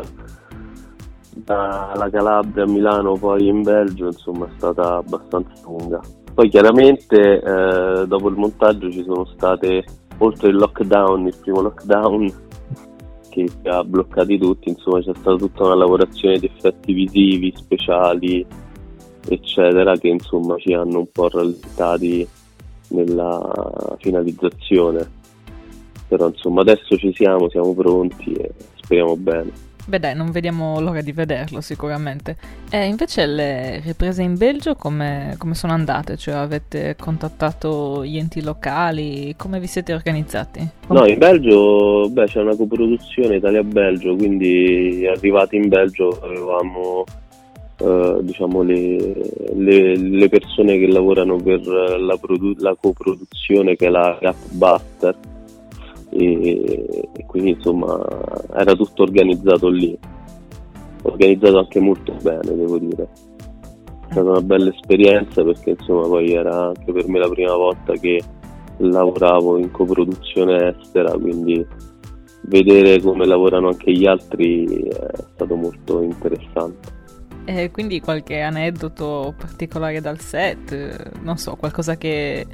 dalla 1.32 2.08
Calabria 2.10 2.64
a 2.64 2.68
Milano 2.68 3.12
poi 3.14 3.46
in 3.46 3.62
Belgio, 3.62 4.06
insomma, 4.06 4.46
è 4.46 4.50
stata 4.56 4.96
abbastanza 4.96 5.52
lunga. 5.64 6.00
Poi 6.32 6.48
chiaramente 6.48 7.40
eh, 7.40 8.06
dopo 8.06 8.28
il 8.28 8.36
montaggio 8.36 8.90
ci 8.90 9.02
sono 9.04 9.26
state, 9.36 9.84
oltre 10.18 10.48
il 10.48 10.56
lockdown, 10.56 11.26
il 11.26 11.36
primo 11.40 11.60
lockdown 11.60 12.44
che 13.44 13.68
ha 13.68 13.84
bloccati 13.84 14.38
tutti, 14.38 14.70
insomma 14.70 15.00
c'è 15.00 15.12
stata 15.14 15.36
tutta 15.36 15.64
una 15.64 15.74
lavorazione 15.74 16.38
di 16.38 16.46
effetti 16.46 16.92
visivi, 16.92 17.52
speciali, 17.54 18.44
eccetera, 19.28 19.96
che 19.96 20.08
insomma 20.08 20.56
ci 20.56 20.72
hanno 20.72 21.00
un 21.00 21.10
po' 21.12 21.28
rallentati 21.28 22.26
nella 22.88 23.96
finalizzazione. 23.98 25.14
Però 26.08 26.28
insomma 26.28 26.60
adesso 26.60 26.96
ci 26.96 27.12
siamo, 27.14 27.48
siamo 27.50 27.74
pronti 27.74 28.32
e 28.32 28.52
speriamo 28.76 29.16
bene. 29.16 29.65
Beh 29.88 30.00
dai, 30.00 30.16
non 30.16 30.32
vediamo 30.32 30.80
l'ora 30.80 31.00
di 31.00 31.12
vederlo 31.12 31.60
sicuramente. 31.60 32.36
E 32.70 32.86
invece 32.86 33.24
le 33.26 33.80
riprese 33.84 34.22
in 34.22 34.36
Belgio 34.36 34.74
come, 34.74 35.36
come 35.38 35.54
sono 35.54 35.72
andate? 35.74 36.16
Cioè 36.16 36.34
avete 36.34 36.96
contattato 36.98 38.04
gli 38.04 38.16
enti 38.16 38.42
locali? 38.42 39.34
Come 39.36 39.60
vi 39.60 39.68
siete 39.68 39.94
organizzati? 39.94 40.68
No, 40.88 41.06
in 41.06 41.18
Belgio 41.18 42.08
beh, 42.10 42.24
c'è 42.24 42.40
una 42.40 42.56
coproduzione 42.56 43.36
Italia-Belgio, 43.36 44.16
quindi 44.16 45.06
arrivati 45.06 45.54
in 45.54 45.68
Belgio 45.68 46.20
avevamo 46.20 47.04
eh, 47.78 48.18
diciamo 48.22 48.62
le, 48.62 49.14
le- 49.54 49.96
le 49.96 50.28
persone 50.28 50.78
che 50.78 50.88
lavorano 50.88 51.36
per 51.36 51.60
la, 51.64 52.16
produ- 52.16 52.58
la 52.60 52.74
coproduzione 52.74 53.76
che 53.76 53.86
è 53.86 53.90
la 53.90 54.18
Gapbuster 54.20 55.14
e, 56.16 57.08
e 57.12 57.26
quindi 57.26 57.50
insomma 57.50 58.04
era 58.54 58.74
tutto 58.74 59.02
organizzato 59.02 59.68
lì, 59.68 59.96
organizzato 61.02 61.58
anche 61.58 61.80
molto 61.80 62.14
bene 62.22 62.54
devo 62.54 62.78
dire. 62.78 63.08
È 64.08 64.12
stata 64.12 64.30
una 64.30 64.42
bella 64.42 64.70
esperienza 64.70 65.42
perché 65.42 65.70
insomma 65.70 66.06
poi 66.06 66.32
era 66.32 66.68
anche 66.68 66.92
per 66.92 67.08
me 67.08 67.18
la 67.18 67.28
prima 67.28 67.54
volta 67.54 67.92
che 67.94 68.22
lavoravo 68.78 69.58
in 69.58 69.70
coproduzione 69.70 70.76
estera, 70.78 71.12
quindi 71.12 71.66
vedere 72.42 73.00
come 73.00 73.26
lavorano 73.26 73.68
anche 73.68 73.92
gli 73.92 74.06
altri 74.06 74.64
è 74.64 75.10
stato 75.34 75.54
molto 75.56 76.02
interessante. 76.02 76.94
E 77.44 77.70
quindi 77.70 78.00
qualche 78.00 78.40
aneddoto 78.40 79.34
particolare 79.38 80.00
dal 80.00 80.18
set? 80.18 80.72
Eh, 80.72 81.10
Non 81.22 81.36
so, 81.36 81.54
qualcosa 81.54 81.96
che 81.96 82.44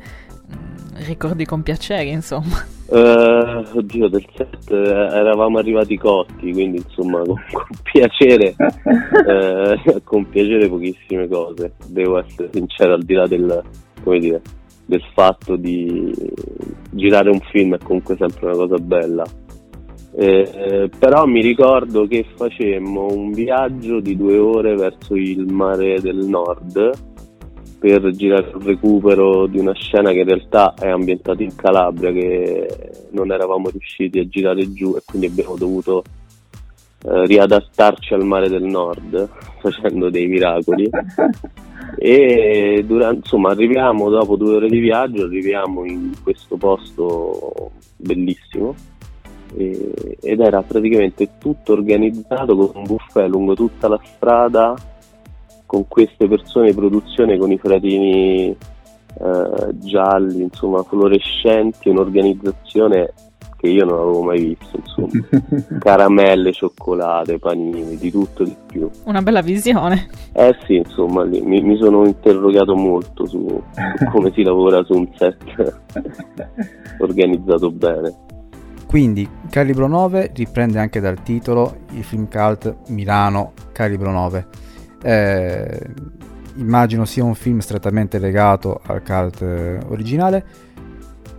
ricordi 1.04 1.44
con 1.44 1.62
piacere, 1.62 2.08
insomma. 2.08 2.64
Eh, 2.88 3.64
oddio, 3.72 4.08
del 4.08 4.26
set 4.34 4.70
eh, 4.70 4.76
eravamo 4.76 5.58
arrivati 5.58 5.96
cotti, 5.96 6.52
quindi 6.52 6.76
insomma 6.76 7.22
con, 7.22 7.40
con 7.50 7.66
piacere, 7.82 8.54
eh, 9.26 10.00
con 10.04 10.28
piacere 10.28 10.68
pochissime 10.68 11.26
cose, 11.26 11.72
devo 11.86 12.18
essere 12.18 12.50
sincero, 12.52 12.94
al 12.94 13.02
di 13.02 13.14
là 13.14 13.26
del, 13.26 13.62
dire, 14.04 14.42
del 14.84 15.02
fatto 15.14 15.56
di 15.56 16.12
girare 16.90 17.30
un 17.30 17.40
film 17.50 17.76
è 17.76 17.78
comunque 17.78 18.16
sempre 18.16 18.46
una 18.46 18.56
cosa 18.56 18.76
bella. 18.76 19.24
Eh, 20.14 20.90
però 20.98 21.24
mi 21.24 21.40
ricordo 21.40 22.06
che 22.06 22.26
facemmo 22.36 23.06
un 23.06 23.32
viaggio 23.32 24.00
di 24.00 24.14
due 24.14 24.36
ore 24.36 24.74
verso 24.74 25.14
il 25.14 25.50
mare 25.50 25.98
del 26.02 26.26
nord 26.26 27.11
per 27.82 28.12
girare 28.12 28.46
il 28.46 28.62
recupero 28.62 29.46
di 29.46 29.58
una 29.58 29.74
scena 29.74 30.12
che 30.12 30.20
in 30.20 30.26
realtà 30.26 30.72
è 30.74 30.88
ambientata 30.88 31.42
in 31.42 31.52
Calabria 31.56 32.12
che 32.12 32.92
non 33.10 33.32
eravamo 33.32 33.70
riusciti 33.70 34.20
a 34.20 34.28
girare 34.28 34.72
giù 34.72 34.94
e 34.96 35.02
quindi 35.04 35.26
abbiamo 35.26 35.56
dovuto 35.56 36.04
eh, 37.04 37.26
riadattarci 37.26 38.14
al 38.14 38.24
mare 38.24 38.48
del 38.48 38.62
nord 38.62 39.28
facendo 39.60 40.08
dei 40.10 40.26
miracoli. 40.26 40.88
E 41.98 42.82
durante, 42.86 43.16
insomma 43.16 43.50
arriviamo 43.50 44.08
dopo 44.08 44.36
due 44.36 44.54
ore 44.54 44.68
di 44.68 44.78
viaggio 44.78 45.24
arriviamo 45.24 45.84
in 45.84 46.12
questo 46.22 46.56
posto 46.56 47.72
bellissimo. 47.96 48.74
E- 49.54 50.16
ed 50.22 50.40
era 50.40 50.62
praticamente 50.62 51.32
tutto 51.38 51.72
organizzato 51.72 52.56
con 52.56 52.70
un 52.74 52.84
buffet 52.84 53.28
lungo 53.28 53.54
tutta 53.54 53.88
la 53.88 54.00
strada 54.02 54.74
con 55.72 55.88
queste 55.88 56.28
persone 56.28 56.68
di 56.68 56.74
produzione 56.74 57.38
con 57.38 57.50
i 57.50 57.56
fratini 57.56 58.50
eh, 58.50 59.78
gialli, 59.78 60.42
insomma 60.42 60.82
fluorescenti, 60.82 61.88
un'organizzazione 61.88 63.14
che 63.56 63.68
io 63.68 63.86
non 63.86 63.98
avevo 63.98 64.22
mai 64.22 64.54
visto, 64.54 64.76
insomma. 64.76 65.26
Caramelle, 65.80 66.52
cioccolate, 66.52 67.38
panini, 67.38 67.96
di 67.96 68.10
tutto 68.10 68.44
di 68.44 68.54
più. 68.66 68.90
Una 69.04 69.22
bella 69.22 69.40
visione. 69.40 70.08
Eh 70.34 70.54
sì, 70.66 70.74
insomma, 70.74 71.24
lì 71.24 71.40
mi, 71.40 71.62
mi 71.62 71.78
sono 71.78 72.04
interrogato 72.04 72.74
molto 72.74 73.24
su, 73.24 73.62
su 73.96 74.04
come 74.12 74.30
si 74.34 74.42
lavora 74.42 74.84
su 74.84 74.92
un 74.92 75.08
set 75.16 75.80
organizzato 77.00 77.70
bene. 77.70 78.14
Quindi 78.86 79.26
Calibro 79.48 79.86
9 79.86 80.32
riprende 80.34 80.78
anche 80.78 81.00
dal 81.00 81.22
titolo 81.22 81.76
il 81.92 82.04
film 82.04 82.28
cult 82.28 82.88
Milano 82.88 83.52
Calibro 83.72 84.10
9. 84.10 84.46
Eh, 85.02 85.80
immagino 86.56 87.04
sia 87.04 87.24
un 87.24 87.34
film 87.34 87.58
strettamente 87.58 88.18
legato 88.18 88.80
al 88.86 89.02
cult 89.02 89.42
eh, 89.42 89.78
originale. 89.88 90.44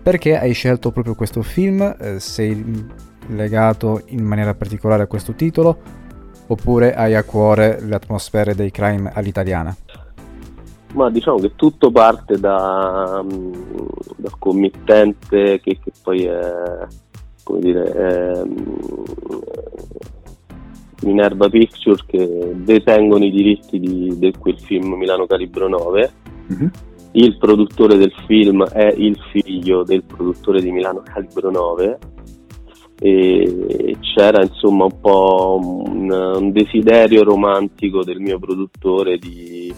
Perché 0.01 0.38
hai 0.38 0.53
scelto 0.53 0.91
proprio 0.91 1.16
questo 1.16 1.41
film? 1.41 1.95
Eh, 1.97 2.20
sei 2.20 2.86
legato 3.28 4.01
in 4.07 4.24
maniera 4.24 4.53
particolare 4.53 5.03
a 5.03 5.07
questo 5.07 5.34
titolo? 5.34 6.01
Oppure 6.47 6.93
hai 6.93 7.16
a 7.16 7.24
cuore 7.24 7.80
le 7.82 7.95
atmosfere 7.95 8.53
dei 8.53 8.70
crime 8.70 9.11
all'italiana? 9.14 9.76
Ma 10.93 11.09
diciamo 11.09 11.39
che 11.39 11.55
tutto 11.55 11.89
parte 11.89 12.39
da, 12.39 13.24
mm, 13.24 13.53
dal 14.18 14.38
committente 14.38 15.59
che, 15.59 15.80
che 15.82 15.91
poi 16.03 16.26
è, 16.26 16.88
come 17.43 17.59
dire, 17.59 17.84
è, 17.91 18.43
mm, 18.45 18.84
Minerva 21.01 21.49
Picture 21.49 22.01
che 22.05 22.53
detengono 22.55 23.25
i 23.25 23.31
diritti 23.31 23.79
di, 23.79 24.17
di 24.17 24.33
quel 24.37 24.59
film 24.59 24.93
Milano 24.93 25.25
Calibro 25.25 25.67
9. 25.67 26.11
Il 27.15 27.37
produttore 27.37 27.97
del 27.97 28.13
film 28.25 28.65
è 28.65 28.93
il 28.95 29.17
figlio 29.31 29.83
del 29.83 30.03
produttore 30.03 30.61
di 30.61 30.71
Milano 30.71 31.01
Calibro 31.03 31.51
9 31.51 31.99
e 32.99 33.97
c'era 33.99 34.43
insomma 34.43 34.85
un 34.85 34.99
po' 34.99 35.59
un, 35.61 36.11
un 36.11 36.51
desiderio 36.51 37.23
romantico 37.23 38.03
del 38.03 38.19
mio 38.19 38.39
produttore 38.39 39.17
di 39.17 39.73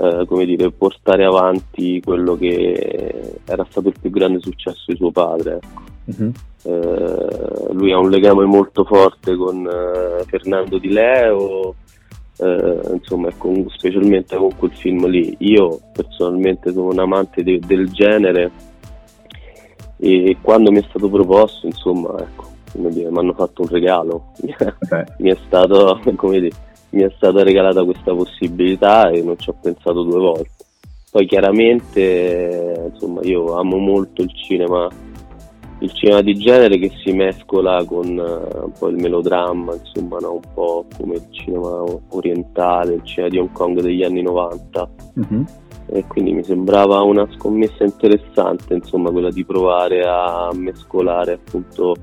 eh, 0.00 0.24
come 0.26 0.44
dire, 0.44 0.70
portare 0.70 1.24
avanti 1.24 2.00
quello 2.00 2.36
che 2.36 3.40
era 3.44 3.66
stato 3.68 3.88
il 3.88 3.96
più 4.00 4.10
grande 4.10 4.40
successo 4.40 4.84
di 4.86 4.96
suo 4.96 5.10
padre. 5.10 5.58
Ecco. 6.08 6.30
Eh, 6.62 7.72
lui 7.72 7.92
ha 7.92 7.98
un 7.98 8.10
legame 8.10 8.44
molto 8.44 8.84
forte 8.84 9.36
con 9.36 9.66
eh, 9.66 10.24
Fernando 10.24 10.78
Di 10.78 10.88
Leo 10.88 11.74
eh, 12.38 12.80
insomma, 12.92 13.30
con- 13.36 13.68
specialmente 13.68 14.36
con 14.36 14.56
quel 14.56 14.72
film 14.72 15.06
lì. 15.06 15.34
Io 15.40 15.80
personalmente 15.92 16.72
sono 16.72 16.90
un 16.90 16.98
amante 16.98 17.42
de- 17.42 17.60
del 17.64 17.90
genere 17.90 18.50
e 20.00 20.36
quando 20.40 20.70
mi 20.70 20.78
è 20.78 20.84
stato 20.88 21.08
proposto, 21.08 21.66
insomma, 21.66 22.14
ecco, 22.20 22.46
mi 22.74 23.04
hanno 23.04 23.32
fatto 23.32 23.62
un 23.62 23.68
regalo, 23.68 24.32
mi 25.18 25.30
è 25.30 25.36
stato, 25.46 26.00
come 26.14 26.40
dire, 26.40 26.56
mi 26.90 27.02
è 27.02 27.12
stata 27.16 27.42
regalata 27.42 27.84
questa 27.84 28.14
possibilità 28.14 29.10
e 29.10 29.22
non 29.22 29.36
ci 29.38 29.50
ho 29.50 29.56
pensato 29.60 30.02
due 30.02 30.18
volte. 30.20 30.50
Poi 31.10 31.26
chiaramente, 31.26 32.90
insomma, 32.92 33.22
io 33.22 33.56
amo 33.56 33.78
molto 33.78 34.22
il 34.22 34.32
cinema, 34.34 34.88
il 35.80 35.92
cinema 35.92 36.20
di 36.22 36.34
genere 36.34 36.78
che 36.78 36.90
si 37.02 37.12
mescola 37.12 37.84
con 37.84 38.06
eh, 38.06 38.58
un 38.64 38.72
po' 38.76 38.88
il 38.88 38.96
melodramma, 38.96 39.74
insomma, 39.74 40.18
no? 40.18 40.34
un 40.34 40.52
po' 40.54 40.86
come 40.96 41.14
il 41.14 41.26
cinema 41.30 41.84
orientale, 42.10 42.94
il 42.94 43.04
cinema 43.04 43.28
di 43.28 43.38
Hong 43.38 43.52
Kong 43.52 43.80
degli 43.80 44.02
anni 44.02 44.22
90 44.22 44.90
e 45.90 46.04
quindi 46.06 46.32
mi 46.32 46.44
sembrava 46.44 47.00
una 47.00 47.26
scommessa 47.36 47.84
interessante, 47.84 48.74
insomma, 48.74 49.10
quella 49.10 49.30
di 49.30 49.44
provare 49.44 50.02
a 50.06 50.50
mescolare 50.52 51.32
appunto 51.32 51.96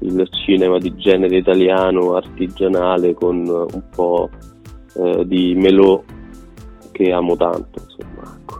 il 0.00 0.28
cinema 0.44 0.78
di 0.78 0.94
genere 0.96 1.36
italiano 1.36 2.14
artigianale 2.14 3.14
con 3.14 3.46
un 3.46 3.82
po' 3.94 4.30
eh, 4.94 5.24
di 5.26 5.54
melò 5.54 6.02
che 6.90 7.12
amo 7.12 7.36
tanto, 7.36 7.80
insomma. 7.82 8.59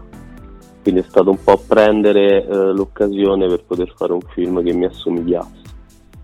Quindi 0.82 1.00
è 1.00 1.04
stato 1.08 1.30
un 1.30 1.42
po' 1.42 1.62
prendere 1.66 2.46
eh, 2.46 2.54
l'occasione 2.72 3.46
per 3.46 3.64
poter 3.64 3.92
fare 3.96 4.12
un 4.12 4.22
film 4.32 4.62
che 4.62 4.72
mi 4.72 4.86
assomigliasse. 4.86 5.58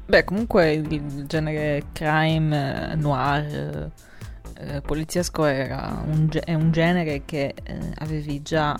Beh, 0.06 0.24
comunque 0.24 0.72
il, 0.72 1.26
genere 1.26 1.84
crime, 1.92 2.92
eh, 2.92 2.94
noir, 2.94 3.90
eh, 4.58 4.80
poliziesco 4.80 5.44
era 5.44 6.02
un, 6.06 6.28
è 6.44 6.54
un 6.54 6.70
genere 6.70 7.22
che 7.24 7.54
eh, 7.62 7.78
avevi 7.98 8.40
già 8.40 8.78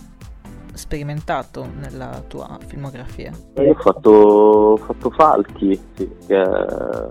sperimentato 0.72 1.66
nella 1.80 2.22
tua 2.28 2.58
filmografia. 2.66 3.32
Io 3.56 3.70
ho 3.70 3.74
fatto, 3.74 4.10
ho 4.10 4.76
fatto 4.76 5.10
Falchi, 5.10 5.78
sì, 5.94 6.08
che 6.26 6.40
è, 6.40 7.08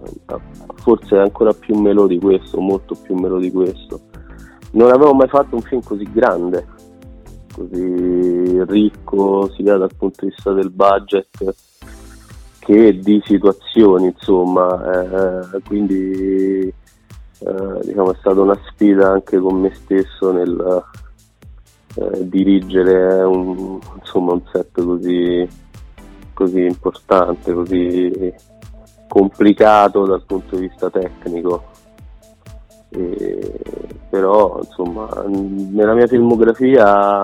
forse 0.75 1.17
è 1.17 1.19
ancora 1.19 1.51
più 1.53 1.75
melo 1.77 2.07
di 2.07 2.19
questo, 2.19 2.59
molto 2.59 2.95
più 2.95 3.15
melo 3.15 3.37
di 3.37 3.51
questo. 3.51 4.01
Non 4.71 4.91
avevo 4.91 5.13
mai 5.13 5.27
fatto 5.27 5.55
un 5.55 5.61
film 5.61 5.81
così 5.81 6.07
grande, 6.11 6.65
così 7.55 8.63
ricco 8.65 9.49
sia 9.55 9.77
dal 9.77 9.95
punto 9.95 10.25
di 10.25 10.27
vista 10.27 10.51
del 10.51 10.69
budget 10.69 11.55
che 12.59 12.99
di 12.99 13.21
situazioni, 13.23 14.07
insomma, 14.07 15.43
eh, 15.53 15.61
quindi 15.65 16.67
eh, 16.67 17.79
diciamo 17.83 18.11
è 18.11 18.15
stata 18.19 18.41
una 18.41 18.59
sfida 18.65 19.11
anche 19.11 19.37
con 19.37 19.61
me 19.61 19.71
stesso 19.73 20.31
nel 20.31 20.83
eh, 21.95 22.27
dirigere 22.27 23.23
un, 23.23 23.79
insomma, 23.99 24.33
un 24.33 24.41
set 24.51 24.83
così, 24.83 25.47
così 26.33 26.65
importante, 26.65 27.53
così 27.53 28.33
complicato 29.07 30.05
dal 30.05 30.23
punto 30.25 30.55
di 30.55 30.67
vista 30.67 30.89
tecnico. 30.89 31.63
E- 32.89 33.59
però 34.09 34.59
insomma 34.63 35.09
nella 35.27 35.93
mia 35.93 36.07
filmografia 36.07 37.21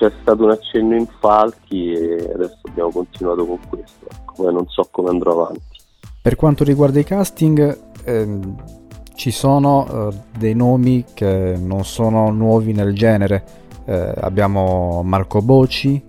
c'è 0.00 0.10
stato 0.22 0.44
un 0.44 0.50
accenno 0.50 0.96
in 0.96 1.06
Falchi 1.18 1.92
e 1.92 2.32
adesso 2.34 2.60
abbiamo 2.68 2.90
continuato 2.90 3.44
con 3.44 3.58
questo, 3.68 4.06
ecco, 4.10 4.32
poi 4.32 4.52
non 4.54 4.66
so 4.68 4.88
come 4.90 5.10
andrò 5.10 5.32
avanti. 5.32 5.78
Per 6.22 6.36
quanto 6.36 6.64
riguarda 6.64 6.98
i 6.98 7.04
casting, 7.04 7.78
ehm, 8.04 8.56
ci 9.14 9.30
sono 9.30 10.08
eh, 10.08 10.16
dei 10.38 10.54
nomi 10.54 11.04
che 11.12 11.54
non 11.58 11.84
sono 11.84 12.30
nuovi 12.30 12.72
nel 12.72 12.94
genere. 12.94 13.44
Eh, 13.84 14.14
abbiamo 14.20 15.02
Marco 15.04 15.42
Bocci, 15.42 16.02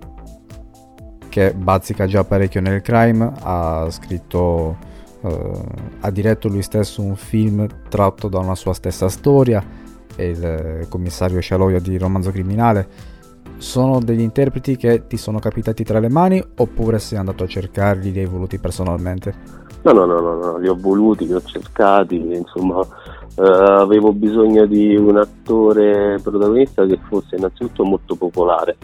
che 1.28 1.54
bazzica 1.54 2.06
già 2.06 2.24
parecchio 2.24 2.62
nel 2.62 2.82
crime, 2.82 3.30
ha 3.42 3.88
scritto, 3.90 4.78
eh, 5.22 5.52
ha 6.00 6.10
diretto 6.12 6.48
lui 6.48 6.62
stesso 6.62 7.02
un 7.02 7.18
film 7.18 7.68
tratto 7.90 8.30
da 8.30 8.40
una 8.40 8.56
sua 8.56 8.74
stessa 8.74 9.10
storia, 9.10 9.62
è 10.16 10.22
il 10.22 10.86
commissario 10.88 11.42
Scialoia 11.42 11.82
di 11.82 11.98
Romanzo 11.98 12.32
Criminale. 12.32 13.20
Sono 13.62 14.00
degli 14.00 14.22
interpreti 14.22 14.76
che 14.76 15.06
ti 15.06 15.18
sono 15.18 15.38
capitati 15.38 15.84
tra 15.84 16.00
le 16.00 16.10
mani 16.10 16.44
oppure 16.58 16.98
sei 16.98 17.20
andato 17.20 17.44
a 17.44 17.48
cercarli, 17.48 18.12
li 18.12 18.20
hai 18.20 18.26
voluti 18.26 18.58
personalmente? 18.58 19.36
No, 19.84 19.92
no, 19.92 20.06
no, 20.06 20.20
no, 20.20 20.36
no, 20.40 20.58
li 20.58 20.68
ho 20.68 20.76
voluti, 20.76 21.28
li 21.28 21.34
ho 21.34 21.42
cercati, 21.44 22.16
insomma, 22.16 22.82
eh, 22.82 23.44
avevo 23.44 24.14
bisogno 24.14 24.66
di 24.66 24.96
un 24.96 25.18
attore 25.18 26.20
protagonista 26.24 26.88
che 26.88 27.00
fosse 27.08 27.36
innanzitutto 27.36 27.84
molto 27.84 28.16
popolare, 28.16 28.78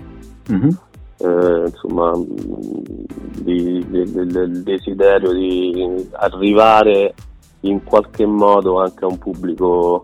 Eh, 1.19 1.63
insomma, 1.65 2.11
di- 2.15 3.83
di- 3.89 4.11
del- 4.11 4.27
del 4.27 4.61
desiderio 4.61 5.31
di 5.33 6.07
arrivare 6.11 7.15
in 7.61 7.83
qualche 7.83 8.27
modo 8.27 8.79
anche 8.79 9.03
a 9.03 9.07
un 9.07 9.17
pubblico 9.17 10.03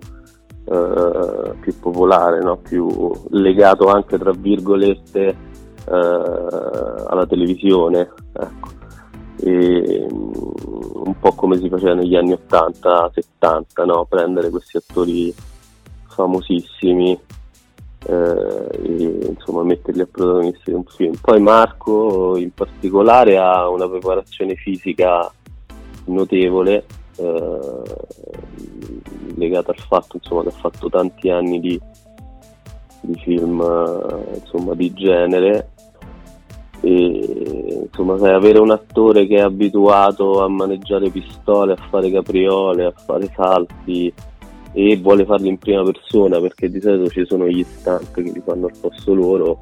eh, 0.66 1.54
più 1.60 1.80
popolare, 1.80 2.42
no? 2.42 2.58
più 2.58 3.12
legato 3.30 3.88
anche 3.88 4.18
tra 4.18 4.32
virgolette 4.32 5.28
eh, 5.28 5.36
alla 5.92 7.26
televisione. 7.28 8.12
Ecco 8.34 8.82
e, 9.44 10.08
mm, 10.12 10.32
un 11.06 11.20
po' 11.20 11.34
come 11.34 11.58
si 11.58 11.68
faceva 11.68 11.94
negli 11.94 12.16
anni 12.16 12.32
80-70, 12.32 13.86
no? 13.86 14.06
prendere 14.06 14.50
questi 14.50 14.78
attori 14.78 15.34
famosissimi 16.08 17.20
eh, 18.06 18.68
e 18.72 19.36
insomma 19.36 19.64
metterli 19.64 20.02
a 20.02 20.08
protagonisti 20.10 20.70
di 20.70 20.74
un 20.74 20.86
film. 20.86 21.14
Poi 21.20 21.42
Marco 21.42 22.38
in 22.38 22.52
particolare 22.54 23.38
ha 23.38 23.68
una 23.70 23.88
preparazione 23.90 24.56
fisica 24.56 25.30
notevole 26.06 26.86
eh, 27.18 27.82
legata 29.36 29.72
al 29.72 29.80
fatto 29.80 30.18
insomma, 30.18 30.44
che 30.44 30.50
ha 30.50 30.52
fatto 30.52 30.90
tanti 30.90 31.30
anni 31.30 31.60
di, 31.60 31.80
di 33.02 33.20
film 33.22 33.62
eh, 33.62 34.38
insomma, 34.40 34.74
di 34.76 34.94
genere. 34.94 35.70
E 36.82 37.84
insomma 37.84 38.18
sai, 38.18 38.34
avere 38.34 38.60
un 38.60 38.72
attore 38.72 39.26
che 39.26 39.38
è 39.38 39.42
abituato 39.42 40.44
a 40.44 40.50
maneggiare 40.50 41.10
pistole, 41.10 41.74
a 41.74 41.88
fare 41.90 42.12
capriole, 42.12 42.86
a 42.86 42.92
fare 42.92 43.32
salti 43.34 44.14
e 44.74 44.98
vuole 44.98 45.24
farli 45.24 45.50
in 45.50 45.58
prima 45.60 45.84
persona 45.84 46.40
perché 46.42 46.68
di 46.68 46.82
solito 46.82 47.08
ci 47.10 47.24
sono 47.26 47.48
gli 47.48 47.64
stunt 47.64 48.12
che 48.12 48.22
li 48.22 48.42
fanno 48.44 48.66
al 48.66 48.74
posto 48.82 49.14
loro 49.14 49.60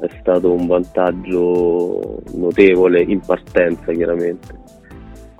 è 0.00 0.08
stato 0.20 0.50
un 0.50 0.66
vantaggio 0.66 2.20
notevole 2.34 3.02
in 3.02 3.20
partenza 3.20 3.92
chiaramente 3.92 4.58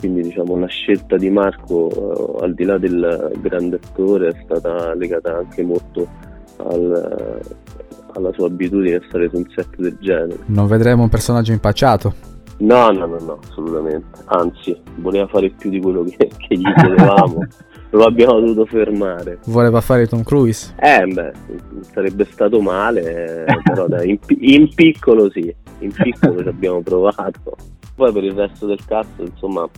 quindi 0.03 0.23
diciamo 0.23 0.59
la 0.59 0.67
scelta 0.67 1.17
di 1.17 1.31
Marco 1.31 2.41
eh, 2.41 2.45
al 2.45 2.55
di 2.55 2.65
là 2.65 2.77
del 2.77 3.39
grande 3.41 3.79
attore 3.81 4.31
è 4.31 4.43
stata 4.43 4.95
legata 4.95 5.37
anche 5.37 5.63
molto 5.63 6.09
al, 6.57 7.41
alla 8.15 8.33
sua 8.33 8.47
abitudine 8.49 8.97
a 8.97 9.03
stare 9.07 9.29
su 9.29 9.37
un 9.37 9.45
set 9.55 9.77
del 9.77 9.97
genere 10.01 10.41
Non 10.47 10.67
vedremo 10.67 11.05
un 11.05 11.09
personaggio 11.09 11.53
impacciato. 11.53 12.15
No, 12.59 12.91
no, 12.91 13.07
no, 13.07 13.19
no, 13.19 13.39
assolutamente. 13.49 14.07
Anzi, 14.25 14.77
voleva 14.97 15.29
fare 15.29 15.51
più 15.51 15.71
di 15.71 15.81
quello 15.81 16.03
che, 16.03 16.17
che 16.17 16.57
gli 16.57 16.75
chiedevamo. 16.75 17.47
Lo 17.91 18.05
abbiamo 18.05 18.41
dovuto 18.41 18.65
fermare. 18.65 19.39
Voleva 19.47 19.81
fare 19.81 20.09
Tom 20.09 20.23
Cruise. 20.25 20.75
Eh, 20.79 21.07
beh, 21.07 21.33
sarebbe 21.93 22.25
stato 22.25 22.61
male, 22.61 23.45
però 23.65 23.87
dai, 23.87 24.11
in, 24.11 24.19
in 24.39 24.75
piccolo 24.75 25.31
sì, 25.31 25.55
in 25.81 25.93
piccolo 25.93 26.43
ci 26.43 26.49
abbiamo 26.49 26.81
provato. 26.83 27.57
Poi 27.95 28.13
per 28.13 28.25
il 28.25 28.33
resto 28.33 28.67
del 28.67 28.83
cast, 28.87 29.11
insomma, 29.19 29.69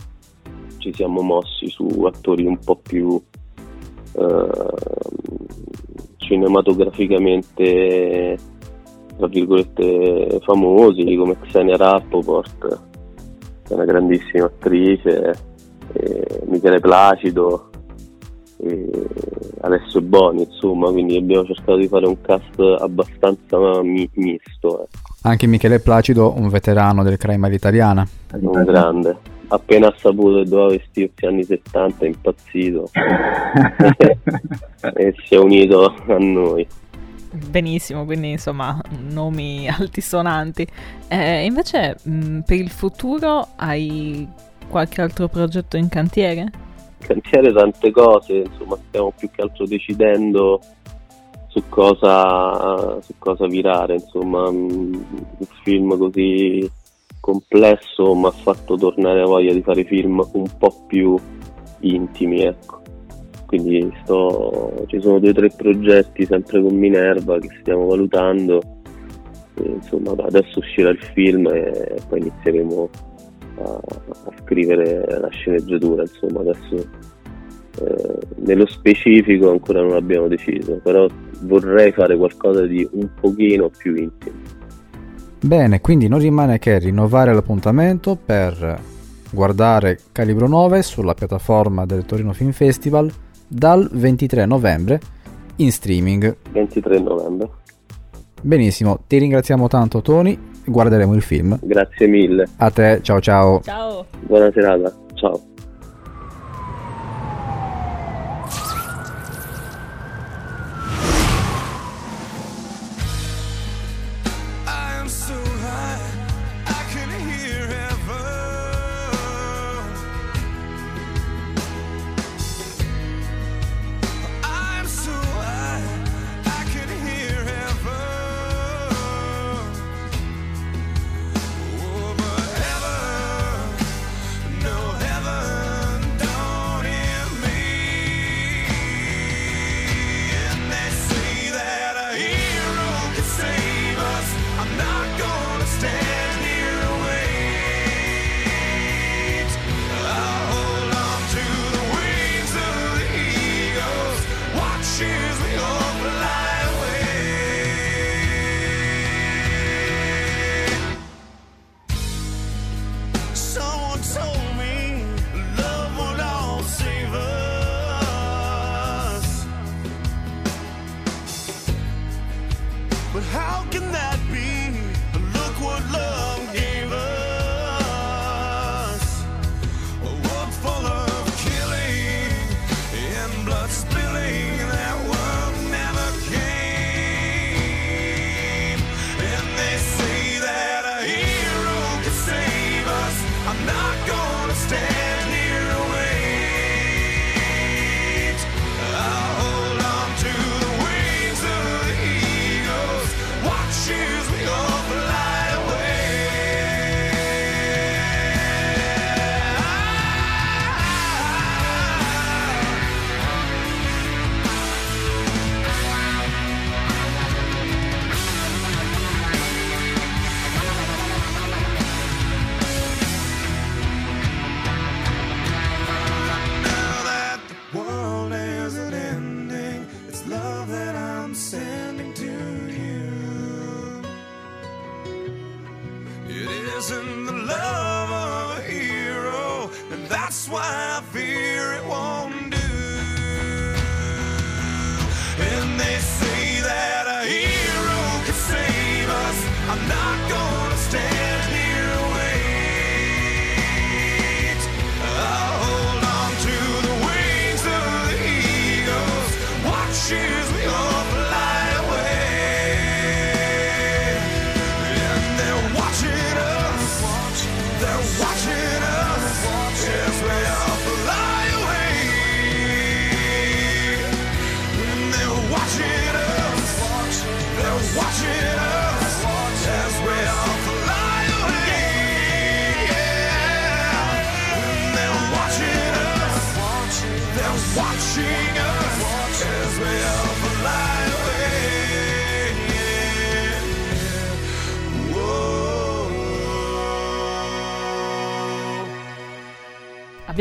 ci 0.85 0.93
siamo 0.93 1.21
mossi 1.21 1.67
su 1.67 1.87
attori 2.05 2.45
un 2.45 2.59
po' 2.59 2.75
più 2.75 3.19
eh, 4.13 4.47
cinematograficamente, 6.17 8.37
tra 9.17 9.27
virgolette, 9.27 10.39
famosi, 10.43 11.15
come 11.15 11.39
Xenia 11.39 11.77
Rappaport, 11.77 12.81
che 13.63 13.69
è 13.69 13.73
una 13.73 13.85
grandissima 13.85 14.45
attrice, 14.45 15.33
Michele 16.45 16.79
Placido, 16.79 17.71
Alessio 19.61 20.01
Boni, 20.01 20.43
insomma, 20.43 20.91
quindi 20.91 21.17
abbiamo 21.17 21.45
cercato 21.45 21.77
di 21.77 21.87
fare 21.87 22.05
un 22.05 22.21
cast 22.21 22.59
abbastanza 22.59 23.81
mi- 23.81 24.07
misto. 24.13 24.83
ecco. 24.83 24.99
Anche 25.23 25.47
Michele 25.47 25.79
Placido, 25.79 26.31
un 26.35 26.49
veterano 26.49 27.01
del 27.03 27.17
crime 27.17 27.47
all'italiana. 27.47 28.07
un 28.33 28.63
grande. 28.63 29.33
Appena 29.47 29.87
ha 29.87 29.95
saputo 29.97 30.43
che 30.43 30.49
doveva 30.49 30.69
vestirsi 30.69 31.25
anni 31.25 31.43
70 31.43 32.05
è 32.05 32.07
impazzito 32.07 32.89
e 34.95 35.15
si 35.23 35.35
è 35.35 35.37
unito 35.37 35.85
a 35.85 36.17
noi. 36.17 36.67
Benissimo, 37.49 38.05
quindi 38.05 38.31
insomma 38.31 38.81
nomi 39.09 39.67
altisonanti. 39.67 40.65
Eh, 41.07 41.45
invece 41.45 41.97
mh, 42.01 42.39
per 42.39 42.57
il 42.57 42.69
futuro 42.69 43.49
hai 43.57 44.27
qualche 44.69 45.01
altro 45.01 45.27
progetto 45.27 45.77
in 45.77 45.89
cantiere? 45.89 46.63
cantiere 47.05 47.53
tante 47.53 47.91
cose, 47.91 48.37
insomma 48.37 48.77
stiamo 48.87 49.13
più 49.15 49.29
che 49.31 49.41
altro 49.41 49.65
decidendo 49.65 50.59
su 51.47 51.63
cosa, 51.69 52.99
su 53.01 53.13
cosa 53.17 53.47
virare, 53.47 53.93
insomma 53.93 54.51
mm, 54.51 54.93
un 54.93 55.47
film 55.63 55.97
così 55.97 56.69
complesso 57.25 58.13
mi 58.13 58.27
ha 58.27 58.29
fatto 58.29 58.75
tornare 58.75 59.21
a 59.21 59.25
voglia 59.25 59.51
di 59.51 59.63
fare 59.63 59.83
film 59.83 60.23
un 60.33 60.45
po' 60.59 60.85
più 60.85 61.17
intimi, 61.79 62.43
ecco. 62.43 62.81
Quindi 63.47 63.91
sto, 64.03 64.83
ci 64.85 65.01
sono 65.01 65.17
due 65.17 65.31
o 65.31 65.33
tre 65.33 65.49
progetti 65.49 66.23
sempre 66.25 66.61
con 66.61 66.75
Minerva 66.75 67.39
che 67.39 67.49
stiamo 67.61 67.87
valutando. 67.87 68.61
E, 69.55 69.63
insomma, 69.63 70.11
adesso 70.11 70.59
uscirà 70.59 70.89
il 70.89 71.01
film 71.13 71.47
e 71.47 71.97
poi 72.07 72.19
inizieremo 72.19 72.89
a, 73.57 73.71
a 73.71 74.31
scrivere 74.43 75.19
la 75.19 75.29
sceneggiatura. 75.29 76.03
Insomma, 76.03 76.41
adesso 76.41 76.75
eh, 76.75 78.17
nello 78.35 78.67
specifico 78.67 79.49
ancora 79.49 79.81
non 79.81 79.93
abbiamo 79.93 80.27
deciso, 80.27 80.79
però 80.83 81.07
vorrei 81.41 81.91
fare 81.91 82.15
qualcosa 82.15 82.67
di 82.67 82.87
un 82.91 83.09
pochino 83.19 83.71
più 83.75 83.95
intimo. 83.95 84.54
Bene, 85.45 85.79
quindi 85.79 86.07
non 86.07 86.17
rimane 86.17 86.57
che 86.57 86.79
rinnovare 86.79 87.31
l'appuntamento 87.31 88.17
per 88.17 88.81
guardare 89.31 89.99
Calibro 90.11 90.47
9 90.47 90.81
sulla 90.81 91.13
piattaforma 91.13 91.85
del 91.85 92.03
Torino 92.03 92.33
Film 92.33 92.49
Festival 92.49 93.11
dal 93.47 93.87
23 93.91 94.47
novembre 94.47 94.99
in 95.57 95.71
streaming. 95.71 96.35
23 96.49 96.99
novembre. 96.99 97.49
Benissimo, 98.41 99.01
ti 99.05 99.19
ringraziamo 99.19 99.67
tanto 99.67 100.01
Tony, 100.01 100.35
guarderemo 100.65 101.13
il 101.13 101.21
film. 101.21 101.59
Grazie 101.61 102.07
mille. 102.07 102.47
A 102.57 102.71
te, 102.71 103.01
ciao 103.03 103.21
ciao. 103.21 103.61
Ciao. 103.61 104.07
Buona 104.21 104.51
serata, 104.51 104.91
ciao. 105.13 105.53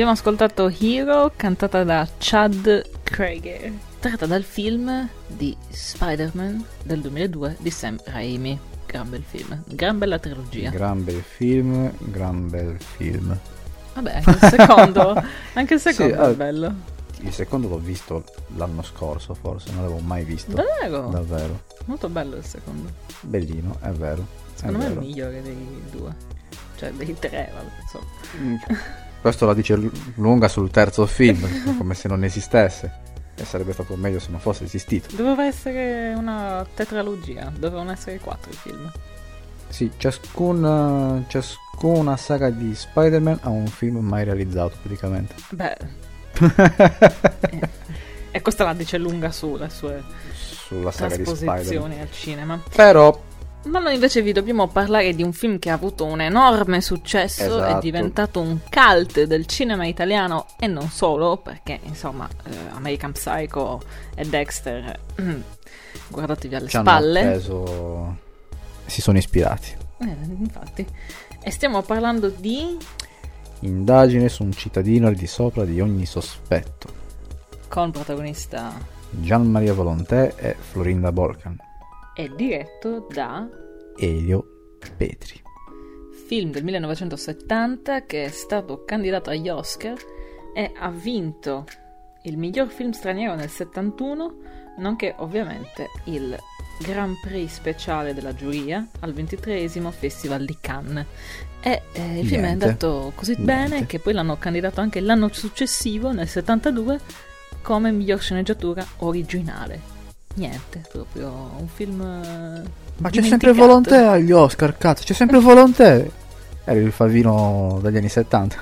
Abbiamo 0.05 0.21
ascoltato 0.21 0.71
Hero 0.81 1.33
cantata 1.35 1.83
da 1.83 2.07
Chad 2.19 2.91
Kroeger, 3.05 3.73
tratta 4.01 4.27
dal 4.27 4.43
film 4.43 5.09
di 5.27 5.57
Spider-Man 5.71 6.63
del 6.83 7.01
2002 7.01 7.57
di 7.59 7.71
Sam 7.71 7.99
Raimi. 8.05 8.61
Gran 8.85 9.09
bel 9.09 9.23
film, 9.23 9.63
gran 9.65 9.97
bella 9.97 10.19
trilogia. 10.19 10.69
Gran 10.69 11.03
bel 11.03 11.23
film, 11.23 11.91
gran 12.01 12.51
bel 12.51 12.77
film. 12.79 13.35
Vabbè, 13.95 14.21
anche 14.23 14.31
il 14.31 14.51
secondo, 14.51 15.23
anche 15.55 15.73
il 15.73 15.81
secondo 15.81 16.15
Sì, 16.15 16.21
è 16.21 16.29
eh, 16.29 16.35
bello. 16.35 16.75
Il 17.21 17.33
secondo 17.33 17.69
l'ho 17.69 17.79
visto 17.79 18.25
l'anno 18.57 18.83
scorso, 18.83 19.33
forse, 19.33 19.73
non 19.73 19.85
l'avevo 19.85 20.01
mai 20.01 20.25
visto. 20.25 20.53
Davvero? 20.53 21.09
Davvero. 21.09 21.63
Molto 21.87 22.11
bello 22.11 22.37
il 22.37 22.45
secondo. 22.45 22.91
Bellino, 23.23 23.79
è 23.81 23.89
vero. 23.89 24.27
Secondo 24.53 24.81
è 24.81 24.81
me 24.81 24.85
è 24.85 24.89
vero. 24.89 25.01
il 25.01 25.07
migliore 25.07 25.41
dei 25.41 25.83
due. 25.91 26.15
Cioè 26.77 26.93
dei 26.93 27.17
tre, 27.19 27.51
vabbè, 27.55 27.71
insomma. 27.81 28.93
Questo 29.25 29.47
la 29.47 29.55
dice 29.55 29.81
lunga 30.17 30.49
sul 30.49 30.71
terzo 30.71 31.07
film, 31.07 31.49
come 31.79 31.95
se 31.95 32.09
non 32.09 32.25
esistesse. 32.25 32.93
E 33.35 33.43
sarebbe 33.47 33.73
stato 33.73 33.97
meglio 33.97 34.19
se 34.19 34.29
non 34.29 34.39
fosse 34.39 34.65
esistito. 34.65 35.17
Doveva 35.17 35.47
essere 35.47 36.13
una 36.15 36.67
tetralogia, 36.75 37.51
dovevano 37.57 37.91
essere 37.91 38.19
quattro 38.19 38.53
i 38.53 38.55
film. 38.55 38.93
Sì, 39.69 39.91
ciascuna, 39.97 41.25
ciascuna 41.27 42.19
saga 42.19 42.51
di 42.51 42.75
Spider-Man 42.75 43.39
ha 43.41 43.49
un 43.49 43.67
film 43.67 43.97
mai 44.01 44.25
realizzato 44.25 44.77
praticamente. 44.83 45.35
Beh, 45.53 45.77
e, 48.31 48.43
questa 48.43 48.65
la 48.65 48.75
dice 48.75 48.99
lunga 48.99 49.33
sulle 49.33 49.71
sue 49.71 50.03
Sulla 50.35 50.91
saga 50.91 51.17
di 51.17 51.25
Spider-Man. 51.25 51.93
al 51.93 52.13
cinema. 52.13 52.63
Però 52.77 53.19
Ma 53.65 53.79
noi 53.79 53.95
invece 53.95 54.21
vi 54.21 54.33
dobbiamo 54.33 54.69
parlare 54.69 55.15
di 55.15 55.23
un 55.23 55.33
film 55.33 55.59
che 55.59 55.71
ha 55.71 55.75
avuto 55.75 56.05
un 56.05 56.21
enorme 56.21 56.81
successo, 56.83 57.43
è 57.43 57.47
Esatto. 57.47 57.81
diventato 57.81 58.41
un 58.41 58.59
cult 58.69 59.23
del 59.25 59.47
cinema 59.47 59.87
italiano 59.87 60.47
e 60.59 60.67
non 60.67 60.89
solo, 60.91 61.39
perché 61.39 61.81
insomma 61.85 62.29
eh, 62.47 62.51
American 62.75 63.13
Psycho 63.13 63.81
e 64.15 64.25
Dexter, 64.27 65.01
mm, 65.21 65.41
guardatevi 66.09 66.55
alle 66.55 66.69
ci 66.69 66.79
spalle. 66.79 67.21
preso... 67.23 68.17
Si 68.87 69.01
sono 69.01 69.17
ispirati. 69.17 69.75
Eh, 70.01 70.17
infatti. 70.39 70.87
E 71.43 71.51
stiamo 71.51 71.81
parlando 71.83 72.29
di 72.29 72.77
Indagine 73.61 74.29
su 74.29 74.43
un 74.43 74.53
cittadino 74.53 75.07
al 75.07 75.15
di 75.15 75.27
sopra 75.27 75.65
di 75.65 75.81
ogni 75.81 76.05
sospetto. 76.05 76.93
con 77.69 77.91
protagonista 77.93 78.73
Gian 79.11 79.51
Maria 79.51 79.73
Volontè 79.73 80.35
e 80.37 80.55
Florinda 80.59 81.11
Bolcan. 81.13 81.57
E 82.15 82.31
diretto 82.35 83.07
da 83.11 83.49
Elio 83.97 84.47
Petri. 84.97 85.43
film 86.27 86.53
del 86.53 86.65
1970 86.65 88.07
che 88.07 88.25
è 88.25 88.29
stato 88.29 88.85
candidato 88.85 89.31
agli 89.31 89.49
Oscar 89.49 89.97
e 90.55 90.73
ha 90.77 90.91
vinto 90.91 91.67
il 92.23 92.39
miglior 92.39 92.69
film 92.69 92.93
straniero 92.93 93.35
nel 93.35 93.51
71, 93.51 94.35
nonché 94.79 95.15
ovviamente 95.19 95.89
il 96.05 96.37
Grand 96.81 97.17
Prix 97.21 97.51
speciale 97.51 98.15
della 98.15 98.35
giuria 98.35 98.87
al 99.01 99.13
23 99.13 99.69
Festival 99.91 100.45
di 100.45 100.57
Cannes. 100.61 101.07
E 101.61 101.83
eh, 101.93 102.21
il 102.21 102.27
film 102.27 102.45
è 102.45 102.51
andato 102.51 103.13
così 103.15 103.35
Niente. 103.35 103.53
bene 103.53 103.87
che 103.87 103.99
poi 103.99 104.13
l'hanno 104.13 104.37
candidato 104.39 104.81
anche 104.81 105.01
l'anno 105.01 105.29
successivo, 105.33 106.13
nel 106.13 106.29
72, 106.29 106.99
come 107.61 107.91
miglior 107.91 108.21
sceneggiatura 108.21 108.85
originale. 108.99 109.94
Niente, 110.35 110.83
proprio 110.91 111.29
un 111.59 111.69
film. 111.69 112.01
eh, 112.01 112.63
Ma 112.99 113.11
c'è 113.11 113.23
sempre. 113.23 113.53
Volontè 113.53 113.97
agli 114.05 114.33
Oscar, 114.33 114.77
cazzo, 114.77 115.05
c'è 115.05 115.13
sempre 115.15 115.39
Volontè. 115.39 116.09
Era 116.67 116.79
il 116.81 116.93
favino 116.93 117.79
degli 117.83 117.97
anni 117.99 118.09
70. 118.09 118.57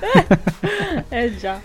Eh 1.09 1.37
già. 1.37 1.61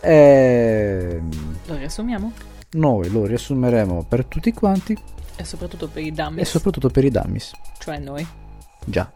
e 0.00 1.20
Lo 1.66 1.74
riassumiamo? 1.76 2.32
noi 2.72 3.08
lo 3.10 3.24
riassumeremo 3.26 4.04
per 4.08 4.24
tutti 4.24 4.52
quanti 4.52 4.98
E 5.36 5.44
soprattutto 5.44 5.86
per 5.86 6.02
i 6.02 6.10
dummies. 6.12 6.40
e 6.40 6.44
soprattutto 6.50 6.88
per 6.88 7.04
i 7.04 7.10
dummies. 7.10 7.52
Cioè 7.78 7.98
noi. 7.98 8.26
Già. 8.84 9.12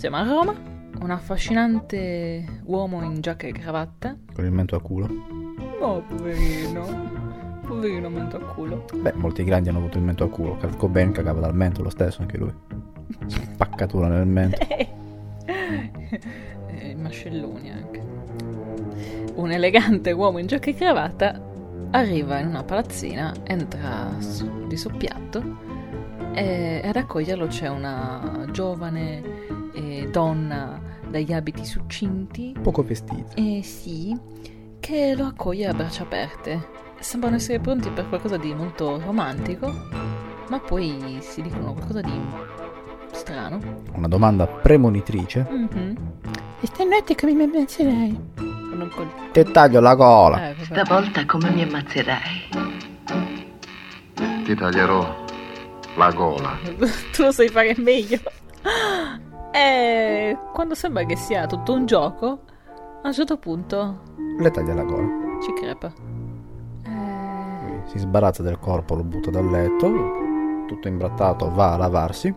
Siamo 0.00 0.16
a 0.16 0.22
Roma. 0.22 0.54
Un 1.02 1.10
affascinante 1.10 2.62
uomo 2.64 3.02
in 3.02 3.20
giacca 3.20 3.46
e 3.46 3.52
cravatta. 3.52 4.16
Con 4.32 4.46
il 4.46 4.50
mento 4.50 4.74
a 4.74 4.80
culo. 4.80 5.06
Oh, 5.78 6.00
poverino. 6.00 7.60
Poverino 7.66 8.08
mento 8.08 8.36
a 8.38 8.40
culo. 8.40 8.86
Beh, 8.94 9.12
molti 9.16 9.44
grandi 9.44 9.68
hanno 9.68 9.76
avuto 9.76 9.98
il 9.98 10.04
mento 10.04 10.24
a 10.24 10.30
culo. 10.30 10.56
Kurt 10.56 10.78
Cobain 10.78 11.12
cagava 11.12 11.40
dal 11.40 11.54
mento 11.54 11.82
lo 11.82 11.90
stesso, 11.90 12.22
anche 12.22 12.38
lui. 12.38 12.50
Spaccatura 13.26 14.08
nel 14.08 14.26
mento. 14.26 14.56
e 15.44 16.88
i 16.88 16.94
mascelloni 16.94 17.70
anche. 17.70 18.02
Un 19.34 19.52
elegante 19.52 20.12
uomo 20.12 20.38
in 20.38 20.46
giacca 20.46 20.70
e 20.70 20.74
cravatta 20.76 21.38
arriva 21.90 22.38
in 22.38 22.46
una 22.46 22.64
palazzina, 22.64 23.34
entra 23.44 24.16
di 24.66 24.76
soppiatto 24.78 25.42
e 26.32 26.80
ad 26.84 26.96
accoglierlo 26.96 27.48
c'è 27.48 27.68
una 27.68 28.46
giovane 28.50 29.39
eh, 29.72 30.08
donna 30.10 30.80
dagli 31.08 31.32
abiti 31.32 31.64
succinti. 31.64 32.54
Poco 32.60 32.82
vestita. 32.82 33.34
Eh 33.34 33.62
sì, 33.62 34.16
che 34.80 35.14
lo 35.16 35.26
accoglie 35.26 35.66
a 35.66 35.72
braccia 35.74 36.02
aperte. 36.02 36.78
Sembrano 36.98 37.36
essere 37.36 37.60
pronti 37.60 37.88
per 37.90 38.08
qualcosa 38.08 38.36
di 38.36 38.52
molto 38.54 39.00
romantico, 39.00 39.72
ma 40.48 40.58
poi 40.58 41.18
si 41.20 41.40
dicono 41.42 41.72
qualcosa 41.72 42.00
di 42.02 42.20
strano. 43.12 43.58
Una 43.94 44.08
domanda 44.08 44.46
premonitrice. 44.46 45.46
Mhm. 45.48 45.96
E 46.60 46.66
stanotte 46.66 47.14
come 47.14 47.32
mi 47.32 47.44
ammazzerai? 47.44 48.20
Col- 48.94 49.30
Ti 49.32 49.44
taglio 49.52 49.80
la 49.80 49.94
cola. 49.96 50.50
Eh. 50.50 50.54
Stavolta 50.64 51.24
come 51.26 51.50
mi 51.50 51.62
ammazzerai? 51.62 52.48
Ti 54.44 54.54
taglierò 54.54 55.24
la 55.96 56.10
gola. 56.12 56.58
tu 57.12 57.22
lo 57.22 57.32
sai 57.32 57.48
fare 57.48 57.74
meglio. 57.78 58.18
E 59.52 60.36
quando 60.52 60.74
sembra 60.74 61.04
che 61.04 61.16
sia 61.16 61.46
tutto 61.46 61.72
un 61.72 61.86
gioco, 61.86 62.26
a 63.02 63.06
un 63.08 63.12
certo 63.12 63.36
punto 63.38 64.00
Le 64.38 64.50
taglia 64.50 64.74
la 64.74 64.84
gola. 64.84 65.08
ci 65.42 65.52
crepa. 65.54 65.92
Si 67.86 67.98
sbarazza 67.98 68.42
del 68.42 68.58
corpo, 68.60 68.94
lo 68.94 69.02
butta 69.02 69.30
dal 69.30 69.48
letto. 69.48 69.90
Tutto 70.66 70.86
imbrattato, 70.86 71.50
va 71.52 71.72
a 71.72 71.76
lavarsi. 71.76 72.32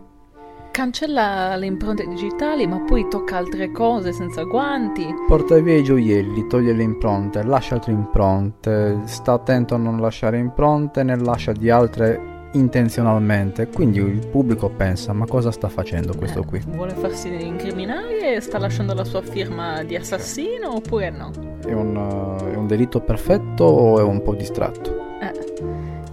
Cancella 0.72 1.56
le 1.56 1.68
impronte 1.68 2.08
digitali, 2.08 2.66
ma 2.66 2.80
poi 2.80 3.08
tocca 3.08 3.38
altre 3.38 3.72
cose 3.72 4.12
senza 4.12 4.42
guanti. 4.42 5.06
Porta 5.28 5.60
via 5.60 5.78
i 5.78 5.84
gioielli, 5.84 6.48
toglie 6.48 6.74
le 6.74 6.82
impronte, 6.82 7.44
lascia 7.44 7.76
altre 7.76 7.92
impronte. 7.92 9.02
Sta 9.06 9.34
attento 9.34 9.76
a 9.76 9.78
non 9.78 10.00
lasciare 10.00 10.40
impronte, 10.40 11.04
ne 11.04 11.16
lascia 11.16 11.52
di 11.52 11.70
altre 11.70 12.33
intenzionalmente. 12.54 13.68
Quindi 13.68 14.00
il 14.00 14.28
pubblico 14.28 14.70
pensa: 14.70 15.14
ma 15.14 15.26
cosa 15.26 15.52
sta 15.52 15.70
facendo 15.70 16.14
questo 16.16 16.44
qui? 16.44 16.62
Vuole 16.68 16.94
farsi 16.94 17.30
incriminare? 17.46 18.42
Sta 18.42 18.58
lasciando 18.58 18.94
la 18.94 19.04
sua 19.04 19.22
firma 19.22 19.84
di 19.84 19.96
assassino 19.96 20.76
oppure 20.76 21.10
no? 21.10 21.32
È 21.66 21.72
un, 21.72 21.96
uh, 21.96 22.44
è 22.46 22.56
un 22.56 22.68
delitto 22.68 23.00
perfetto 23.00 23.64
o 23.64 24.00
è 24.00 24.04
un 24.04 24.22
po' 24.22 24.36
distratto? 24.36 24.98
Eh. 25.20 25.32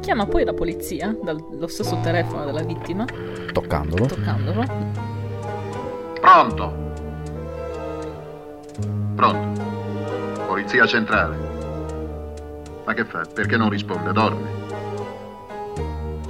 Chiama 0.01 0.27
poi 0.27 0.45
la 0.45 0.55
polizia 0.55 1.17
dallo 1.23 1.67
stesso 1.67 1.99
telefono 2.03 2.45
della 2.45 2.63
vittima, 2.63 3.05
Toccandolo. 3.53 4.07
toccandolo. 4.07 4.65
Pronto? 6.21 6.75
Pronto? 9.15 9.63
Polizia 10.47 10.87
centrale. 10.87 11.37
Ma 12.85 12.95
che 12.95 13.05
fa? 13.05 13.27
Perché 13.33 13.57
non 13.57 13.69
risponde? 13.69 14.13
Dorme. 14.13 14.60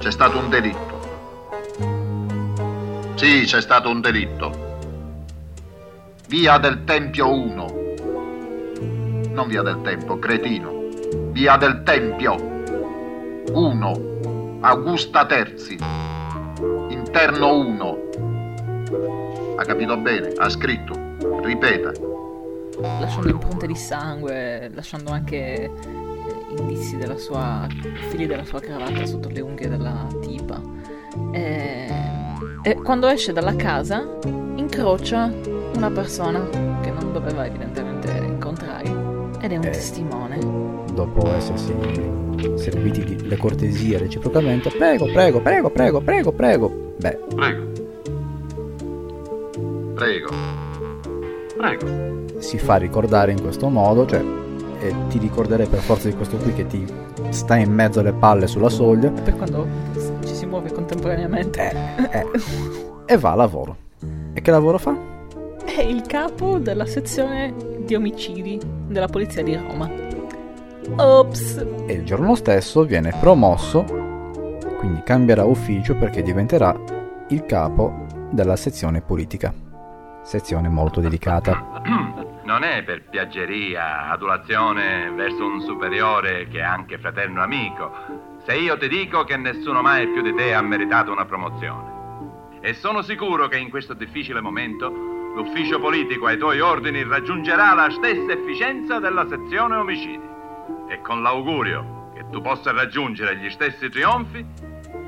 C'è 0.01 0.09
stato 0.09 0.39
un 0.39 0.49
delitto. 0.49 0.99
Sì, 3.13 3.43
c'è 3.45 3.61
stato 3.61 3.87
un 3.87 4.01
delitto. 4.01 4.79
Via 6.27 6.57
del 6.57 6.83
Tempio 6.85 7.31
1. 7.31 7.73
Non 9.29 9.47
via 9.47 9.61
del 9.61 9.79
Tempo, 9.83 10.17
cretino. 10.17 10.87
Via 11.29 11.55
del 11.57 11.83
Tempio 11.83 12.33
1. 13.51 14.57
Augusta 14.61 15.27
Terzi. 15.27 15.77
Interno 16.89 17.53
1. 17.53 17.97
Ha 19.57 19.63
capito 19.63 19.97
bene? 19.97 20.33
Ha 20.35 20.49
scritto. 20.49 20.95
Ripeta. 21.43 21.91
lasciando 22.79 23.29
impronte 23.29 23.67
di 23.67 23.75
sangue, 23.75 24.71
lasciando 24.73 25.11
anche 25.11 25.69
indizi 26.61 26.97
della 26.97 27.17
sua 27.17 27.67
fili 28.09 28.25
della 28.27 28.45
sua 28.45 28.59
cravatta 28.59 29.05
sotto 29.05 29.29
le 29.29 29.41
unghie 29.41 29.67
della 29.69 30.07
tipa. 30.21 30.61
E, 31.31 31.87
e 32.63 32.75
quando 32.75 33.07
esce 33.07 33.33
dalla 33.33 33.55
casa 33.55 34.07
incrocia 34.55 35.31
una 35.75 35.89
persona 35.91 36.47
che 36.81 36.91
non 36.91 37.11
doveva 37.11 37.45
evidentemente 37.45 38.11
incontrare 38.25 38.89
ed 39.41 39.51
è 39.51 39.57
un 39.57 39.63
Eh. 39.63 39.69
testimone. 39.71 40.37
Dopo 40.93 41.27
essersi 41.33 41.73
serviti 42.55 43.03
di 43.03 43.27
le 43.27 43.37
cortesie 43.37 43.97
reciprocamente, 43.97 44.69
prego, 44.69 45.05
prego, 45.11 45.39
prego, 45.41 45.69
prego, 45.71 46.01
prego, 46.01 46.31
prego. 46.31 46.93
Beh, 46.97 47.19
Prego. 47.35 47.69
Prego. 49.95 50.29
Prego. 51.57 51.87
si 52.39 52.57
fa 52.57 52.75
ricordare 52.77 53.31
in 53.31 53.41
questo 53.41 53.69
modo, 53.69 54.05
cioè, 54.05 54.23
e 54.81 54.93
ti 55.09 55.19
ricorderei 55.19 55.67
per 55.67 55.79
forza 55.79 56.09
di 56.09 56.15
questo 56.15 56.37
qui 56.37 56.53
che 56.53 56.65
ti 56.65 56.85
sta 57.29 57.55
in 57.55 57.71
mezzo 57.71 57.99
alle 57.99 58.13
palle 58.13 58.47
sulla 58.47 58.67
soglia 58.67 59.11
Per 59.11 59.35
quando 59.35 59.67
ci 60.25 60.33
si 60.33 60.45
muove 60.47 60.71
contemporaneamente. 60.71 61.71
Eh, 62.11 62.25
e 63.05 63.17
va 63.17 63.31
a 63.31 63.35
lavoro. 63.35 63.75
E 64.33 64.41
che 64.41 64.51
lavoro 64.51 64.79
fa? 64.79 64.97
È 65.63 65.81
il 65.81 66.01
capo 66.01 66.57
della 66.57 66.85
sezione 66.85 67.53
di 67.85 67.93
omicidi 67.93 68.59
della 68.87 69.07
polizia 69.07 69.43
di 69.43 69.55
Roma. 69.55 69.89
Ops! 70.95 71.65
E 71.85 71.93
il 71.93 72.03
giorno 72.03 72.33
stesso 72.35 72.83
viene 72.83 73.13
promosso, 73.19 73.83
quindi 74.79 75.01
cambierà 75.03 75.45
ufficio 75.45 75.95
perché 75.95 76.23
diventerà 76.23 76.75
il 77.27 77.45
capo 77.45 78.05
della 78.31 78.55
sezione 78.55 79.01
politica. 79.01 79.53
Sezione 80.23 80.69
molto 80.69 80.99
delicata. 80.99 82.19
non 82.51 82.63
è 82.63 82.83
per 82.83 83.03
piaggeria, 83.03 84.09
adulazione 84.09 85.09
verso 85.11 85.45
un 85.45 85.61
superiore 85.61 86.49
che 86.49 86.57
è 86.57 86.63
anche 86.63 86.97
fraterno 86.97 87.41
amico. 87.41 88.39
Se 88.43 88.53
io 88.55 88.77
ti 88.77 88.89
dico 88.89 89.23
che 89.23 89.37
nessuno 89.37 89.81
mai 89.81 90.05
più 90.09 90.21
di 90.21 90.35
te 90.35 90.53
ha 90.53 90.61
meritato 90.61 91.13
una 91.13 91.23
promozione. 91.23 92.59
E 92.59 92.73
sono 92.73 93.03
sicuro 93.03 93.47
che 93.47 93.57
in 93.57 93.69
questo 93.69 93.93
difficile 93.93 94.41
momento 94.41 94.89
l'ufficio 95.33 95.79
politico 95.79 96.25
ai 96.25 96.37
tuoi 96.37 96.59
ordini 96.59 97.05
raggiungerà 97.05 97.73
la 97.73 97.89
stessa 97.89 98.33
efficienza 98.33 98.99
della 98.99 99.25
sezione 99.29 99.77
omicidi. 99.77 100.27
E 100.89 100.99
con 100.99 101.21
l'augurio 101.21 102.11
che 102.13 102.25
tu 102.31 102.41
possa 102.41 102.73
raggiungere 102.73 103.37
gli 103.37 103.49
stessi 103.49 103.87
trionfi, 103.87 104.45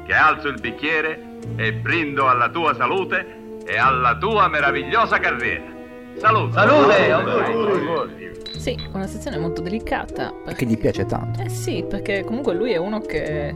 che 0.05 0.13
alzo 0.13 0.47
il 0.47 0.61
bicchiere 0.61 1.39
e 1.57 1.73
brindo 1.73 2.29
alla 2.29 2.47
tua 2.47 2.73
salute 2.73 3.59
e 3.65 3.77
alla 3.77 4.15
tua 4.15 4.47
meravigliosa 4.47 5.19
carriera. 5.19 5.72
Salute! 6.19 8.11
Sì, 8.57 8.77
una 8.93 9.07
sezione 9.07 9.37
molto 9.37 9.61
delicata. 9.61 10.31
E 10.47 10.53
che 10.53 10.65
gli 10.65 10.77
piace 10.77 11.05
tanto. 11.05 11.41
Eh 11.41 11.49
sì, 11.49 11.83
perché 11.87 12.23
comunque 12.23 12.53
lui 12.53 12.71
è 12.71 12.77
uno 12.77 12.99
che 12.99 13.53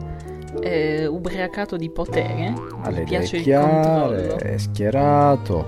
è 0.61 1.05
ubriacato 1.05 1.77
di 1.77 1.89
potere. 1.89 2.53
Ha 2.81 2.89
le 2.89 2.99
gli 2.99 3.01
idee 3.03 3.19
piace 3.19 3.37
il 3.37 3.43
chiare, 3.43 3.67
controllo. 3.67 4.37
è 4.39 4.57
schierato. 4.57 5.65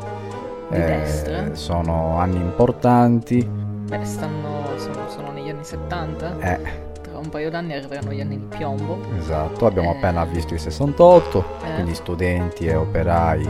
Di 0.70 0.76
eh, 0.78 0.80
destra. 0.82 1.56
sono 1.56 2.18
anni 2.18 2.38
importanti. 2.38 3.44
Beh, 3.48 4.04
stanno, 4.06 4.64
sono, 4.78 5.10
sono 5.10 5.32
negli 5.32 5.50
anni 5.50 5.64
70. 5.64 6.38
Eh, 6.40 6.60
Tra 7.02 7.18
un 7.18 7.30
paio 7.30 7.50
d'anni 7.50 7.74
arriveranno 7.74 8.12
gli 8.12 8.22
anni 8.22 8.38
di 8.38 8.46
piombo. 8.56 9.00
esatto, 9.18 9.66
abbiamo 9.66 9.92
appena 9.92 10.26
visto 10.26 10.54
il 10.54 10.60
68, 10.60 11.44
Eh. 11.64 11.74
quindi 11.76 11.96
studenti 11.96 12.68
e 12.68 12.76
operai 12.76 13.48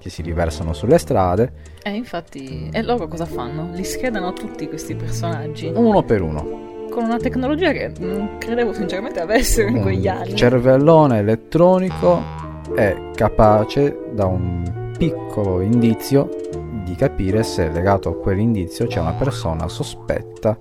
che 0.00 0.08
si 0.10 0.22
riversano 0.22 0.72
sulle 0.72 0.98
strade, 0.98 1.52
E 1.82 1.90
infatti, 1.90 2.68
e 2.72 2.82
loro 2.82 3.06
cosa 3.06 3.26
fanno? 3.26 3.70
Li 3.74 3.84
schedano 3.84 4.32
tutti 4.32 4.66
questi 4.66 4.94
personaggi 4.94 5.70
uno 5.74 6.02
per 6.02 6.22
uno. 6.22 6.88
con 6.90 7.04
una 7.04 7.18
tecnologia 7.18 7.70
che 7.72 7.92
non 8.00 8.36
credevo 8.38 8.72
sinceramente 8.72 9.20
avessero 9.20 9.68
in 9.68 9.80
quegli 9.82 10.08
anni. 10.08 10.34
cervellone 10.34 11.18
elettronico 11.18 12.22
è 12.74 12.96
capace 13.14 13.96
da 14.12 14.26
un 14.26 14.92
piccolo 14.96 15.60
indizio 15.60 16.28
di 16.84 16.94
capire 16.94 17.42
se 17.42 17.70
legato 17.70 18.08
a 18.08 18.14
quell'indizio 18.16 18.86
c'è 18.86 19.00
una 19.00 19.12
persona 19.12 19.68
sospetta, 19.68 20.58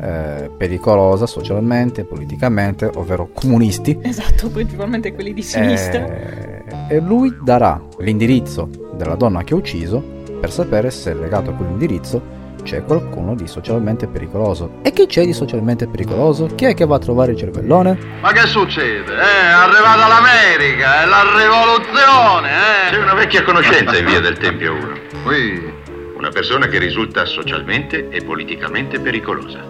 eh, 0.00 0.50
pericolosa 0.56 1.26
socialmente, 1.26 2.04
politicamente, 2.04 2.90
ovvero 2.94 3.30
comunisti. 3.32 3.98
Esatto, 4.02 4.50
principalmente 4.50 5.12
quelli 5.12 5.32
di 5.32 5.42
sinistra. 5.42 6.06
Eh, 6.06 6.53
e 6.88 7.00
lui 7.00 7.36
darà 7.42 7.80
l'indirizzo 7.98 8.68
della 8.94 9.14
donna 9.14 9.42
che 9.42 9.54
ha 9.54 9.56
ucciso 9.56 10.02
per 10.40 10.50
sapere 10.50 10.90
se 10.90 11.14
legato 11.14 11.50
a 11.50 11.52
quell'indirizzo 11.54 12.42
c'è 12.64 12.82
qualcuno 12.84 13.34
di 13.34 13.46
socialmente 13.46 14.06
pericoloso. 14.06 14.78
E 14.82 14.90
chi 14.92 15.06
c'è 15.06 15.24
di 15.24 15.32
socialmente 15.32 15.86
pericoloso? 15.86 16.46
Chi 16.54 16.64
è 16.64 16.74
che 16.74 16.86
va 16.86 16.96
a 16.96 16.98
trovare 16.98 17.32
il 17.32 17.38
cervellone? 17.38 17.96
Ma 18.20 18.32
che 18.32 18.46
succede? 18.46 19.12
Eh, 19.14 19.20
è 19.20 19.50
arrivata 19.50 20.08
l'America, 20.08 21.02
è 21.02 21.06
la 21.06 21.22
rivoluzione, 21.36 22.50
eh! 22.50 22.90
C'è 22.90 22.98
una 22.98 23.14
vecchia 23.14 23.42
conoscenza 23.42 23.96
in 23.96 24.06
via 24.06 24.20
del 24.20 24.38
Tempio 24.38 24.72
1. 24.74 24.98
Qui, 25.24 25.72
Una 26.16 26.30
persona 26.30 26.66
che 26.66 26.78
risulta 26.78 27.26
socialmente 27.26 28.08
e 28.08 28.22
politicamente 28.24 28.98
pericolosa. 28.98 29.60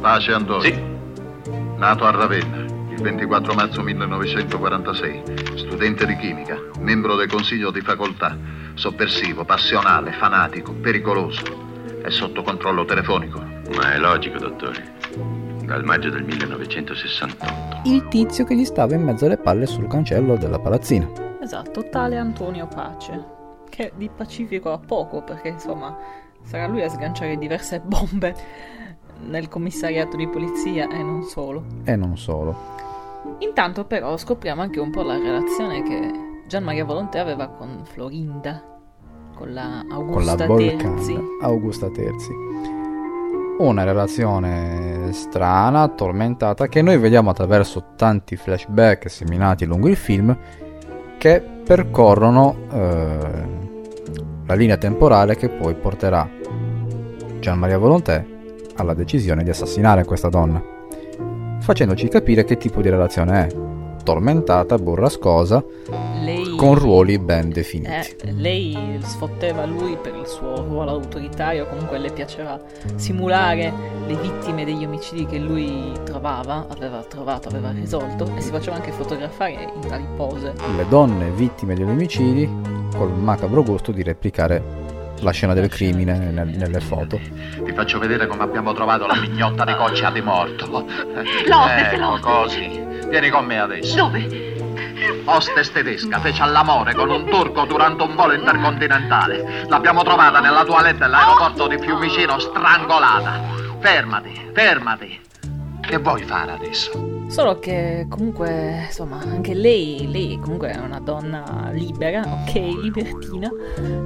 Pace 0.00 0.32
Antonio. 0.32 0.62
Sì. 0.62 0.76
Nato 1.76 2.04
a 2.04 2.10
Ravenna 2.10 2.69
il 3.00 3.06
24 3.06 3.54
marzo 3.54 3.80
1946, 3.80 5.22
studente 5.56 6.04
di 6.04 6.16
chimica, 6.16 6.58
membro 6.80 7.16
del 7.16 7.30
consiglio 7.30 7.70
di 7.70 7.80
facoltà, 7.80 8.36
sovversivo, 8.74 9.42
passionale, 9.42 10.12
fanatico, 10.12 10.74
pericoloso 10.74 11.42
e 12.04 12.10
sotto 12.10 12.42
controllo 12.42 12.84
telefonico. 12.84 13.38
Ma 13.74 13.94
è 13.94 13.98
logico, 13.98 14.38
dottore. 14.38 14.92
Dal 15.64 15.82
maggio 15.82 16.10
del 16.10 16.24
1968. 16.24 17.80
Il 17.84 18.06
tizio 18.08 18.44
che 18.44 18.54
gli 18.54 18.66
stava 18.66 18.94
in 18.94 19.02
mezzo 19.02 19.24
alle 19.24 19.38
palle 19.38 19.64
sul 19.64 19.86
cancello 19.86 20.36
della 20.36 20.58
palazzina. 20.58 21.08
Esatto, 21.40 21.88
tale 21.88 22.18
Antonio 22.18 22.66
Pace. 22.66 23.24
Che 23.70 23.92
di 23.96 24.10
pacifico 24.14 24.72
ha 24.72 24.78
poco, 24.78 25.22
perché 25.22 25.48
insomma 25.48 25.96
sarà 26.42 26.66
lui 26.66 26.82
a 26.82 26.90
sganciare 26.90 27.38
diverse 27.38 27.80
bombe 27.80 28.34
nel 29.20 29.48
commissariato 29.48 30.18
di 30.18 30.28
polizia 30.28 30.86
e 30.86 31.02
non 31.02 31.22
solo. 31.22 31.64
E 31.84 31.96
non 31.96 32.18
solo. 32.18 32.79
Intanto 33.38 33.84
però 33.84 34.16
scopriamo 34.16 34.62
anche 34.62 34.80
un 34.80 34.90
po' 34.90 35.02
la 35.02 35.16
relazione 35.16 35.82
che 35.82 36.42
Gian 36.46 36.64
Maria 36.64 36.84
Volonté 36.84 37.18
aveva 37.18 37.48
con 37.48 37.82
Florinda, 37.84 38.62
con 39.34 39.52
la 39.52 39.84
Con 39.88 39.92
Augusta 39.92 40.36
la 40.36 40.46
Bolcanda. 40.46 40.94
Terzi. 40.94 41.18
Augusta 41.42 41.90
Terzi. 41.90 42.32
Una 43.58 43.84
relazione 43.84 45.12
strana, 45.12 45.88
tormentata, 45.88 46.66
che 46.66 46.82
noi 46.82 46.96
vediamo 46.98 47.30
attraverso 47.30 47.92
tanti 47.96 48.36
flashback 48.36 49.10
seminati 49.10 49.66
lungo 49.66 49.88
il 49.88 49.96
film 49.96 50.36
che 51.18 51.42
percorrono 51.64 52.56
eh, 52.72 53.48
la 54.46 54.54
linea 54.54 54.78
temporale 54.78 55.36
che 55.36 55.50
poi 55.50 55.74
porterà 55.74 56.26
Gian 57.38 57.58
Maria 57.58 57.78
Volonté 57.78 58.38
alla 58.76 58.94
decisione 58.94 59.44
di 59.44 59.50
assassinare 59.50 60.04
questa 60.04 60.30
donna, 60.30 60.79
facendoci 61.60 62.08
capire 62.08 62.44
che 62.44 62.56
tipo 62.56 62.80
di 62.82 62.88
relazione 62.88 63.46
è. 63.46 63.68
Tormentata, 64.02 64.78
burrascosa, 64.78 65.62
Lei, 66.22 66.56
con 66.56 66.74
ruoli 66.74 67.18
ben 67.18 67.50
definiti. 67.50 68.16
eh, 68.24 68.32
lei 68.32 68.98
sfotteva 69.02 69.66
lui 69.66 69.96
per 70.00 70.14
il 70.14 70.26
suo 70.26 70.62
ruolo 70.64 70.90
autoritario, 70.92 71.66
comunque 71.66 71.98
le 71.98 72.10
piaceva 72.10 72.58
simulare 72.96 73.72
le 74.06 74.16
vittime 74.16 74.64
degli 74.64 74.84
omicidi 74.84 75.26
che 75.26 75.38
lui 75.38 75.92
trovava, 76.04 76.66
aveva 76.68 77.02
trovato, 77.02 77.48
aveva 77.48 77.70
risolto 77.72 78.32
e 78.34 78.40
si 78.40 78.50
faceva 78.50 78.76
anche 78.76 78.90
fotografare 78.90 79.70
in 79.74 79.86
tali 79.86 80.06
pose. 80.16 80.54
le 80.76 80.86
donne 80.88 81.30
vittime 81.30 81.74
degli 81.74 81.88
omicidi 81.88 82.48
col 82.96 83.12
macabro 83.12 83.62
gusto 83.62 83.92
di 83.92 84.02
replicare 84.02 84.79
la 85.20 85.30
scena 85.32 85.54
del 85.54 85.68
crimine 85.68 86.16
nel- 86.18 86.48
nelle 86.48 86.80
foto. 86.80 87.18
Ti 87.64 87.72
faccio 87.74 87.98
vedere 87.98 88.26
come 88.26 88.42
abbiamo 88.42 88.72
trovato 88.72 89.06
la 89.06 89.14
mignotta 89.16 89.64
di 89.64 89.74
coccia 89.74 90.10
di 90.10 90.20
morto. 90.20 90.66
L'Ovest, 91.46 91.92
ecco, 91.92 91.96
l'Ovest. 91.96 92.20
così. 92.22 92.88
Vieni 93.08 93.28
con 93.30 93.44
me 93.44 93.60
adesso. 93.60 93.96
Dove? 93.96 94.48
Hostess 95.24 95.72
tedesca 95.72 96.18
fece 96.20 96.42
all'amore 96.42 96.94
con 96.94 97.10
un 97.10 97.24
turco 97.26 97.64
durante 97.64 98.02
un 98.02 98.14
volo 98.14 98.32
intercontinentale. 98.34 99.64
L'abbiamo 99.68 100.02
trovata 100.02 100.40
nella 100.40 100.64
toilette 100.64 100.98
dell'aeroporto 100.98 101.66
di 101.68 101.78
Fiumicino 101.78 102.38
strangolata. 102.38 103.40
Fermati, 103.80 104.50
fermati. 104.52 105.20
Che 105.90 105.98
vuoi 105.98 106.22
fare 106.22 106.52
adesso? 106.52 107.24
Solo 107.26 107.58
che 107.58 108.06
comunque, 108.08 108.84
insomma, 108.86 109.18
anche 109.18 109.54
lei, 109.54 110.08
lei 110.08 110.38
comunque 110.40 110.70
è 110.70 110.78
una 110.78 111.00
donna 111.00 111.70
libera, 111.72 112.22
ok, 112.26 112.54
libertina, 112.80 113.50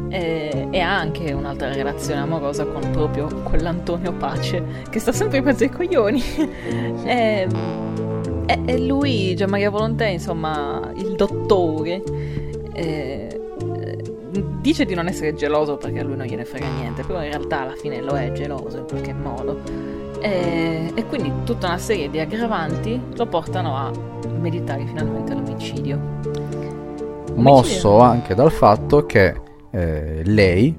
e, 0.08 0.68
e 0.70 0.80
ha 0.80 0.98
anche 0.98 1.34
un'altra 1.34 1.70
relazione 1.74 2.20
amorosa 2.20 2.64
con 2.64 2.90
proprio 2.90 3.26
quell'Antonio 3.42 4.14
Pace, 4.14 4.64
che 4.88 4.98
sta 4.98 5.12
sempre 5.12 5.38
in 5.38 5.44
mezzo 5.44 5.64
ai 5.64 5.70
coglioni. 5.70 6.22
e, 7.04 7.46
e- 8.46 8.62
e 8.64 8.78
lui, 8.86 9.34
Gian 9.36 9.50
Maria 9.50 9.68
Volontè, 9.68 10.06
insomma, 10.06 10.90
il 10.96 11.16
dottore, 11.16 12.02
eh, 12.72 13.40
dice 14.62 14.86
di 14.86 14.94
non 14.94 15.06
essere 15.06 15.34
geloso 15.34 15.76
perché 15.76 16.00
a 16.00 16.02
lui 16.04 16.16
non 16.16 16.24
gliene 16.24 16.46
frega 16.46 16.66
niente, 16.78 17.02
però 17.02 17.22
in 17.22 17.28
realtà 17.28 17.60
alla 17.60 17.74
fine 17.76 18.00
lo 18.00 18.16
è 18.16 18.32
geloso 18.32 18.78
in 18.78 18.86
qualche 18.86 19.12
modo. 19.12 20.03
E, 20.24 20.90
e 20.94 21.06
quindi 21.06 21.30
tutta 21.44 21.66
una 21.66 21.76
serie 21.76 22.08
di 22.08 22.18
aggravanti 22.18 22.98
lo 23.14 23.26
portano 23.26 23.76
a 23.76 23.90
meditare 24.38 24.86
finalmente 24.86 25.34
l'omicidio. 25.34 26.00
Mosso 27.34 28.00
anche 28.00 28.34
dal 28.34 28.50
fatto 28.50 29.04
che 29.04 29.38
eh, 29.70 30.22
lei 30.24 30.74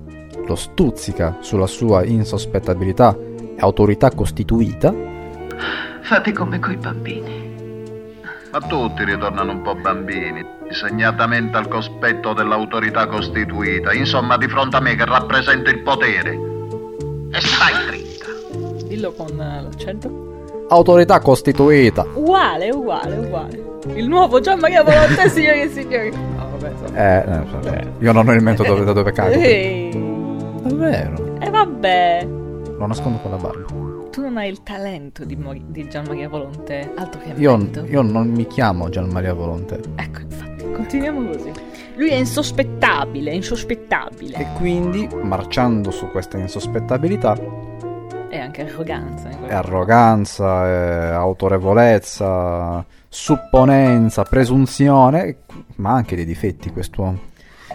lo 0.48 0.56
stuzzica 0.56 1.38
sulla 1.42 1.68
sua 1.68 2.04
insospettabilità 2.04 3.16
e 3.16 3.56
autorità 3.60 4.10
costituita 4.10 4.92
Fate 6.02 6.32
come 6.34 6.58
coi 6.60 6.78
bambini. 6.78 7.54
Ma 8.52 8.60
tutti 8.62 9.04
ritornano 9.04 9.52
un 9.52 9.62
po' 9.62 9.76
bambini, 9.76 10.44
segnatamente 10.70 11.56
al 11.58 11.68
cospetto 11.68 12.34
dell'autorità 12.34 13.06
costituita, 13.06 13.94
insomma 13.94 14.38
di 14.38 14.48
fronte 14.48 14.78
a 14.78 14.80
me 14.80 14.96
che 14.96 15.06
rappresento 15.06 15.70
il 15.70 15.82
potere. 15.82 16.40
E 17.32 17.42
stai. 17.42 18.05
Dillo 19.06 19.14
con 19.14 19.40
eh, 19.40 19.62
l'accento. 19.62 20.66
autorità 20.70 21.20
costituita 21.20 22.06
Uguale, 22.16 22.72
uguale, 22.72 23.18
uguale. 23.18 23.64
Il 23.94 24.08
nuovo 24.08 24.40
Gian 24.40 24.60
Maria 24.60 24.84
Volontè, 24.84 25.30
signori 25.30 25.62
e 25.62 25.70
signori. 25.70 26.10
No, 26.12 26.48
vabbè, 26.58 26.72
insomma. 26.72 26.98
eh, 26.98 27.18
eh, 27.20 27.44
vabbè, 27.52 27.88
io 28.00 28.12
non 28.12 28.28
ho 28.28 28.34
il 28.34 28.42
metodo 28.42 28.70
dove, 28.74 28.84
da 28.86 28.94
dove 28.94 29.14
Ehi. 29.16 29.92
davvero 30.64 31.38
E 31.40 31.50
vabbè. 31.52 32.28
lo 32.80 32.86
nascondo 32.88 33.20
con 33.20 33.30
la 33.32 33.38
barba 33.38 33.66
Tu 34.12 34.22
non 34.22 34.38
hai 34.38 34.50
il 34.50 34.64
talento 34.64 35.24
di, 35.24 35.36
Mori- 35.36 35.64
di 35.68 35.88
Gian 35.88 36.06
Maria 36.08 36.28
Volontè, 36.30 36.90
altro 36.96 37.22
che 37.22 37.34
io, 37.36 37.56
mento. 37.58 37.86
io 37.86 38.02
non 38.02 38.30
mi 38.30 38.48
chiamo 38.48 38.90
Gian 38.90 39.10
Maria 39.10 39.34
Volonté 39.34 39.80
Ecco, 39.96 40.22
infatti. 40.22 40.64
Continuiamo 40.72 41.30
così. 41.30 41.52
Lui 41.96 42.10
è 42.10 42.16
insospettabile, 42.16 43.32
insospettabile. 43.34 44.36
E 44.38 44.48
quindi, 44.58 45.08
marciando 45.22 45.92
su 45.92 46.10
questa 46.10 46.38
insospettabilità, 46.38 47.38
E 48.36 48.40
anche 48.40 48.62
arroganza. 48.64 49.30
è 49.30 49.36
qualche- 49.38 49.54
arroganza, 49.56 50.66
è 50.68 51.06
autorevolezza, 51.14 52.86
supponenza, 53.08 54.24
presunzione, 54.24 55.38
ma 55.76 55.92
anche 55.94 56.16
dei 56.16 56.26
difetti 56.26 56.70
quest'uomo. 56.72 57.20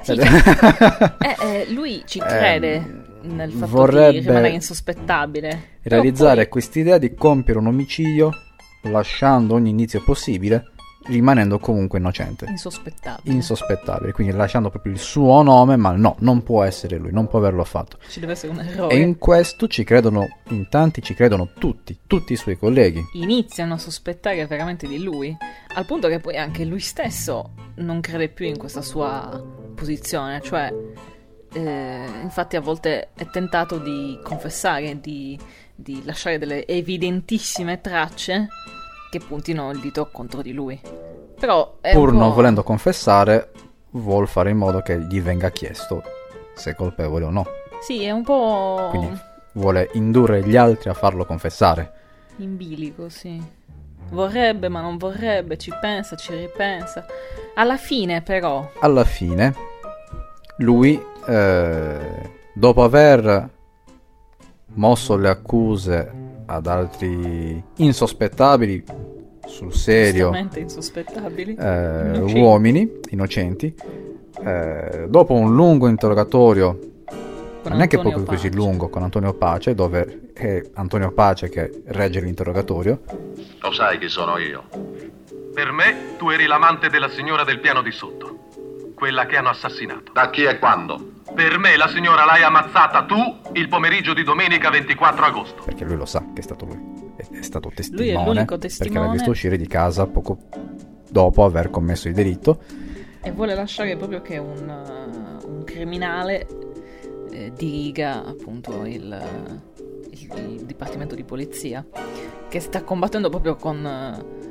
Sì, 0.03 0.13
Ed- 0.13 0.21
Eh, 1.21 1.37
eh, 1.69 1.73
lui 1.73 2.03
ci 2.07 2.19
crede 2.19 2.75
Ehm, 2.75 3.05
nel 3.37 3.51
fatto 3.53 3.67
vorrebbe 3.71 4.13
di 4.13 4.27
rimanere 4.27 4.49
insospettabile. 4.51 5.63
Realizzare 5.83 6.49
quest'idea 6.49 6.99
di 6.99 7.15
compiere 7.15 7.59
un 7.59 7.67
omicidio 7.67 8.31
lasciando 8.83 9.55
ogni 9.55 9.71
indizio 9.71 10.03
possibile, 10.03 10.71
rimanendo 11.05 11.59
comunque 11.59 11.99
innocente. 11.99 12.47
Insospettabile. 12.49 13.35
Insospettabile, 13.35 14.13
quindi 14.13 14.35
lasciando 14.35 14.71
proprio 14.71 14.93
il 14.93 14.99
suo 14.99 15.43
nome, 15.43 15.77
ma 15.77 15.93
no, 15.93 16.17
non 16.21 16.43
può 16.43 16.63
essere 16.63 16.99
lui, 16.99 17.13
non 17.13 17.29
può 17.29 17.39
averlo 17.39 17.65
fatto. 17.65 17.99
Ci 18.09 18.21
deve 18.21 18.33
essere 18.33 18.53
un 18.53 18.61
errore. 18.61 18.95
E 18.95 18.99
in 18.99 19.19
questo 19.19 19.67
ci 19.67 19.85
credono, 19.85 20.29
in 20.49 20.69
tanti 20.69 21.03
ci 21.03 21.15
credono 21.15 21.51
tutti, 21.59 21.99
tutti 22.07 22.33
i 22.33 22.37
suoi 22.37 22.59
colleghi. 22.59 23.03
Iniziano 23.15 23.75
a 23.75 23.79
sospettare 23.79 24.47
veramente 24.47 24.87
di 24.87 25.03
lui, 25.03 25.37
al 25.75 25.87
punto 25.87 26.09
che 26.09 26.21
poi 26.21 26.37
anche 26.37 26.65
lui 26.65 26.81
stesso 26.81 27.53
non 27.77 28.01
crede 28.01 28.29
più 28.29 28.47
in 28.47 28.59
questa 28.59 28.83
sua 28.83 29.43
posizione, 29.75 30.41
cioè 30.43 30.73
eh, 31.53 32.05
infatti 32.23 32.57
a 32.57 32.61
volte 32.61 33.09
è 33.15 33.29
tentato 33.31 33.79
di 33.79 34.19
confessare, 34.23 35.01
di, 35.01 35.39
di 35.75 36.03
lasciare 36.05 36.39
delle 36.39 36.67
evidentissime 36.67 37.81
tracce 37.81 38.49
che 39.11 39.21
puntino 39.21 39.71
il 39.71 39.81
dito 39.81 40.09
contro 40.11 40.41
di 40.43 40.53
lui. 40.53 40.81
Però 41.39 41.77
Pur 41.93 42.13
non 42.13 42.33
volendo 42.33 42.63
confessare, 42.63 43.51
vuol 43.91 44.29
fare 44.29 44.51
in 44.51 44.57
modo 44.59 44.81
che 44.81 44.99
gli 45.01 45.21
venga 45.21 45.51
chiesto 45.51 46.03
se 46.55 46.71
è 46.71 46.75
colpevole 46.75 47.25
o 47.25 47.31
no. 47.31 47.47
Sì, 47.81 48.05
è 48.05 48.11
un 48.11 48.23
po' 48.23 48.89
Quindi 48.91 49.19
vuole 49.55 49.89
indurre 49.95 50.43
gli 50.43 50.57
altri 50.57 50.91
a 50.91 50.95
farlo 50.95 51.25
confessare. 51.25 51.93
in 52.37 52.57
bilico, 52.57 53.09
sì. 53.09 53.43
Vorrebbe, 54.11 54.69
ma 54.69 54.81
non 54.81 54.97
vorrebbe, 54.97 55.57
ci 55.57 55.73
pensa, 55.81 56.17
ci 56.17 56.35
ripensa. 56.35 57.07
Alla 57.55 57.77
fine, 57.77 58.23
però, 58.23 58.69
Alla 58.81 59.05
fine, 59.05 59.55
lui, 60.59 61.01
eh, 61.27 62.31
dopo 62.53 62.83
aver 62.83 63.49
mosso 64.75 65.17
le 65.17 65.29
accuse 65.29 66.13
ad 66.51 66.67
altri 66.67 67.63
insospettabili 67.77 68.85
sul 69.47 69.73
serio 69.73 70.33
insospettabili, 70.55 71.55
eh, 71.55 72.13
innocenti. 72.15 72.39
uomini 72.41 73.01
innocenti, 73.11 73.75
eh, 74.45 75.07
dopo 75.09 75.35
un 75.35 75.55
lungo 75.55 75.87
interrogatorio, 75.87 76.79
Con 77.63 77.73
non 77.73 77.81
è 77.81 77.87
che 77.87 77.97
Antonio 77.97 78.17
proprio 78.19 78.37
così 78.37 78.53
lungo, 78.53 78.89
con 78.89 79.03
Antonio 79.03 79.33
Pace, 79.35 79.75
dove 79.75 80.33
è 80.33 80.61
Antonio 80.75 81.13
Pace 81.13 81.49
che 81.49 81.83
regge 81.87 82.21
l'interrogatorio, 82.21 83.01
Lo 83.61 83.73
sai 83.73 83.99
chi 83.99 84.09
sono 84.09 84.37
io? 84.39 84.65
Per 85.55 85.71
me, 85.73 86.17
tu 86.19 86.31
eri 86.31 86.47
l'amante 86.47 86.89
della 86.89 87.09
signora 87.09 87.45
del 87.45 87.61
piano 87.61 87.83
di 87.83 87.91
sotto. 87.91 88.39
Quella 88.95 89.27
che 89.27 89.37
hanno 89.37 89.51
assassinato. 89.51 90.13
Da 90.13 90.31
chi 90.31 90.45
e 90.45 90.59
quando? 90.59 91.19
Per 91.35 91.59
me, 91.59 91.76
la 91.76 91.89
signora 91.89 92.24
l'hai 92.24 92.43
ammazzata 92.43 93.05
tu 93.05 93.16
il 93.53 93.68
pomeriggio 93.68 94.12
di 94.14 94.22
domenica 94.24 94.68
24 94.70 95.24
agosto. 95.24 95.62
perché 95.64 95.85
lui 95.85 95.97
lo 95.97 96.05
sa 96.05 96.24
che 96.35 96.41
è 96.41 96.43
stato 96.43 96.64
lui, 96.66 96.78
è, 97.16 97.26
è 97.39 97.43
stato 97.43 97.68
Lui 97.68 97.72
è 97.74 97.76
testimone, 97.76 98.24
l'unico 98.24 98.59
perché 98.59 98.59
testimone. 98.76 99.07
l'ha 99.07 99.12
visto 99.12 99.31
uscire 99.31 99.57
di 99.57 99.66
casa 99.66 100.07
poco 100.07 100.39
dopo 101.09 101.45
aver 101.45 101.70
commesso 101.70 102.09
il 102.09 102.14
delitto. 102.14 102.61
e 103.22 103.31
vuole 103.33 103.55
lasciare 103.55 103.97
proprio 103.97 104.20
che 104.22 104.39
un, 104.39 104.68
uh, 105.45 105.47
un 105.49 105.64
criminale 105.64 106.47
eh, 107.31 107.53
diriga 107.55 108.24
appunto 108.24 108.85
il, 108.85 109.22
il- 110.11 110.28
il 110.57 110.64
dipartimento 110.64 111.14
di 111.14 111.24
polizia 111.24 111.85
che 112.49 112.61
sta 112.61 112.83
combattendo 112.83 113.28
proprio 113.31 113.55
con 113.57 113.85
eh, 113.87 114.49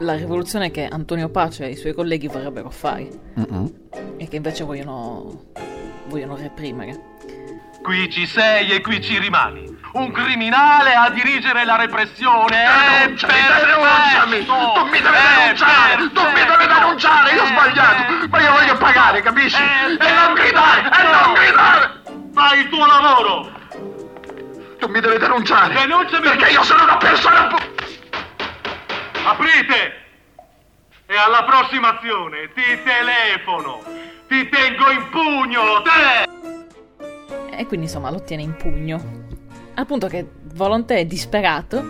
la 0.00 0.14
rivoluzione 0.14 0.70
che 0.70 0.84
Antonio 0.86 1.28
Pace 1.28 1.66
e 1.66 1.70
i 1.70 1.76
suoi 1.76 1.92
colleghi 1.94 2.26
vorrebbero 2.28 2.70
fare 2.70 3.08
Mm-mm. 3.38 3.72
e 4.16 4.28
che 4.28 4.36
invece 4.36 4.64
vogliono, 4.64 5.44
vogliono 6.06 6.36
reprimere. 6.36 7.14
Qui 7.82 8.10
ci 8.10 8.26
sei 8.26 8.70
e 8.70 8.80
qui 8.80 9.00
ci 9.00 9.18
rimani. 9.18 9.64
Un 9.92 10.10
criminale 10.10 10.92
a 10.94 11.08
dirigere 11.10 11.64
la 11.64 11.76
repressione. 11.76 12.64
È 12.64 13.06
denunciami! 13.06 14.44
perfetto! 14.44 14.72
Tu 14.74 14.84
mi 14.86 15.00
devi 15.00 15.16
denunciare! 15.16 16.10
Tu 16.12 16.22
mi 16.22 16.44
devi 16.44 16.66
denunciare! 16.66 17.32
Io 17.32 17.42
ho 17.42 17.46
sbagliato! 17.46 18.26
Ma 18.28 18.40
io 18.40 18.52
voglio 18.52 18.76
pagare, 18.76 19.22
capisci? 19.22 19.62
E 19.62 20.12
non 20.12 20.34
gridare! 20.34 20.80
E 20.80 21.02
non 21.02 21.32
gridare! 21.34 22.02
Fai 22.34 22.60
il 22.60 22.68
tuo 22.68 22.86
lavoro! 22.86 23.50
Tu 24.78 24.88
mi 24.88 25.00
devi 25.00 25.18
denunciare! 25.18 25.74
Denunciami! 25.74 26.28
Perché 26.28 26.50
io 26.50 26.62
sono 26.62 26.82
una 26.82 26.96
persona... 26.96 27.46
pu- 27.46 27.74
Aprite! 29.24 29.95
E 31.08 31.14
alla 31.14 31.44
prossima 31.44 31.96
azione 31.96 32.50
ti 32.52 32.62
telefono! 32.82 33.78
Ti 34.26 34.48
tengo 34.48 34.90
in 34.90 35.08
pugno! 35.08 35.80
Te! 35.86 37.56
E 37.56 37.66
quindi 37.66 37.86
insomma 37.86 38.10
lo 38.10 38.22
tiene 38.22 38.42
in 38.42 38.56
pugno. 38.56 39.00
Al 39.74 39.86
punto 39.86 40.08
che 40.08 40.26
Volonté 40.54 40.96
è 40.96 41.06
disperato 41.06 41.84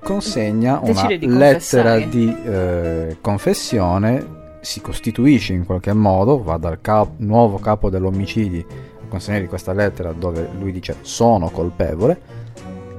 consegna 0.00 0.80
una 0.82 1.06
di 1.08 1.26
lettera 1.26 1.98
di 1.98 2.34
eh, 2.42 3.18
confessione, 3.20 4.56
si 4.62 4.80
costituisce 4.80 5.52
in 5.52 5.66
qualche 5.66 5.92
modo, 5.92 6.42
va 6.42 6.56
dal 6.56 6.80
cap- 6.80 7.18
nuovo 7.18 7.58
capo 7.58 7.90
dell'omicidi 7.90 8.64
a 8.66 9.08
consegnargli 9.08 9.46
questa 9.46 9.74
lettera 9.74 10.12
dove 10.12 10.48
lui 10.58 10.72
dice 10.72 10.96
sono 11.02 11.50
colpevole, 11.50 12.18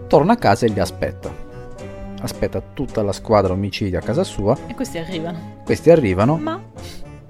torna 0.06 0.34
a 0.34 0.38
casa 0.38 0.68
e 0.68 0.70
li 0.70 0.80
aspetta. 0.80 1.49
Aspetta 2.22 2.62
tutta 2.62 3.02
la 3.02 3.14
squadra 3.14 3.54
omicidi 3.54 3.96
a 3.96 4.02
casa 4.02 4.24
sua, 4.24 4.58
e 4.68 4.76
questi 4.76 4.98
arrivano. 4.98 5.62
questi 5.64 5.90
arrivano. 5.90 6.38
Ma? 6.38 6.62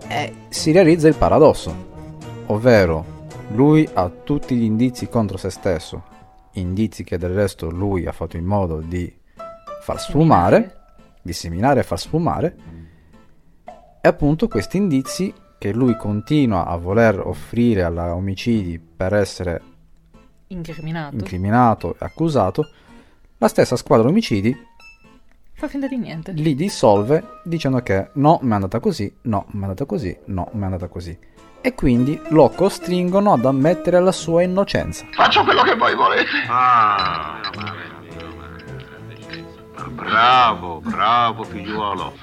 E 0.07 0.33
si 0.49 0.71
realizza 0.71 1.07
il 1.07 1.15
paradosso, 1.15 1.73
ovvero 2.47 3.17
lui 3.49 3.87
ha 3.93 4.09
tutti 4.09 4.55
gli 4.55 4.63
indizi 4.63 5.07
contro 5.07 5.37
se 5.37 5.51
stesso, 5.51 6.03
indizi 6.53 7.03
che 7.03 7.17
del 7.17 7.31
resto 7.31 7.69
lui 7.69 8.07
ha 8.07 8.11
fatto 8.11 8.37
in 8.37 8.45
modo 8.45 8.79
di 8.79 9.11
far 9.81 9.99
sfumare, 9.99 10.77
disseminare. 11.21 11.81
e 11.81 11.83
far 11.83 11.99
sfumare, 11.99 12.55
e 14.01 14.07
appunto 14.07 14.47
questi 14.47 14.77
indizi 14.77 15.33
che 15.59 15.73
lui 15.73 15.95
continua 15.97 16.65
a 16.65 16.77
voler 16.77 17.19
offrire 17.19 17.83
alla 17.83 18.15
omicidi 18.15 18.79
per 18.79 19.13
essere 19.13 19.61
incriminato. 20.47 21.15
incriminato 21.15 21.93
e 21.93 22.05
accusato, 22.05 22.69
la 23.37 23.47
stessa 23.47 23.75
squadra 23.75 24.07
omicidi 24.07 24.67
Fa 25.59 25.67
finta 25.67 25.87
di 25.87 25.97
niente. 25.97 26.31
li 26.31 26.55
dissolve 26.55 27.41
dicendo 27.43 27.81
che 27.81 28.11
no, 28.13 28.39
mi 28.43 28.51
è 28.51 28.53
andata 28.53 28.79
così, 28.79 29.13
no, 29.23 29.43
mi 29.49 29.59
è 29.59 29.63
andata 29.63 29.83
così, 29.83 30.17
no, 30.27 30.47
mi 30.53 30.61
è 30.61 30.63
andata 30.63 30.87
così. 30.87 31.19
E 31.59 31.75
quindi 31.75 32.17
lo 32.29 32.47
costringono 32.47 33.33
ad 33.33 33.43
ammettere 33.43 33.99
la 33.99 34.13
sua 34.13 34.41
innocenza. 34.41 35.05
Faccio 35.11 35.43
quello 35.43 35.61
che 35.63 35.75
voi 35.75 35.93
volete. 35.95 36.29
Ah, 36.47 37.41
bravo, 39.89 40.79
bravo 40.79 41.43
figliuolo. 41.43 42.13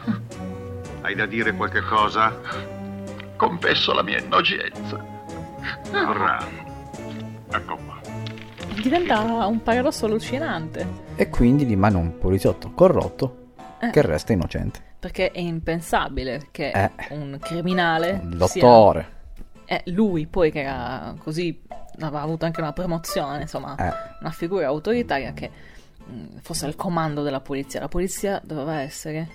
Hai 1.03 1.15
da 1.15 1.27
dire 1.27 1.53
qualche 1.53 1.83
cosa? 1.83 2.41
Confesso 3.37 3.93
la 3.93 4.03
mia 4.03 4.19
innocenza. 4.19 4.97
Bravo. 5.91 6.65
Ecco 7.51 7.77
qua. 7.85 7.96
Diventa 8.81 9.21
un 9.47 9.63
paradosso 9.63 10.07
allucinante. 10.07 10.87
E 11.17 11.29
quindi 11.29 11.65
rimane 11.65 11.97
un 11.97 12.19
poliziotto 12.19 12.71
corrotto 12.73 13.45
Eh. 13.81 13.91
che 13.91 14.03
resta 14.03 14.33
innocente. 14.33 14.81
Perché 14.99 15.31
è 15.31 15.41
impensabile 15.41 16.49
che 16.51 16.71
Eh. 16.71 16.91
un 17.11 17.39
criminale. 17.41 18.21
Il 18.23 18.37
dottore. 18.37 19.07
Sia... 19.65 19.77
Eh, 19.77 19.83
lui 19.93 20.27
poi 20.27 20.51
che 20.51 20.61
era 20.61 21.15
così. 21.19 21.63
Aveva 22.01 22.21
avuto 22.21 22.45
anche 22.45 22.61
una 22.61 22.73
promozione, 22.73 23.43
insomma, 23.43 23.75
Eh. 23.77 23.93
una 24.21 24.31
figura 24.31 24.67
autoritaria 24.67 25.33
che 25.33 25.51
mh, 26.05 26.39
fosse 26.43 26.67
al 26.67 26.77
comando 26.77 27.23
della 27.23 27.41
polizia. 27.41 27.81
La 27.81 27.89
polizia 27.89 28.41
doveva 28.45 28.81
essere 28.83 29.29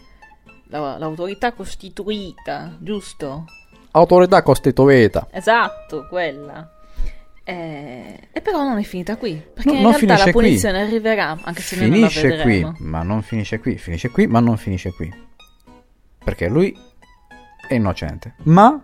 la- 0.67 0.97
l'autorità 0.97 1.51
costituita, 1.53 2.75
giusto? 2.79 3.45
Autorità 3.91 4.41
costituita. 4.43 5.27
Esatto, 5.31 6.05
quella. 6.07 6.71
Eh, 7.51 8.19
E 8.31 8.41
però 8.41 8.63
non 8.63 8.77
è 8.77 8.83
finita 8.83 9.17
qui. 9.17 9.33
Perché 9.35 9.69
No, 9.69 9.75
in 9.75 9.81
non 9.81 9.91
realtà 9.91 9.97
finisce 9.99 10.25
la 10.25 10.31
qui. 10.31 10.41
polizia 10.41 10.71
ne 10.71 10.81
arriverà, 10.81 11.37
anche 11.41 11.61
se 11.61 11.75
noi 11.75 11.87
non 11.89 11.97
Finisce 12.09 12.35
la 12.35 12.43
qui, 12.43 12.73
ma 12.79 13.03
non 13.03 13.21
finisce 13.21 13.59
qui, 13.59 13.77
finisce 13.77 14.09
qui, 14.09 14.27
ma 14.27 14.39
non 14.39 14.57
finisce 14.57 14.93
qui. 14.93 15.13
Perché 16.23 16.47
lui 16.47 16.75
è 17.67 17.73
innocente, 17.73 18.35
ma 18.43 18.81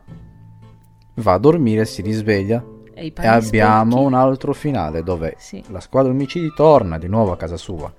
va 1.15 1.33
a 1.33 1.37
dormire, 1.37 1.85
si 1.85 2.01
risveglia 2.01 2.63
E 2.93 3.13
e 3.15 3.27
abbiamo 3.27 3.91
sporchi? 3.91 4.05
un 4.07 4.13
altro 4.15 4.53
finale 4.53 5.03
dove 5.03 5.35
Sì. 5.37 5.63
la 5.69 5.79
squadra 5.79 6.11
omicidi 6.11 6.51
torna 6.55 6.97
di 6.97 7.07
nuovo 7.07 7.31
a 7.31 7.37
casa 7.37 7.57
sua. 7.57 7.93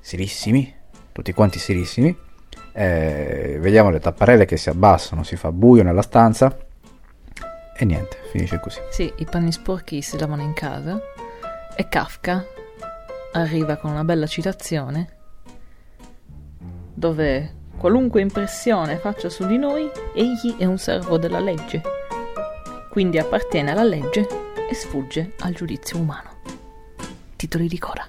Serissimi, 0.00 0.72
tutti 1.12 1.32
quanti 1.32 1.58
serissimi, 1.58 2.14
Eh, 2.72 3.56
vediamo 3.60 3.90
le 3.90 3.98
tapparelle 3.98 4.44
che 4.44 4.56
si 4.56 4.68
abbassano, 4.68 5.24
si 5.24 5.34
fa 5.34 5.50
buio 5.50 5.82
nella 5.82 6.02
stanza 6.02 6.56
e 7.80 7.84
niente, 7.86 8.18
finisce 8.30 8.60
così. 8.60 8.78
Sì, 8.90 9.10
i 9.16 9.24
panni 9.24 9.52
sporchi 9.52 10.02
si 10.02 10.18
lavano 10.18 10.42
in 10.42 10.52
casa 10.52 11.00
e 11.74 11.88
Kafka 11.88 12.44
arriva 13.32 13.76
con 13.76 13.90
una 13.90 14.04
bella 14.04 14.26
citazione 14.26 15.16
dove 16.92 17.54
qualunque 17.78 18.20
impressione 18.20 18.98
faccia 18.98 19.30
su 19.30 19.46
di 19.46 19.56
noi, 19.56 19.90
egli 20.12 20.56
è 20.58 20.66
un 20.66 20.76
servo 20.76 21.16
della 21.16 21.40
legge, 21.40 21.80
quindi 22.90 23.18
appartiene 23.18 23.70
alla 23.70 23.84
legge 23.84 24.26
e 24.68 24.74
sfugge 24.74 25.32
al 25.38 25.54
giudizio 25.54 25.98
umano. 25.98 26.42
Titoli 27.36 27.66
di 27.66 27.78
Cora. 27.78 28.06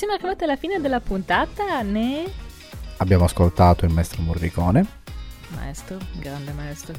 Siamo 0.00 0.14
arrivati 0.14 0.44
alla 0.44 0.56
fine 0.56 0.80
della 0.80 1.00
puntata, 1.00 1.82
ne? 1.82 2.24
Abbiamo 2.96 3.24
ascoltato 3.24 3.84
il 3.84 3.92
maestro 3.92 4.22
Morricone 4.22 4.86
Maestro, 5.48 5.98
grande 6.18 6.52
maestro. 6.52 6.94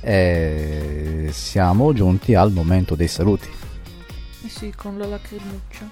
e 0.00 1.28
siamo 1.32 1.92
giunti 1.92 2.36
al 2.36 2.52
momento 2.52 2.94
dei 2.94 3.08
saluti. 3.08 3.48
Eh 4.44 4.48
sì, 4.48 4.72
con 4.76 4.96
la 4.96 5.06
lacrimuccia. 5.06 5.90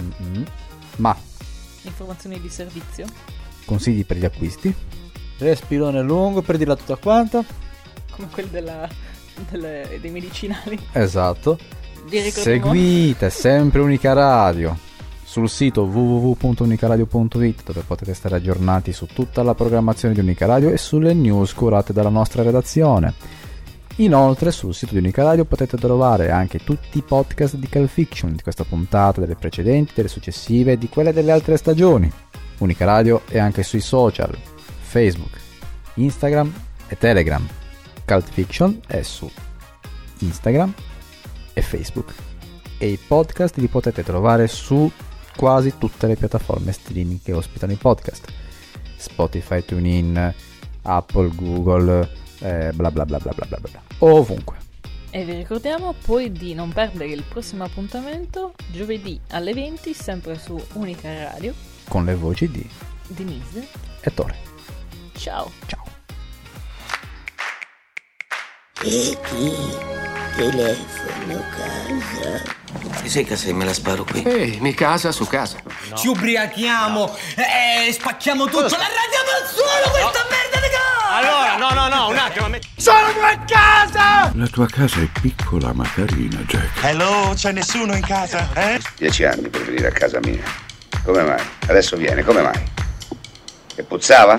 Mm-mm. 0.00 0.44
Ma 0.96 1.16
Informazioni 1.82 2.40
di 2.40 2.48
servizio. 2.48 3.06
consigli 3.64 4.04
per 4.04 4.16
gli 4.16 4.24
acquisti? 4.24 4.74
Respirone 5.38 6.02
lungo 6.02 6.42
per 6.42 6.56
dirla 6.56 6.74
tutta 6.74 6.96
quanta. 6.96 7.44
Come 8.10 8.26
quelli 8.28 8.50
della, 8.50 8.88
delle- 9.50 9.98
dei 10.00 10.10
medicinali. 10.10 10.84
Esatto. 10.90 11.56
Seguite 12.32 13.30
sempre 13.30 13.80
Unica 13.82 14.12
Radio 14.12 14.90
sul 15.32 15.48
sito 15.48 15.84
www.unicaradio.it 15.84 17.62
dove 17.64 17.80
potete 17.86 18.12
stare 18.12 18.36
aggiornati 18.36 18.92
su 18.92 19.06
tutta 19.06 19.42
la 19.42 19.54
programmazione 19.54 20.12
di 20.12 20.20
Unica 20.20 20.44
Radio 20.44 20.68
e 20.68 20.76
sulle 20.76 21.14
news 21.14 21.54
curate 21.54 21.94
dalla 21.94 22.10
nostra 22.10 22.42
redazione. 22.42 23.14
Inoltre 23.96 24.50
sul 24.50 24.74
sito 24.74 24.92
di 24.92 24.98
Unica 24.98 25.22
Radio 25.22 25.46
potete 25.46 25.78
trovare 25.78 26.30
anche 26.30 26.58
tutti 26.58 26.98
i 26.98 27.00
podcast 27.00 27.54
di 27.54 27.66
Cal 27.66 27.88
Fiction, 27.88 28.34
di 28.34 28.42
questa 28.42 28.64
puntata, 28.64 29.22
delle 29.22 29.36
precedenti, 29.36 29.92
delle 29.94 30.08
successive 30.08 30.72
e 30.72 30.76
di 30.76 30.90
quelle 30.90 31.14
delle 31.14 31.32
altre 31.32 31.56
stagioni. 31.56 32.12
Unica 32.58 32.84
Radio 32.84 33.22
è 33.26 33.38
anche 33.38 33.62
sui 33.62 33.80
social, 33.80 34.36
Facebook, 34.80 35.40
Instagram 35.94 36.52
e 36.88 36.98
Telegram. 36.98 37.48
Cult 38.04 38.28
Fiction 38.28 38.78
è 38.86 39.00
su 39.00 39.30
Instagram 40.18 40.74
e 41.54 41.62
Facebook. 41.62 42.12
E 42.76 42.86
i 42.88 42.98
podcast 42.98 43.56
li 43.56 43.68
potete 43.68 44.02
trovare 44.02 44.46
su 44.46 44.90
quasi 45.36 45.76
tutte 45.78 46.06
le 46.06 46.16
piattaforme 46.16 46.72
streaming 46.72 47.20
che 47.22 47.32
ospitano 47.32 47.72
i 47.72 47.76
podcast. 47.76 48.30
Spotify, 48.96 49.64
TuneIn, 49.64 50.34
Apple, 50.82 51.30
Google, 51.34 52.08
eh, 52.40 52.70
bla 52.72 52.90
bla 52.90 53.04
bla 53.04 53.18
bla 53.18 53.32
bla 53.32 53.46
bla 53.46 53.58
bla. 53.58 53.82
Ovunque. 53.98 54.56
E 55.10 55.24
vi 55.24 55.34
ricordiamo 55.34 55.94
poi 56.06 56.32
di 56.32 56.54
non 56.54 56.72
perdere 56.72 57.10
il 57.10 57.22
prossimo 57.28 57.64
appuntamento 57.64 58.54
giovedì 58.70 59.20
alle 59.30 59.52
20 59.52 59.92
sempre 59.92 60.38
su 60.38 60.58
Unica 60.72 61.24
Radio 61.32 61.52
Con 61.88 62.06
le 62.06 62.14
voci 62.14 62.48
di 62.50 62.66
Denise. 63.08 63.66
e 64.00 64.14
Tore. 64.14 64.34
Ciao. 65.14 65.50
Ciao. 65.66 65.80
E? 70.36 70.50
Telefono 70.50 71.44
casa. 71.50 72.60
Ti 73.02 73.08
sei 73.08 73.24
casa 73.24 73.48
e 73.48 73.52
me 73.52 73.64
la 73.64 73.72
sparo 73.74 74.04
qui? 74.04 74.22
Ehi, 74.22 74.58
mi 74.60 74.74
casa 74.74 75.12
su 75.12 75.26
casa. 75.26 75.56
Ci 75.94 76.08
ubriachiamo 76.08 77.16
e 77.36 77.92
spacchiamo 77.92 78.44
tutto. 78.46 78.62
La 78.62 78.68
radiamo 78.78 79.30
al 79.40 79.48
suolo 79.48 79.90
questa 79.90 80.26
merda 80.30 80.66
di 80.66 80.72
casa! 80.72 81.14
Allora, 81.14 81.56
no, 81.56 81.70
no, 81.74 81.88
no, 81.94 82.08
un 82.08 82.16
attimo. 82.16 82.48
mi- 82.48 82.60
Sono 82.76 83.06
a 83.22 83.38
casa! 83.46 84.32
La 84.34 84.46
tua 84.46 84.66
casa 84.66 85.00
è 85.00 85.08
piccola 85.20 85.72
ma 85.74 85.84
carina, 85.94 86.38
Jack. 86.46 86.82
Hello, 86.84 87.32
c'è 87.34 87.52
nessuno 87.52 87.94
in 87.94 88.02
casa, 88.02 88.48
eh? 88.54 88.80
Dieci 88.96 89.24
anni 89.24 89.48
per 89.48 89.64
venire 89.64 89.88
a 89.88 89.92
casa 89.92 90.18
mia. 90.22 90.42
Come 91.04 91.22
mai? 91.22 91.42
Adesso 91.66 91.96
viene, 91.96 92.22
come 92.24 92.42
mai? 92.42 92.70
Che 93.74 93.82
puzzava? 93.82 94.38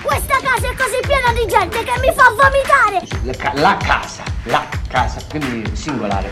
Questa 0.00 0.38
casa 0.42 0.68
è 0.68 0.74
così 0.74 0.98
piena 1.06 1.32
di 1.32 1.46
gente 1.46 1.82
che 1.84 2.00
mi 2.00 2.12
fa 2.14 2.30
vomitare! 2.30 3.06
La, 3.22 3.32
ca- 3.32 3.52
la 3.60 3.76
casa, 3.76 4.22
la 4.44 4.66
casa, 4.88 5.20
quindi 5.28 5.76
singolare. 5.76 6.30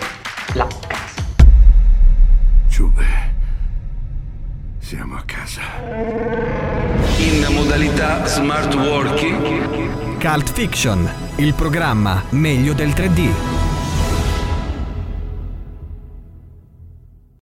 La 0.55 0.67
casa. 0.87 1.23
Giube. 2.69 3.05
Siamo 4.79 5.17
a 5.17 5.23
casa. 5.25 5.61
In 7.19 7.47
modalità 7.51 8.25
smart 8.27 8.75
working. 8.75 10.19
Cult 10.19 10.53
Fiction, 10.53 11.09
il 11.37 11.55
programma 11.55 12.25
meglio 12.31 12.73
del 12.73 12.89
3D. 12.91 13.70